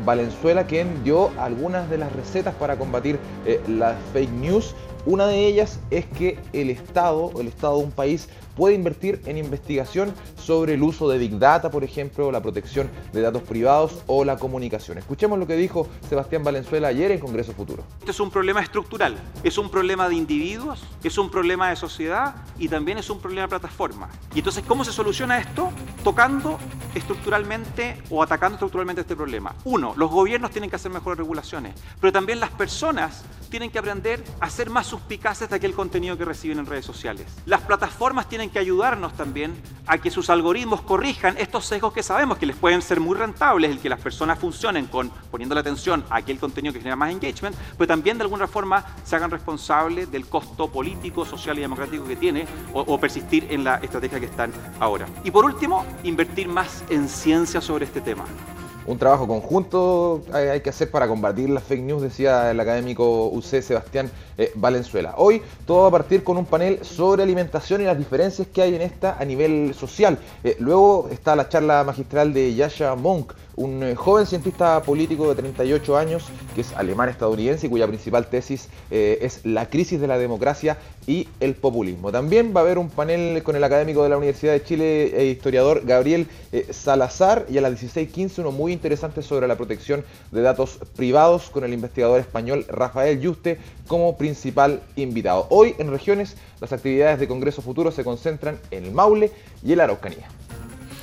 Valenzuela, 0.05 0.67
quien 0.67 1.03
dio 1.05 1.31
algunas 1.39 1.89
de 1.89 1.99
las 1.99 2.13
recetas 2.13 2.55
para 2.55 2.77
combatir 2.77 3.19
las 3.67 3.97
fake 4.13 4.31
news. 4.33 4.75
Una 5.07 5.27
de 5.27 5.47
ellas 5.47 5.79
es 5.91 6.05
que 6.07 6.39
el 6.53 6.69
Estado, 6.71 7.33
el 7.41 7.49
Estado 7.49 7.79
de 7.79 7.85
un 7.85 7.91
país, 7.91 8.29
puede 8.61 8.75
invertir 8.75 9.23
en 9.25 9.39
investigación 9.39 10.13
sobre 10.37 10.75
el 10.75 10.83
uso 10.83 11.09
de 11.09 11.17
Big 11.17 11.39
Data, 11.39 11.71
por 11.71 11.83
ejemplo, 11.83 12.31
la 12.31 12.43
protección 12.43 12.91
de 13.11 13.23
datos 13.23 13.43
privados 13.43 14.03
o 14.07 14.23
la 14.23 14.37
comunicación. 14.37 14.99
Escuchemos 14.99 15.39
lo 15.39 15.47
que 15.47 15.57
dijo 15.57 15.89
Sebastián 16.07 16.45
Valenzuela 16.45 16.89
ayer 16.89 17.11
en 17.11 17.21
Congreso 17.21 17.55
Futuro. 17.55 17.85
Este 18.01 18.11
es 18.11 18.21
un 18.21 18.31
problema 18.31 18.61
estructural, 18.61 19.17
es 19.43 19.57
un 19.57 19.71
problema 19.71 20.11
de 20.11 20.17
individuos, 20.17 20.85
es 21.03 21.17
un 21.17 21.31
problema 21.31 21.71
de 21.71 21.77
sociedad 21.77 22.35
y 22.59 22.69
también 22.69 22.99
es 22.99 23.09
un 23.09 23.19
problema 23.19 23.45
de 23.45 23.49
plataforma. 23.49 24.11
Y 24.35 24.41
entonces, 24.41 24.63
¿cómo 24.69 24.85
se 24.85 24.93
soluciona 24.93 25.39
esto? 25.39 25.71
Tocando 26.05 26.59
estructuralmente 26.95 28.03
o 28.11 28.23
atacando 28.23 28.57
estructuralmente 28.57 29.01
este 29.01 29.17
problema. 29.17 29.55
Uno, 29.65 29.95
los 29.97 30.11
gobiernos 30.11 30.51
tienen 30.51 30.69
que 30.69 30.77
hacer 30.77 30.91
mejores 30.91 31.17
regulaciones, 31.17 31.73
pero 31.99 32.13
también 32.13 32.41
las 32.41 32.51
personas 32.51 33.25
tienen 33.49 33.71
que 33.71 33.79
aprender 33.79 34.23
a 34.39 34.49
ser 34.49 34.71
más 34.71 34.87
suspicaces 34.87 35.51
de 35.51 35.57
aquel 35.57 35.73
contenido 35.73 36.17
que 36.17 36.25
reciben 36.25 36.59
en 36.59 36.67
redes 36.67 36.85
sociales. 36.85 37.27
Las 37.47 37.63
plataformas 37.63 38.29
tienen 38.29 38.50
que 38.51 38.59
ayudarnos 38.59 39.15
también 39.15 39.55
a 39.87 39.99
que 39.99 40.11
sus 40.11 40.31
algoritmos 40.31 40.83
corrijan 40.83 41.37
estos 41.39 41.67
sesgos 41.67 41.93
que 41.93 42.03
sabemos 42.03 42.39
que 42.39 42.47
les 42.47 42.57
pueden 42.57 42.83
ser 42.83 43.01
muy 43.01 43.17
rentables, 43.17 43.71
el 43.71 43.79
que 43.79 43.89
las 43.89 44.01
personas 44.01 44.39
funcionen 44.39 44.87
con 44.87 45.11
poniendo 45.31 45.55
la 45.55 45.63
atención 45.63 46.05
a 46.11 46.17
aquel 46.17 46.39
contenido 46.39 46.73
que 46.73 46.81
genera 46.81 46.97
más 46.97 47.11
engagement, 47.11 47.57
pero 47.77 47.89
también 47.89 48.19
de 48.19 48.25
alguna 48.25 48.47
forma 48.47 48.85
se 49.05 49.17
hagan 49.17 49.31
responsables 49.31 50.11
del 50.11 50.27
costo 50.27 50.69
político, 50.69 51.25
social 51.25 51.59
y 51.59 51.63
democrático 51.63 52.07
que 52.07 52.17
tiene 52.17 52.47
o, 52.73 52.81
o 52.81 53.01
persistir 53.01 53.47
en 53.51 53.65
la 53.65 53.77
estrategia 53.77 54.21
que 54.21 54.27
están 54.27 54.53
ahora. 54.79 55.07
Y 55.25 55.31
por 55.31 55.45
último, 55.45 55.85
invertir 56.05 56.49
más 56.49 56.85
en 56.91 57.09
ciencia 57.09 57.61
sobre 57.61 57.87
este 57.87 58.01
tema. 58.01 58.25
Un 58.87 58.99
trabajo 58.99 59.29
conjunto 59.29 60.23
hay, 60.33 60.61
que 60.63 60.71
hacer 60.71 60.91
para 60.91 61.07
combatir 61.07 61.51
las 61.51 61.63
fake 61.65 61.83
news, 61.83 62.03
decía 62.03 62.51
el 62.51 62.59
académico 62.59 63.29
UC 63.29 63.61
Sebastián 63.61 64.11
eh, 64.39 64.53
Valenzuela. 64.55 65.15
Hoy 65.19 65.43
todo 65.67 65.83
va 65.83 65.89
a 65.89 65.91
partir 65.91 66.25
con 66.25 66.39
un 66.39 66.47
panel 66.47 66.83
sobre 66.83 67.23
alimentación 67.23 67.83
y 67.83 67.85
las 67.85 67.99
diferencias 67.99 68.49
que 68.49 68.63
hay 68.63 68.75
en 68.75 68.81
esta 68.81 69.17
a 69.19 69.25
nivel 69.27 69.75
social. 69.75 70.19
Eh, 70.43 70.57
luego 70.61 71.09
está 71.13 71.37
la 71.37 71.49
charla 71.49 71.85
magistral 71.85 72.33
de 72.33 72.55
Yasha 72.55 72.95
Monk, 72.95 73.35
un 73.61 73.83
eh, 73.83 73.95
joven 73.95 74.27
cientista 74.27 74.83
político 74.83 75.29
de 75.29 75.35
38 75.35 75.97
años 75.99 76.25
que 76.55 76.63
es 76.63 76.73
alemán-estadounidense 76.73 77.67
y 77.67 77.71
cuya 77.71 77.87
principal 77.87 78.27
tesis 78.29 78.69
eh, 78.91 79.19
es 79.21 79.45
la 79.45 79.69
crisis 79.69 80.01
de 80.01 80.07
la 80.07 80.17
democracia 80.17 80.79
y 81.07 81.29
el 81.41 81.55
populismo. 81.55 82.11
También 82.11 82.53
va 82.57 82.61
a 82.61 82.63
haber 82.63 82.79
un 82.79 82.89
panel 82.89 83.43
con 83.43 83.57
el 83.57 83.65
académico 83.65 84.03
de 84.03 84.09
la 84.09 84.17
Universidad 84.17 84.55
de 84.55 84.65
Chile 84.65 85.15
e 85.15 85.27
historiador 85.27 85.83
Gabriel 85.85 86.27
eh, 86.53 86.69
Salazar 86.71 87.45
y 87.51 87.59
a 87.59 87.61
las 87.61 87.73
16.15 87.73 88.39
uno 88.39 88.51
muy 88.51 88.73
interesante 88.73 89.23
sobre 89.23 89.47
la 89.47 89.57
protección 89.57 90.05
de 90.33 90.41
datos 90.41 90.79
privados 90.97 91.51
con 91.51 91.63
el 91.63 91.75
investigador 91.75 92.19
español 92.19 92.65
Rafael 92.69 93.21
Yuste 93.21 93.59
como 93.87 94.17
principal 94.17 94.81
invitado. 94.97 95.47
Hoy 95.51 95.75
en 95.79 95.91
regiones 95.91 96.37
las 96.61 96.73
actividades 96.73 97.21
de 97.21 97.29
Congreso 97.29 97.61
Futuro 97.61 97.91
se 97.91 98.05
concentran 98.05 98.59
en 98.71 98.85
el 98.85 98.93
Maule 98.93 99.31
y 99.63 99.73
en 99.73 99.79
la 99.79 99.85
Araucanía. 99.85 100.29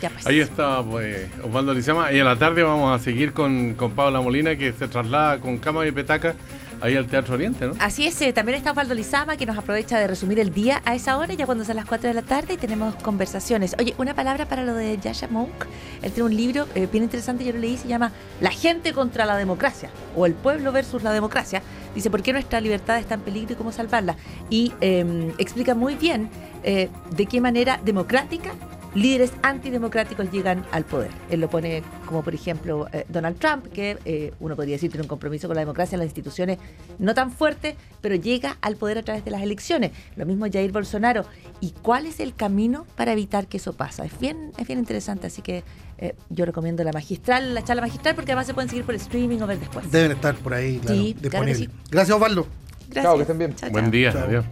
Ya 0.01 0.09
pues. 0.09 0.27
Ahí 0.27 0.39
está 0.39 0.83
pues, 0.83 1.27
Osvaldo 1.43 1.73
Lizama. 1.73 2.11
Y 2.11 2.19
en 2.19 2.25
la 2.25 2.35
tarde 2.35 2.63
vamos 2.63 2.99
a 2.99 3.03
seguir 3.03 3.33
con, 3.33 3.73
con 3.73 3.91
Paula 3.91 4.21
Molina, 4.21 4.55
que 4.55 4.73
se 4.73 4.87
traslada 4.87 5.39
con 5.39 5.57
cama 5.57 5.85
y 5.87 5.91
petaca 5.91 6.35
ahí 6.81 6.95
al 6.95 7.07
Teatro 7.07 7.35
Oriente, 7.35 7.65
¿no? 7.65 7.73
Así 7.79 8.05
es, 8.05 8.21
eh, 8.21 8.33
también 8.33 8.57
está 8.57 8.71
Osvaldo 8.71 8.93
Lizama 8.93 9.37
que 9.37 9.45
nos 9.45 9.57
aprovecha 9.57 9.97
de 9.97 10.07
resumir 10.07 10.39
el 10.39 10.53
día 10.53 10.81
a 10.85 10.95
esa 10.95 11.17
hora, 11.17 11.33
ya 11.33 11.45
cuando 11.45 11.65
son 11.65 11.75
las 11.75 11.85
4 11.85 12.09
de 12.09 12.13
la 12.13 12.21
tarde 12.21 12.53
y 12.53 12.57
tenemos 12.57 12.95
conversaciones. 12.95 13.75
Oye, 13.79 13.93
una 13.97 14.13
palabra 14.13 14.45
para 14.45 14.63
lo 14.63 14.73
de 14.73 14.97
Yasha 14.97 15.27
Monk. 15.27 15.65
Él 16.01 16.11
tiene 16.11 16.29
un 16.29 16.35
libro 16.35 16.67
eh, 16.75 16.87
bien 16.91 17.03
interesante, 17.03 17.43
yo 17.43 17.53
lo 17.53 17.59
leí, 17.59 17.77
se 17.77 17.87
llama 17.87 18.11
La 18.41 18.51
gente 18.51 18.93
contra 18.93 19.25
la 19.25 19.37
democracia 19.37 19.89
o 20.15 20.25
El 20.25 20.33
pueblo 20.33 20.71
versus 20.71 21.03
la 21.03 21.11
democracia. 21.11 21.61
Dice, 21.95 22.09
¿por 22.09 22.21
qué 22.21 22.33
nuestra 22.33 22.61
libertad 22.61 22.99
está 22.99 23.15
en 23.15 23.21
peligro 23.21 23.53
y 23.53 23.55
cómo 23.55 23.71
salvarla? 23.71 24.15
Y 24.49 24.73
eh, 24.81 25.33
explica 25.37 25.73
muy 25.73 25.95
bien 25.95 26.29
eh, 26.63 26.89
de 27.15 27.25
qué 27.25 27.41
manera 27.41 27.79
democrática 27.83 28.51
líderes 28.97 29.31
antidemocráticos 29.43 30.31
llegan 30.31 30.65
al 30.71 30.83
poder. 30.83 31.11
Él 31.29 31.39
lo 31.39 31.49
pone 31.49 31.83
como, 32.05 32.23
por 32.23 32.33
ejemplo, 32.33 32.87
eh, 32.91 33.05
Donald 33.09 33.37
Trump, 33.37 33.67
que 33.67 33.97
eh, 34.05 34.33
uno 34.39 34.55
podría 34.55 34.75
decir 34.75 34.89
tiene 34.89 35.03
un 35.03 35.07
compromiso 35.07 35.47
con 35.47 35.55
la 35.55 35.61
democracia 35.61 35.95
en 35.95 35.99
las 35.99 36.07
instituciones 36.07 36.57
no 36.97 37.13
tan 37.13 37.31
fuerte, 37.31 37.75
pero 38.01 38.15
llega 38.15 38.57
al 38.61 38.75
poder 38.75 38.97
a 38.97 39.03
través 39.03 39.23
de 39.23 39.31
las 39.31 39.41
elecciones. 39.41 39.91
Lo 40.15 40.25
mismo 40.25 40.45
Jair 40.51 40.71
Bolsonaro. 40.71 41.25
¿Y 41.61 41.71
cuál 41.81 42.05
es 42.05 42.19
el 42.19 42.33
camino 42.35 42.85
para 42.95 43.13
evitar 43.13 43.47
que 43.47 43.57
eso 43.57 43.73
pasa? 43.73 44.03
Es 44.05 44.19
bien, 44.19 44.51
es 44.57 44.65
bien 44.67 44.79
interesante, 44.79 45.27
así 45.27 45.41
que 45.41 45.63
eh, 45.99 46.15
yo 46.29 46.45
recomiendo 46.45 46.83
la 46.83 46.91
magistral, 46.91 47.53
la 47.53 47.63
charla 47.63 47.81
magistral, 47.83 48.15
porque 48.15 48.31
además 48.31 48.47
se 48.47 48.53
pueden 48.53 48.69
seguir 48.69 48.85
por 48.85 48.95
streaming 48.95 49.39
o 49.41 49.47
ver 49.47 49.59
después. 49.59 49.91
Deben 49.91 50.11
estar 50.11 50.35
por 50.35 50.53
ahí, 50.53 50.79
claro, 50.79 51.01
Sí, 51.01 51.15
claro. 51.29 51.45
Gracias, 51.91 52.15
Osvaldo. 52.15 52.47
Gracias. 52.89 53.03
Chao, 53.03 53.15
que 53.15 53.21
estén 53.21 53.37
bien. 53.37 53.55
Chao, 53.55 53.69
Buen 53.69 53.85
chao. 53.85 53.91
día, 53.91 54.11
Chao. 54.13 54.23
adiós. 54.23 54.45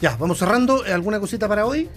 Ya, 0.00 0.16
vamos 0.16 0.38
cerrando. 0.38 0.82
¿Alguna 0.84 1.20
cosita 1.20 1.46
para 1.48 1.66
hoy? 1.66 1.88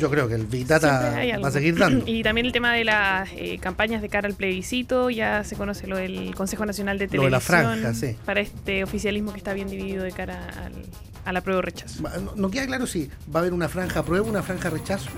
Yo 0.00 0.10
creo 0.10 0.28
que 0.28 0.34
el 0.34 0.46
Big 0.46 0.66
Data 0.66 1.14
va 1.42 1.48
a 1.48 1.50
seguir 1.50 1.78
dando. 1.78 2.04
Y 2.10 2.22
también 2.22 2.46
el 2.46 2.52
tema 2.52 2.72
de 2.72 2.84
las 2.84 3.28
eh, 3.36 3.58
campañas 3.60 4.02
de 4.02 4.08
cara 4.08 4.26
al 4.26 4.34
plebiscito, 4.34 5.10
ya 5.10 5.44
se 5.44 5.56
conoce 5.56 5.86
lo 5.86 5.96
del 5.96 6.34
Consejo 6.34 6.64
Nacional 6.66 6.98
de 6.98 7.06
Lo 7.06 7.10
de 7.10 7.18
Televisión. 7.18 7.32
la 7.32 7.40
franja, 7.40 7.94
sí. 7.94 8.16
Para 8.24 8.40
este 8.40 8.82
oficialismo 8.82 9.32
que 9.32 9.38
está 9.38 9.52
bien 9.52 9.68
dividido 9.68 10.02
de 10.02 10.12
cara 10.12 10.48
al, 10.64 10.72
a 11.24 11.32
la 11.32 11.40
prueba 11.40 11.58
o 11.58 11.62
rechazo. 11.62 12.02
No, 12.02 12.32
no 12.36 12.50
queda 12.50 12.66
claro 12.66 12.86
si 12.86 13.08
va 13.34 13.40
a 13.40 13.42
haber 13.42 13.52
una 13.52 13.68
franja 13.68 14.00
apruebo, 14.00 14.28
una 14.28 14.42
franja 14.42 14.70
rechazo. 14.70 15.08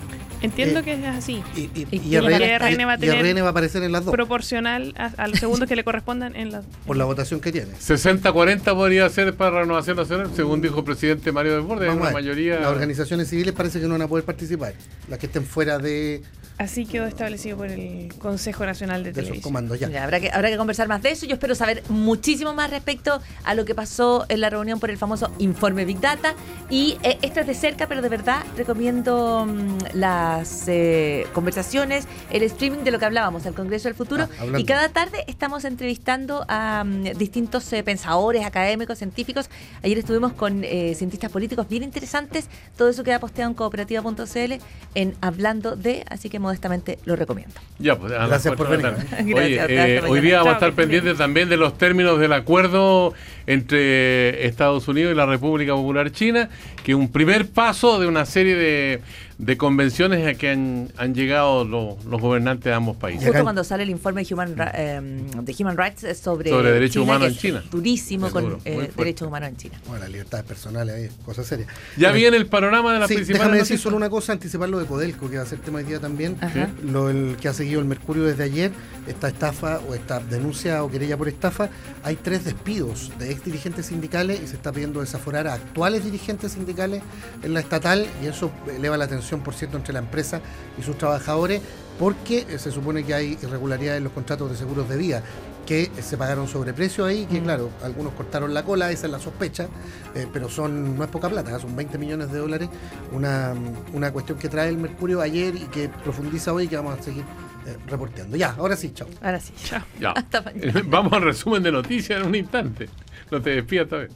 Entiendo 0.42 0.80
Eh, 0.80 0.82
que 0.82 0.92
es 0.94 1.04
así. 1.06 1.42
Y, 1.54 1.60
y, 1.60 1.86
¿Y 1.90 1.96
y 1.96 2.00
quién 2.00 2.22
RN, 2.24 2.26
va 2.32 2.36
a 2.36 2.40
estar? 2.54 2.72
RN 2.72 2.86
va 2.86 2.92
a 2.92 2.96
y 2.96 2.98
tener 3.00 3.24
RN 3.36 3.42
va 3.42 3.46
a 3.46 3.50
aparecer 3.50 3.82
en 3.82 3.92
las 3.92 4.04
dos 4.04 4.12
Proporcional 4.12 4.94
a, 4.98 5.06
a 5.16 5.28
los 5.28 5.38
segundos 5.38 5.68
que 5.68 5.76
le 5.76 5.84
correspondan 5.84 6.34
en 6.34 6.50
la. 6.52 6.62
por 6.86 6.96
la 6.96 7.04
votación 7.04 7.40
que 7.40 7.52
tiene. 7.52 7.72
60-40 7.74 8.62
podría 8.74 9.08
ser 9.08 9.34
para 9.34 9.60
Renovación 9.60 9.96
Nacional, 9.96 10.30
según 10.34 10.60
dijo 10.60 10.78
el 10.80 10.84
presidente 10.84 11.30
Mario 11.32 11.54
Desbordes. 11.56 11.88
Vamos 11.88 12.06
La 12.06 12.12
mayoría. 12.12 12.60
Las 12.60 12.70
organizaciones 12.70 13.28
civiles 13.28 13.54
parece 13.54 13.80
que 13.80 13.86
no 13.86 13.92
van 13.92 14.02
a 14.02 14.08
poder 14.08 14.24
participar. 14.24 14.74
Las 15.08 15.18
que 15.18 15.26
estén 15.26 15.44
fuera 15.44 15.78
de, 15.78 16.22
Así 16.58 16.86
quedó 16.86 17.06
establecido 17.06 17.56
por 17.56 17.66
el 17.68 18.12
Consejo 18.18 18.64
Nacional 18.66 19.02
de, 19.02 19.10
de 19.12 19.20
esos 19.20 19.24
Televisión. 19.24 19.42
comandos 19.42 19.80
ya. 19.80 19.88
Ya, 19.88 20.04
habrá, 20.04 20.20
que, 20.20 20.30
habrá 20.30 20.50
que 20.50 20.56
conversar 20.56 20.86
más 20.86 21.02
de 21.02 21.10
eso. 21.10 21.26
Yo 21.26 21.34
espero 21.34 21.54
saber 21.54 21.82
muchísimo 21.88 22.52
más 22.54 22.70
respecto 22.70 23.20
a 23.44 23.54
lo 23.54 23.64
que 23.64 23.74
pasó 23.74 24.26
en 24.28 24.40
la 24.40 24.50
reunión 24.50 24.78
por 24.78 24.90
el 24.90 24.98
famoso 24.98 25.32
informe 25.38 25.84
Big 25.92 26.00
Data. 26.00 26.34
Y 26.70 26.96
eh, 27.02 27.18
esto 27.20 27.40
es 27.40 27.46
de 27.46 27.54
cerca, 27.54 27.86
pero 27.86 28.00
de 28.00 28.08
verdad 28.08 28.42
recomiendo 28.56 29.46
mm, 29.46 29.78
las 29.94 30.64
eh, 30.68 31.26
conversaciones, 31.34 32.06
el 32.30 32.42
streaming 32.44 32.78
de 32.78 32.90
lo 32.90 32.98
que 32.98 33.04
hablábamos, 33.04 33.44
el 33.44 33.54
Congreso 33.54 33.88
del 33.88 33.94
Futuro. 33.94 34.26
Ah, 34.40 34.58
y 34.58 34.64
cada 34.64 34.88
tarde 34.88 35.24
estamos 35.26 35.64
entrevistando 35.66 36.46
a 36.48 36.84
mm, 36.84 37.18
distintos 37.18 37.70
eh, 37.72 37.82
pensadores, 37.82 38.44
académicos, 38.46 38.98
científicos. 38.98 39.50
Ayer 39.82 39.98
estuvimos 39.98 40.32
con 40.32 40.64
eh, 40.64 40.94
cientistas 40.94 41.30
políticos 41.30 41.68
bien 41.68 41.82
interesantes. 41.82 42.48
Todo 42.76 42.88
eso 42.88 43.04
queda 43.04 43.18
posteado 43.20 43.50
en 43.50 43.54
cooperativa.cl 43.54 44.52
en 44.94 45.14
Hablando 45.20 45.76
de, 45.76 46.04
así 46.08 46.30
que 46.30 46.38
modestamente 46.38 46.98
lo 47.04 47.16
recomiendo. 47.16 47.54
Ya, 47.78 47.98
pues, 47.98 48.12
Gracias 48.12 48.54
por 48.54 48.68
venir. 48.68 48.94
Gracias, 49.10 49.66
Oye, 49.66 49.96
eh, 49.96 50.00
hoy 50.00 50.20
día 50.20 50.38
vamos 50.38 50.52
a 50.52 50.54
estar 50.54 50.72
pendientes 50.72 51.18
también 51.18 51.48
de 51.48 51.56
los 51.56 51.76
términos 51.76 52.18
del 52.18 52.32
acuerdo 52.32 53.12
entre 53.46 54.46
Estados 54.46 54.86
Unidos 54.88 55.12
y 55.12 55.16
la 55.16 55.26
República 55.26 55.74
Popular 55.82 56.12
China, 56.12 56.48
que 56.84 56.92
es 56.92 56.96
un 56.96 57.10
primer 57.10 57.48
paso 57.48 57.98
de 57.98 58.06
una 58.06 58.24
serie 58.24 58.54
de, 58.54 59.00
de 59.42 59.56
convenciones 59.56 60.24
a 60.24 60.34
que 60.38 60.50
han, 60.50 61.14
llegado 61.14 61.64
los, 61.64 61.98
gobernantes 62.04 62.64
de 62.64 62.72
ambos 62.72 62.96
países. 62.96 63.26
Justo 63.26 63.42
cuando 63.42 63.64
sale 63.64 63.82
el 63.82 63.90
informe 63.90 64.22
de 64.22 64.32
Human, 64.32 64.54
eh, 64.72 65.74
Rights 65.76 66.16
sobre, 66.16 66.50
derechos 66.50 67.02
humanos 67.02 67.28
en 67.28 67.36
China. 67.36 67.64
Durísimo 67.68 68.30
con 68.30 68.58
eh, 68.64 68.92
derechos 68.96 69.26
humanos 69.26 69.48
en 69.48 69.56
China. 69.56 69.80
Bueno, 69.86 70.04
las 70.04 70.10
libertades 70.12 70.46
personales 70.46 70.94
ahí 70.94 71.08
cosas 71.24 71.44
serias. 71.44 71.68
Ya 71.96 72.12
viene 72.12 72.36
el 72.36 72.46
panorama 72.46 72.92
de 72.92 73.00
las 73.00 73.08
sí, 73.08 73.16
principales. 73.16 73.42
Déjame 73.42 73.58
decir 73.58 73.78
solo 73.80 73.96
una 73.96 74.08
cosa, 74.08 74.32
anticipar 74.32 74.68
lo 74.68 74.78
de 74.78 74.86
Codelco, 74.86 75.28
que 75.28 75.38
va 75.38 75.42
a 75.42 75.46
ser 75.46 75.58
tema 75.58 75.80
de 75.80 75.86
día 75.86 75.98
también. 75.98 76.36
Lo 76.84 77.10
el 77.10 77.36
que 77.40 77.48
ha 77.48 77.52
seguido 77.52 77.80
el 77.80 77.86
Mercurio 77.86 78.22
desde 78.22 78.44
ayer, 78.44 78.70
esta 79.08 79.26
estafa 79.26 79.80
o 79.88 79.96
esta 79.96 80.20
denuncia 80.20 80.84
o 80.84 80.90
querella 80.90 81.16
por 81.16 81.26
estafa. 81.26 81.68
Hay 82.04 82.14
tres 82.14 82.44
despidos 82.44 83.10
de 83.18 83.32
ex 83.32 83.44
dirigentes 83.44 83.86
sindicales 83.86 84.40
y 84.40 84.46
se 84.46 84.54
está 84.54 84.70
pidiendo 84.70 85.00
desaforar 85.00 85.48
a 85.48 85.54
actuales 85.54 86.04
dirigentes 86.04 86.52
sindicales 86.52 87.02
en 87.42 87.54
la 87.54 87.60
estatal 87.60 88.06
y 88.22 88.26
eso 88.26 88.52
eleva 88.72 88.96
la 88.96 89.06
atención 89.06 89.31
100% 89.32 89.74
entre 89.74 89.92
la 89.92 90.00
empresa 90.00 90.40
y 90.78 90.82
sus 90.82 90.98
trabajadores, 90.98 91.60
porque 91.98 92.46
eh, 92.48 92.58
se 92.58 92.70
supone 92.70 93.04
que 93.04 93.14
hay 93.14 93.38
irregularidades 93.42 93.98
en 93.98 94.04
los 94.04 94.12
contratos 94.12 94.50
de 94.50 94.56
seguros 94.56 94.88
de 94.88 94.96
vida 94.96 95.22
que 95.66 95.82
eh, 95.82 95.90
se 96.00 96.16
pagaron 96.16 96.48
sobreprecio 96.48 97.04
ahí, 97.04 97.26
que 97.26 97.40
mm. 97.40 97.44
claro, 97.44 97.70
algunos 97.82 98.12
cortaron 98.14 98.52
la 98.54 98.64
cola, 98.64 98.90
esa 98.90 99.06
es 99.06 99.12
la 99.12 99.18
sospecha, 99.18 99.68
eh, 100.14 100.26
pero 100.32 100.48
son, 100.48 100.96
no 100.96 101.04
es 101.04 101.10
poca 101.10 101.28
plata, 101.28 101.58
son 101.58 101.76
20 101.76 101.98
millones 101.98 102.32
de 102.32 102.38
dólares, 102.38 102.68
una, 103.12 103.54
mm, 103.54 103.94
una 103.94 104.12
cuestión 104.12 104.38
que 104.38 104.48
trae 104.48 104.68
el 104.68 104.78
Mercurio 104.78 105.20
ayer 105.20 105.54
y 105.54 105.66
que 105.66 105.88
profundiza 105.88 106.52
hoy 106.52 106.68
que 106.68 106.76
vamos 106.76 106.98
a 106.98 107.02
seguir 107.02 107.24
eh, 107.66 107.76
reporteando. 107.86 108.36
Ya, 108.36 108.54
ahora 108.58 108.76
sí, 108.76 108.92
chao. 108.92 109.08
Ahora 109.20 109.40
sí, 109.40 109.52
chao. 109.64 109.82
Ya. 110.00 110.10
Hasta 110.16 110.42
mañana. 110.42 110.82
Vamos 110.86 111.12
al 111.12 111.22
resumen 111.22 111.62
de 111.62 111.70
noticias 111.70 112.20
en 112.20 112.26
un 112.26 112.34
instante. 112.34 112.88
No 113.30 113.40
te 113.40 113.50
despidas 113.50 113.88
todavía. 113.88 114.10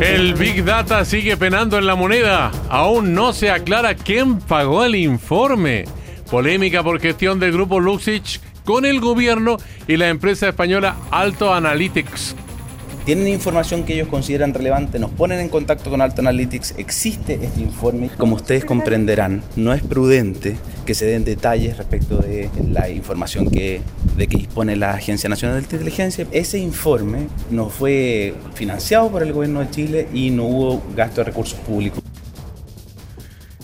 El 0.00 0.32
Big 0.32 0.64
Data 0.64 1.04
sigue 1.04 1.36
penando 1.36 1.76
en 1.76 1.84
la 1.86 1.94
moneda. 1.94 2.50
Aún 2.70 3.12
no 3.12 3.34
se 3.34 3.50
aclara 3.50 3.94
quién 3.94 4.38
pagó 4.38 4.82
el 4.82 4.94
informe. 4.94 5.84
Polémica 6.30 6.82
por 6.82 6.98
gestión 7.00 7.38
del 7.38 7.52
grupo 7.52 7.80
Luxich 7.80 8.40
con 8.64 8.86
el 8.86 8.98
gobierno 8.98 9.58
y 9.86 9.98
la 9.98 10.08
empresa 10.08 10.48
española 10.48 10.96
Alto 11.10 11.52
Analytics. 11.52 12.34
Tienen 13.10 13.26
información 13.26 13.82
que 13.82 13.94
ellos 13.94 14.06
consideran 14.06 14.54
relevante, 14.54 15.00
nos 15.00 15.10
ponen 15.10 15.40
en 15.40 15.48
contacto 15.48 15.90
con 15.90 16.00
Alto 16.00 16.20
Analytics, 16.20 16.76
existe 16.78 17.40
este 17.42 17.60
informe. 17.60 18.08
Como 18.16 18.36
ustedes 18.36 18.64
comprenderán, 18.64 19.42
no 19.56 19.72
es 19.72 19.82
prudente 19.82 20.56
que 20.86 20.94
se 20.94 21.06
den 21.06 21.24
detalles 21.24 21.76
respecto 21.76 22.18
de 22.18 22.48
la 22.70 22.88
información 22.88 23.50
que, 23.50 23.82
de 24.16 24.28
que 24.28 24.36
dispone 24.36 24.76
la 24.76 24.92
Agencia 24.92 25.28
Nacional 25.28 25.56
de 25.56 25.62
Inteligencia. 25.62 26.24
Ese 26.30 26.60
informe 26.60 27.26
no 27.50 27.68
fue 27.68 28.32
financiado 28.54 29.10
por 29.10 29.24
el 29.24 29.32
gobierno 29.32 29.58
de 29.58 29.70
Chile 29.70 30.08
y 30.14 30.30
no 30.30 30.44
hubo 30.44 30.82
gasto 30.94 31.22
de 31.22 31.24
recursos 31.24 31.58
públicos. 31.58 32.00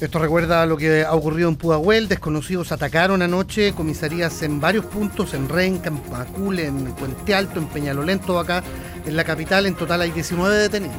Esto 0.00 0.18
recuerda 0.18 0.66
lo 0.66 0.76
que 0.76 1.04
ha 1.04 1.14
ocurrido 1.14 1.48
en 1.48 1.56
Pudahuel. 1.56 2.06
Desconocidos 2.08 2.70
atacaron 2.70 3.22
anoche 3.22 3.72
comisarías 3.72 4.42
en 4.42 4.60
varios 4.60 4.84
puntos, 4.84 5.32
en 5.32 5.48
Renca, 5.48 5.88
en 5.88 6.00
Macul, 6.10 6.58
en 6.58 6.84
Puente 6.96 7.34
Alto, 7.34 7.60
en 7.60 7.66
Peñalolén, 7.66 8.18
todo 8.18 8.38
acá 8.38 8.62
en 9.06 9.16
la 9.16 9.24
capital. 9.24 9.66
En 9.66 9.74
total 9.74 10.00
hay 10.02 10.10
19 10.10 10.54
detenidos. 10.56 10.94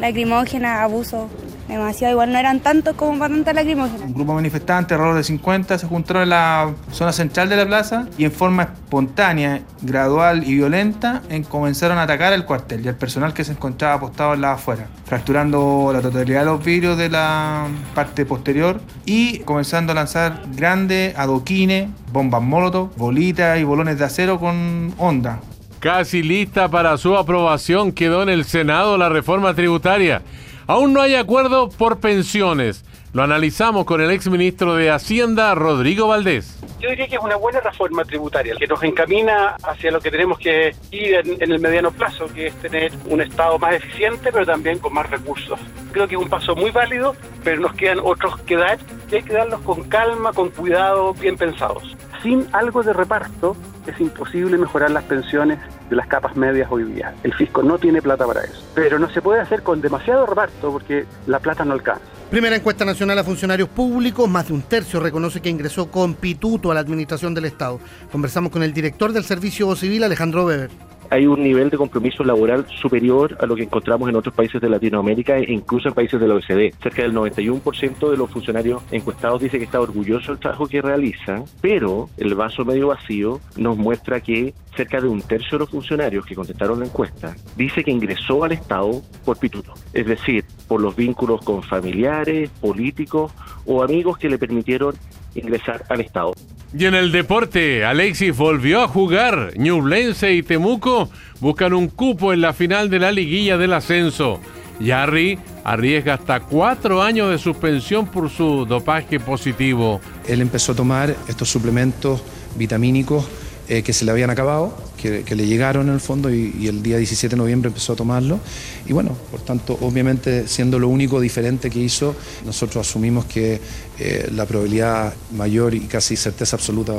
lacrimógena, 0.00 0.82
abuso, 0.82 1.28
demasiado. 1.68 2.12
Igual 2.12 2.30
no 2.32 2.38
eran 2.38 2.60
tantos 2.60 2.94
como 2.96 3.18
para 3.18 3.32
tanta 3.32 3.54
lacrimógena. 3.54 4.04
Un 4.04 4.12
grupo 4.12 4.32
de 4.32 4.36
manifestantes, 4.36 4.92
alrededor 4.92 5.16
de 5.16 5.24
50, 5.24 5.78
se 5.78 5.86
juntaron 5.86 6.24
en 6.24 6.28
la 6.30 6.70
zona 6.92 7.12
central 7.12 7.48
de 7.48 7.56
la 7.56 7.64
plaza 7.66 8.06
y 8.18 8.26
en 8.26 8.32
forma 8.32 8.64
espontánea, 8.64 9.62
gradual 9.80 10.44
y 10.44 10.54
violenta 10.54 11.22
en- 11.30 11.44
comenzaron 11.44 11.96
a 11.96 12.02
atacar 12.02 12.34
el 12.34 12.44
cuartel 12.44 12.84
y 12.84 12.88
al 12.88 12.96
personal 12.96 13.32
que 13.32 13.42
se 13.42 13.52
encontraba 13.52 13.94
apostado 13.94 14.34
en 14.34 14.42
la 14.42 14.52
afuera, 14.52 14.86
fracturando 15.06 15.90
la 15.94 16.02
totalidad 16.02 16.40
de 16.40 16.46
los 16.46 16.62
vidrios 16.64 16.98
de 16.98 17.08
la 17.08 17.66
parte 17.94 18.26
posterior 18.26 18.82
y 19.06 19.38
comenzando 19.40 19.92
a 19.92 19.94
lanzar 19.94 20.42
grandes 20.54 21.16
adoquines, 21.16 21.88
bombas 22.12 22.42
molotov, 22.42 22.90
bolitas 22.96 23.58
y 23.58 23.64
bolones 23.64 23.98
de 23.98 24.04
acero 24.04 24.38
con 24.38 24.92
onda. 24.98 25.40
Casi 25.86 26.24
lista 26.24 26.68
para 26.68 26.98
su 26.98 27.16
aprobación 27.16 27.92
quedó 27.92 28.24
en 28.24 28.28
el 28.28 28.44
Senado 28.44 28.98
la 28.98 29.08
reforma 29.08 29.54
tributaria. 29.54 30.20
Aún 30.66 30.92
no 30.92 31.00
hay 31.00 31.14
acuerdo 31.14 31.68
por 31.68 32.00
pensiones. 32.00 32.84
Lo 33.12 33.22
analizamos 33.22 33.84
con 33.84 34.00
el 34.00 34.10
exministro 34.10 34.74
de 34.74 34.90
Hacienda, 34.90 35.54
Rodrigo 35.54 36.08
Valdés. 36.08 36.58
Yo 36.80 36.90
diría 36.90 37.06
que 37.06 37.14
es 37.14 37.22
una 37.22 37.36
buena 37.36 37.60
reforma 37.60 38.04
tributaria 38.04 38.56
que 38.58 38.66
nos 38.66 38.82
encamina 38.82 39.54
hacia 39.62 39.92
lo 39.92 40.00
que 40.00 40.10
tenemos 40.10 40.40
que 40.40 40.74
ir 40.90 41.14
en, 41.14 41.40
en 41.40 41.52
el 41.52 41.60
mediano 41.60 41.92
plazo, 41.92 42.26
que 42.34 42.48
es 42.48 42.54
tener 42.56 42.90
un 43.04 43.20
Estado 43.20 43.56
más 43.60 43.74
eficiente, 43.74 44.32
pero 44.32 44.44
también 44.44 44.80
con 44.80 44.92
más 44.92 45.08
recursos. 45.08 45.60
Creo 45.92 46.08
que 46.08 46.16
es 46.16 46.20
un 46.20 46.28
paso 46.28 46.56
muy 46.56 46.72
válido, 46.72 47.14
pero 47.44 47.60
nos 47.60 47.74
quedan 47.74 48.00
otros 48.02 48.40
que 48.40 48.56
dar 48.56 48.76
y 49.08 49.14
hay 49.14 49.22
que 49.22 49.34
darlos 49.34 49.60
con 49.60 49.84
calma, 49.84 50.32
con 50.32 50.48
cuidado, 50.48 51.14
bien 51.14 51.36
pensados. 51.36 51.96
Sin 52.24 52.44
algo 52.52 52.82
de 52.82 52.92
reparto 52.92 53.54
es 53.86 54.00
imposible 54.00 54.58
mejorar 54.58 54.90
las 54.90 55.04
pensiones 55.04 55.58
de 55.88 55.96
las 55.96 56.06
capas 56.06 56.36
medias 56.36 56.68
hoy 56.70 56.84
día. 56.84 57.14
El 57.22 57.34
fisco 57.34 57.62
no 57.62 57.78
tiene 57.78 58.02
plata 58.02 58.26
para 58.26 58.42
eso. 58.42 58.62
Pero 58.74 58.98
no 58.98 59.08
se 59.10 59.22
puede 59.22 59.40
hacer 59.40 59.62
con 59.62 59.80
demasiado 59.80 60.26
reparto 60.26 60.72
porque 60.72 61.06
la 61.26 61.38
plata 61.38 61.64
no 61.64 61.72
alcanza. 61.72 62.02
Primera 62.30 62.56
encuesta 62.56 62.84
nacional 62.84 63.18
a 63.18 63.24
funcionarios 63.24 63.68
públicos, 63.68 64.28
más 64.28 64.48
de 64.48 64.54
un 64.54 64.62
tercio 64.62 64.98
reconoce 64.98 65.40
que 65.40 65.48
ingresó 65.48 65.90
con 65.90 66.14
pituto 66.14 66.72
a 66.72 66.74
la 66.74 66.80
administración 66.80 67.34
del 67.34 67.44
Estado. 67.44 67.78
Conversamos 68.10 68.50
con 68.50 68.64
el 68.64 68.72
director 68.72 69.12
del 69.12 69.24
Servicio 69.24 69.74
Civil, 69.76 70.02
Alejandro 70.02 70.44
Weber. 70.44 70.70
Hay 71.10 71.26
un 71.26 71.42
nivel 71.42 71.70
de 71.70 71.76
compromiso 71.76 72.24
laboral 72.24 72.66
superior 72.68 73.36
a 73.40 73.46
lo 73.46 73.56
que 73.56 73.64
encontramos 73.64 74.08
en 74.08 74.16
otros 74.16 74.34
países 74.34 74.60
de 74.60 74.68
Latinoamérica 74.68 75.38
e 75.38 75.52
incluso 75.52 75.88
en 75.88 75.94
países 75.94 76.20
de 76.20 76.28
la 76.28 76.34
OECD. 76.34 76.74
Cerca 76.82 77.02
del 77.02 77.14
91% 77.14 78.10
de 78.10 78.16
los 78.16 78.30
funcionarios 78.30 78.82
encuestados 78.90 79.40
dice 79.40 79.58
que 79.58 79.64
está 79.64 79.80
orgulloso 79.80 80.32
del 80.32 80.40
trabajo 80.40 80.66
que 80.66 80.82
realizan, 80.82 81.44
pero 81.60 82.08
el 82.16 82.34
vaso 82.34 82.64
medio 82.64 82.88
vacío 82.88 83.40
nos 83.56 83.76
muestra 83.76 84.20
que 84.20 84.54
cerca 84.76 85.00
de 85.00 85.08
un 85.08 85.22
tercio 85.22 85.52
de 85.52 85.60
los 85.60 85.70
funcionarios 85.70 86.26
que 86.26 86.34
contestaron 86.34 86.80
la 86.80 86.86
encuesta 86.86 87.34
dice 87.56 87.82
que 87.82 87.90
ingresó 87.90 88.44
al 88.44 88.52
Estado 88.52 89.02
por 89.24 89.38
pituto, 89.38 89.72
es 89.92 90.06
decir, 90.06 90.44
por 90.68 90.80
los 90.80 90.94
vínculos 90.94 91.40
con 91.42 91.62
familiares, 91.62 92.50
políticos 92.60 93.32
o 93.64 93.82
amigos 93.82 94.18
que 94.18 94.28
le 94.28 94.38
permitieron 94.38 94.94
ingresar 95.34 95.84
al 95.88 96.00
Estado. 96.00 96.32
Y 96.74 96.84
en 96.84 96.94
el 96.94 97.12
deporte, 97.12 97.84
Alexis 97.84 98.36
volvió 98.36 98.82
a 98.82 98.88
jugar. 98.88 99.52
Ñublense 99.56 100.32
y 100.32 100.42
Temuco 100.42 101.10
buscan 101.40 101.72
un 101.72 101.88
cupo 101.88 102.32
en 102.32 102.40
la 102.40 102.52
final 102.52 102.90
de 102.90 102.98
la 102.98 103.12
liguilla 103.12 103.56
del 103.56 103.72
ascenso. 103.72 104.40
Yarri 104.80 105.38
arriesga 105.64 106.14
hasta 106.14 106.40
cuatro 106.40 107.02
años 107.02 107.30
de 107.30 107.38
suspensión 107.38 108.06
por 108.06 108.30
su 108.30 108.66
dopaje 108.66 109.20
positivo. 109.20 110.00
Él 110.28 110.40
empezó 110.40 110.72
a 110.72 110.76
tomar 110.76 111.14
estos 111.28 111.48
suplementos 111.48 112.22
vitamínicos 112.56 113.26
eh, 113.68 113.82
que 113.82 113.92
se 113.92 114.04
le 114.04 114.10
habían 114.10 114.30
acabado, 114.30 114.76
que, 114.96 115.24
le 115.34 115.46
llegaron 115.46 115.88
en 115.88 115.94
el 115.94 116.00
fondo 116.00 116.32
y, 116.32 116.54
y 116.58 116.68
el 116.68 116.82
día 116.82 116.98
17 116.98 117.34
de 117.34 117.38
noviembre 117.38 117.68
empezó 117.68 117.92
a 117.92 117.96
tomarlo. 117.96 118.40
Y 118.86 118.92
bueno, 118.92 119.16
por 119.30 119.40
tanto, 119.40 119.76
obviamente 119.80 120.46
siendo 120.48 120.78
lo 120.78 120.88
único 120.88 121.20
diferente 121.20 121.70
que 121.70 121.80
hizo, 121.80 122.14
nosotros 122.44 122.88
asumimos 122.88 123.24
que 123.26 123.60
eh, 123.98 124.30
la 124.32 124.46
probabilidad 124.46 125.14
mayor 125.32 125.74
y 125.74 125.80
casi 125.80 126.16
certeza 126.16 126.56
absoluta 126.56 126.94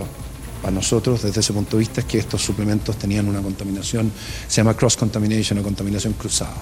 para 0.62 0.74
nosotros 0.74 1.24
desde 1.24 1.40
ese 1.40 1.54
punto 1.54 1.78
de 1.78 1.82
vista 1.82 2.02
es 2.02 2.08
que 2.08 2.18
estos 2.18 2.42
suplementos 2.42 2.98
tenían 2.98 3.28
una 3.28 3.42
contaminación, 3.42 4.12
se 4.48 4.58
llama 4.58 4.74
cross 4.76 4.98
contamination 4.98 5.60
o 5.60 5.64
contaminación 5.64 6.14
cruzada. 6.14 6.56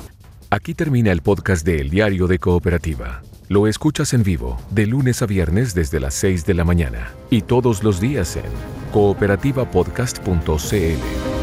Aquí 0.49 0.73
termina 0.73 1.11
el 1.11 1.21
podcast 1.21 1.65
de 1.65 1.79
El 1.79 1.89
Diario 1.89 2.27
de 2.27 2.39
Cooperativa. 2.39 3.21
Lo 3.47 3.67
escuchas 3.67 4.13
en 4.13 4.23
vivo 4.23 4.59
de 4.71 4.87
lunes 4.87 5.21
a 5.21 5.27
viernes 5.27 5.75
desde 5.75 5.99
las 5.99 6.15
6 6.15 6.47
de 6.47 6.55
la 6.55 6.65
mañana 6.65 7.11
y 7.29 7.43
todos 7.43 7.83
los 7.83 7.99
días 7.99 8.37
en 8.37 8.45
cooperativapodcast.cl. 8.91 11.34